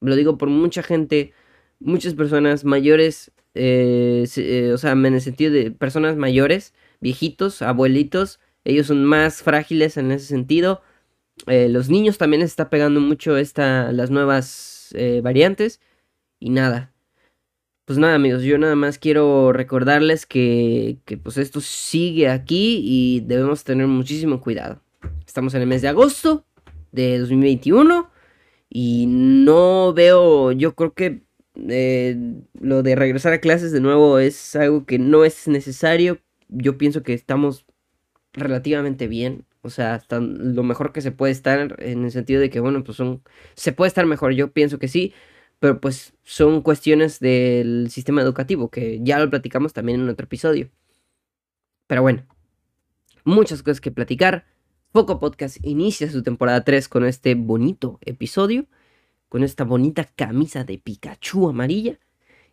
Lo 0.00 0.16
digo 0.16 0.38
por 0.38 0.48
mucha 0.48 0.82
gente, 0.82 1.32
muchas 1.80 2.14
personas 2.14 2.64
mayores 2.64 3.32
eh, 3.60 4.24
eh, 4.36 4.70
o 4.72 4.78
sea, 4.78 4.92
en 4.92 5.06
el 5.06 5.20
sentido 5.20 5.52
de 5.52 5.72
personas 5.72 6.16
mayores, 6.16 6.74
viejitos, 7.00 7.60
abuelitos, 7.60 8.38
ellos 8.64 8.86
son 8.86 9.04
más 9.04 9.42
frágiles 9.42 9.96
en 9.96 10.12
ese 10.12 10.26
sentido. 10.26 10.80
Eh, 11.46 11.68
los 11.68 11.88
niños 11.88 12.18
también 12.18 12.40
les 12.40 12.50
está 12.50 12.70
pegando 12.70 13.00
mucho 13.00 13.36
esta, 13.36 13.92
las 13.92 14.10
nuevas 14.10 14.94
variantes. 15.22 15.80
Y 16.40 16.50
nada. 16.50 16.92
Pues 17.84 17.98
nada 17.98 18.14
amigos, 18.14 18.42
yo 18.42 18.58
nada 18.58 18.74
más 18.74 18.98
quiero 18.98 19.52
recordarles 19.52 20.26
que, 20.26 20.98
que 21.06 21.16
pues 21.16 21.38
esto 21.38 21.60
sigue 21.60 22.28
aquí 22.28 22.80
y 22.84 23.20
debemos 23.20 23.64
tener 23.64 23.86
muchísimo 23.86 24.40
cuidado. 24.40 24.82
Estamos 25.26 25.54
en 25.54 25.62
el 25.62 25.68
mes 25.68 25.80
de 25.82 25.88
agosto 25.88 26.44
de 26.92 27.18
2021 27.18 28.10
y 28.68 29.06
no 29.06 29.94
veo, 29.94 30.52
yo 30.52 30.74
creo 30.74 30.92
que 30.92 31.22
eh, 31.68 32.16
lo 32.60 32.82
de 32.82 32.94
regresar 32.94 33.32
a 33.32 33.40
clases 33.40 33.72
de 33.72 33.80
nuevo 33.80 34.18
es 34.18 34.54
algo 34.56 34.86
que 34.86 34.98
no 34.98 35.24
es 35.24 35.48
necesario. 35.48 36.18
Yo 36.48 36.78
pienso 36.78 37.02
que 37.02 37.14
estamos 37.14 37.66
relativamente 38.32 39.08
bien. 39.08 39.46
O 39.62 39.70
sea, 39.70 39.94
hasta 39.94 40.20
lo 40.20 40.62
mejor 40.62 40.92
que 40.92 41.00
se 41.00 41.12
puede 41.12 41.32
estar 41.32 41.76
en 41.80 42.04
el 42.04 42.12
sentido 42.12 42.40
de 42.40 42.50
que, 42.50 42.60
bueno, 42.60 42.84
pues 42.84 42.96
son... 42.96 43.22
Se 43.54 43.72
puede 43.72 43.88
estar 43.88 44.06
mejor, 44.06 44.32
yo 44.32 44.52
pienso 44.52 44.78
que 44.78 44.88
sí. 44.88 45.12
Pero 45.60 45.80
pues 45.80 46.12
son 46.24 46.62
cuestiones 46.62 47.20
del 47.20 47.88
sistema 47.90 48.22
educativo, 48.22 48.70
que 48.70 49.00
ya 49.02 49.18
lo 49.18 49.28
platicamos 49.30 49.72
también 49.72 50.00
en 50.00 50.08
otro 50.08 50.24
episodio. 50.24 50.70
Pero 51.86 52.02
bueno, 52.02 52.24
muchas 53.24 53.62
cosas 53.62 53.80
que 53.80 53.90
platicar. 53.90 54.46
Foco 54.92 55.18
Podcast 55.18 55.58
inicia 55.62 56.10
su 56.10 56.22
temporada 56.22 56.64
3 56.64 56.88
con 56.88 57.04
este 57.04 57.34
bonito 57.34 57.98
episodio 58.02 58.66
con 59.28 59.44
esta 59.44 59.64
bonita 59.64 60.04
camisa 60.04 60.64
de 60.64 60.78
Pikachu 60.78 61.48
amarilla. 61.48 61.98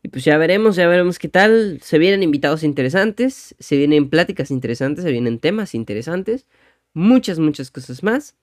Y 0.03 0.09
pues 0.09 0.23
ya 0.23 0.37
veremos, 0.37 0.75
ya 0.75 0.87
veremos 0.87 1.17
qué 1.17 1.29
tal. 1.29 1.79
Se 1.81 1.97
vienen 1.97 2.21
invitados 2.21 2.63
interesantes, 2.63 3.55
se 3.59 3.77
vienen 3.77 4.09
pláticas 4.09 4.51
interesantes, 4.51 5.03
se 5.03 5.11
vienen 5.11 5.39
temas 5.39 5.73
interesantes, 5.73 6.45
muchas, 6.93 7.39
muchas 7.39 7.71
cosas 7.71 8.03
más. 8.03 8.35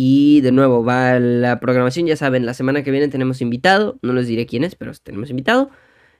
Y 0.00 0.42
de 0.42 0.52
nuevo, 0.52 0.84
va 0.84 1.18
la 1.18 1.58
programación, 1.58 2.06
ya 2.06 2.14
saben, 2.16 2.46
la 2.46 2.54
semana 2.54 2.84
que 2.84 2.92
viene 2.92 3.08
tenemos 3.08 3.40
invitado, 3.40 3.98
no 4.00 4.12
les 4.12 4.28
diré 4.28 4.46
quién 4.46 4.62
es, 4.62 4.76
pero 4.76 4.92
tenemos 5.02 5.28
invitado. 5.28 5.70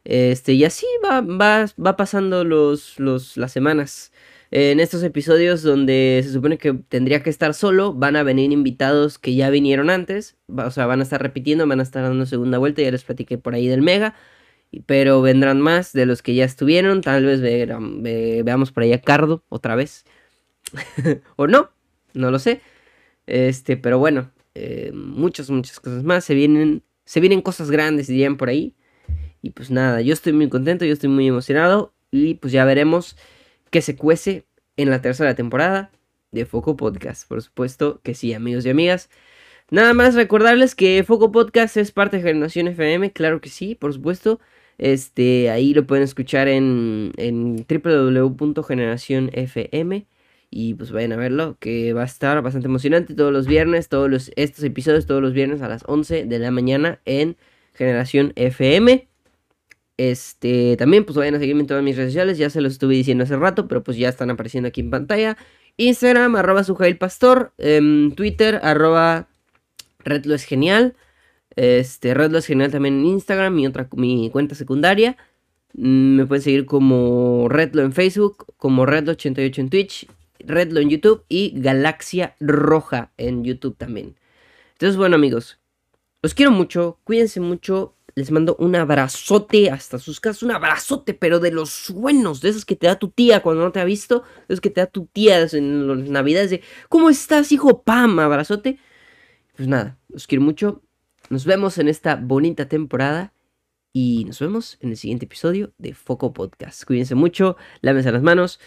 Este, 0.03 0.55
y 0.55 0.64
así 0.64 0.85
va, 1.05 1.20
va, 1.20 1.64
va 1.81 1.97
pasando 1.97 2.43
los, 2.43 2.99
los, 2.99 3.37
las 3.37 3.53
semanas. 3.53 4.12
En 4.51 4.81
estos 4.81 5.05
episodios 5.05 5.62
donde 5.62 6.22
se 6.24 6.33
supone 6.33 6.59
que 6.59 6.72
tendría 6.72 7.22
que 7.22 7.31
estar 7.31 7.55
solo, 7.55 7.95
van 7.95 8.16
a 8.16 8.24
venir 8.24 8.51
invitados 8.51 9.16
que 9.16 9.37
ya 9.37 9.49
vinieron 9.49 9.91
antes, 9.91 10.37
o 10.49 10.72
sea, 10.72 10.87
van 10.87 10.99
a 10.99 11.05
estar 11.05 11.22
repitiendo, 11.22 11.64
van 11.68 11.79
a 11.79 11.85
estar 11.85 12.03
dando 12.03 12.26
segunda 12.26 12.59
vuelta, 12.59 12.83
ya 12.83 12.91
les 12.91 13.05
platiqué 13.05 13.39
por 13.39 13.55
ahí 13.55 13.68
del 13.68 13.83
Mega, 13.83 14.16
pero 14.87 15.22
vendrán 15.22 15.61
más 15.61 15.93
de 15.93 16.05
los 16.05 16.22
que 16.22 16.35
ya 16.35 16.45
estuvieron, 16.45 17.01
tal 17.01 17.24
vez 17.24 17.41
veamos 18.45 18.72
por 18.72 18.83
ahí 18.83 18.93
a 18.93 19.01
Cardo 19.01 19.45
otra 19.49 19.76
vez, 19.76 20.05
o 21.37 21.47
no, 21.47 21.70
no 22.12 22.33
lo 22.33 22.41
sé, 22.41 22.61
este, 23.29 23.76
pero 23.76 23.99
bueno, 23.99 24.31
eh, 24.55 24.91
muchas, 24.95 25.51
muchas 25.51 25.81
cosas 25.81 26.03
más, 26.03 26.24
se 26.24 26.35
vienen, 26.35 26.83
se 27.05 27.20
vienen 27.20 27.43
cosas 27.43 27.70
grandes, 27.70 28.09
dirían 28.09 28.37
por 28.37 28.49
ahí, 28.49 28.74
y 29.43 29.51
pues 29.51 29.70
nada, 29.70 30.01
yo 30.01 30.12
estoy 30.12 30.33
muy 30.33 30.49
contento, 30.49 30.85
yo 30.85 30.93
estoy 30.93 31.11
muy 31.11 31.29
emocionado, 31.29 31.95
y 32.11 32.35
pues 32.35 32.53
ya 32.53 32.64
veremos 32.64 33.16
que 33.70 33.83
se 33.83 33.97
cuece 33.97 34.47
en 34.76 34.91
la 34.91 35.03
tercera 35.03 35.35
temporada 35.35 35.91
de 36.33 36.47
Foco 36.47 36.76
Podcast. 36.76 37.29
Por 37.29 37.43
supuesto 37.43 38.01
que 38.03 38.14
sí, 38.14 38.33
amigos 38.33 38.64
y 38.66 38.70
amigas. 38.70 39.11
Nada 39.70 39.95
más 39.95 40.14
recordarles 40.14 40.74
que 40.74 41.05
Foco 41.05 41.33
Podcast 41.33 41.76
es 41.76 41.93
parte 41.93 42.18
de 42.18 42.22
Generación 42.22 42.68
FM, 42.68 43.12
claro 43.12 43.41
que 43.41 43.51
sí, 43.51 43.74
por 43.74 43.93
supuesto. 43.93 44.41
Este, 44.79 45.51
ahí 45.51 45.74
lo 45.74 45.87
pueden 45.87 46.05
escuchar 46.05 46.49
en, 46.49 47.12
en 47.16 47.66
www.generacionfm 47.68 50.07
y 50.51 50.74
pues 50.74 50.92
vayan 50.92 51.12
a 51.12 51.16
verlo, 51.16 51.57
que 51.61 51.92
va 51.92 52.03
a 52.03 52.07
estar 52.07 52.40
bastante 52.42 52.68
emocionante 52.68 53.14
todos 53.14 53.32
los 53.32 53.46
viernes, 53.46 53.88
todos 53.88 54.11
los, 54.11 54.30
estos 54.36 54.64
episodios 54.64 55.07
todos 55.07 55.20
los 55.20 55.32
viernes 55.32 55.62
a 55.62 55.68
las 55.68 55.84
11 55.86 56.24
de 56.24 56.38
la 56.38 56.51
mañana 56.51 57.01
en 57.05 57.36
Generación 57.74 58.32
FM. 58.36 59.09
Este, 59.99 60.76
también 60.76 61.05
pues 61.05 61.16
vayan 61.16 61.34
a 61.34 61.38
seguirme 61.38 61.62
en 61.62 61.66
todas 61.66 61.82
mis 61.82 61.96
redes 61.96 62.12
sociales, 62.12 62.38
ya 62.38 62.51
se 62.51 62.61
los 62.61 62.72
estuve 62.74 62.94
diciendo 62.94 63.24
hace 63.24 63.36
rato, 63.36 63.68
pero 63.68 63.82
pues 63.82 63.96
ya 63.96 64.09
están 64.09 64.30
apareciendo 64.30 64.68
aquí 64.68 64.80
en 64.80 64.90
pantalla. 64.90 65.36
Instagram, 65.76 66.36
arroba 66.36 66.62
Pastor, 66.99 67.53
em, 67.59 68.12
Twitter, 68.12 68.61
arroba 68.62 69.28
Redlo 70.01 70.34
es 70.34 70.44
genial. 70.44 70.94
Este, 71.57 72.14
Redlo 72.14 72.40
también 72.40 73.01
en 73.01 73.07
Instagram, 73.07 73.55
mi 73.55 73.66
otra, 73.66 73.88
mi 73.96 74.30
cuenta 74.30 74.55
secundaria. 74.55 75.16
Mm, 75.74 76.16
me 76.16 76.26
pueden 76.26 76.42
seguir 76.42 76.66
como 76.66 77.49
Redlo 77.49 77.82
en 77.82 77.92
Facebook, 77.92 78.46
como 78.57 78.86
Redlo88 78.86 79.59
en 79.59 79.70
Twitch, 79.70 80.09
Redlo 80.41 80.80
en 80.80 80.91
YouTube 80.91 81.24
y 81.28 81.53
Galaxia 81.61 82.36
Roja 82.41 83.12
en 83.16 83.45
YouTube 83.45 83.76
también. 83.76 84.16
Entonces, 84.72 84.97
bueno 84.97 85.16
amigos, 85.16 85.59
los 86.22 86.34
quiero 86.34 86.51
mucho, 86.51 86.99
cuídense 87.05 87.41
mucho, 87.41 87.95
les 88.14 88.30
mando 88.30 88.57
un 88.59 88.74
abrazote 88.74 89.70
hasta 89.70 89.99
sus 89.99 90.20
casas, 90.20 90.43
un 90.43 90.51
abrazote, 90.51 91.14
pero 91.14 91.39
de 91.39 91.53
los 91.53 91.91
buenos, 91.91 92.41
de 92.41 92.49
esos 92.49 92.64
que 92.64 92.74
te 92.76 92.89
da 92.89 92.99
tu 92.99 93.09
tía 93.09 93.41
cuando 93.43 93.62
no 93.62 93.72
te 93.72 93.80
ha 93.80 93.84
visto, 93.84 94.24
de 94.49 94.55
esos 94.55 94.61
que 94.61 94.70
te 94.70 94.80
da 94.80 94.86
tu 94.86 95.07
tía 95.07 95.47
en 95.53 95.86
las 95.86 96.11
navidades 96.11 96.51
de, 96.51 96.62
¿cómo 96.89 97.11
estás, 97.11 97.53
hijo? 97.53 97.82
Pam, 97.82 98.18
abrazote. 98.18 98.78
Pues 99.57 99.68
nada, 99.68 99.99
los 100.09 100.26
quiero 100.26 100.43
mucho. 100.45 100.82
Nos 101.30 101.45
vemos 101.45 101.78
en 101.78 101.89
esta 101.89 102.16
bonita 102.16 102.68
temporada 102.68 103.32
Y 103.93 104.24
nos 104.26 104.39
vemos 104.41 104.78
en 104.80 104.91
el 104.91 104.97
siguiente 104.97 105.26
episodio 105.26 105.72
de 105.78 105.95
Foco 105.95 106.32
Podcast. 106.32 106.84
Cuídense 106.84 107.14
mucho, 107.14 107.57
lávense 107.80 108.12
las 108.12 108.22
manos 108.22 108.61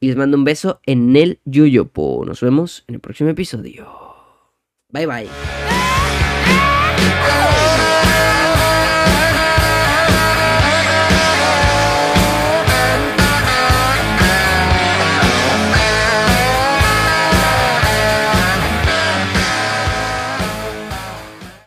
y 0.00 0.08
les 0.08 0.16
mando 0.16 0.36
un 0.36 0.44
beso 0.44 0.80
en 0.86 1.14
el 1.14 1.40
Yuyopo. 1.44 2.24
Nos 2.26 2.40
vemos 2.40 2.84
en 2.88 2.96
el 2.96 3.00
próximo 3.00 3.30
episodio. 3.30 3.86
Bye 4.88 5.06
bye. 5.06 5.69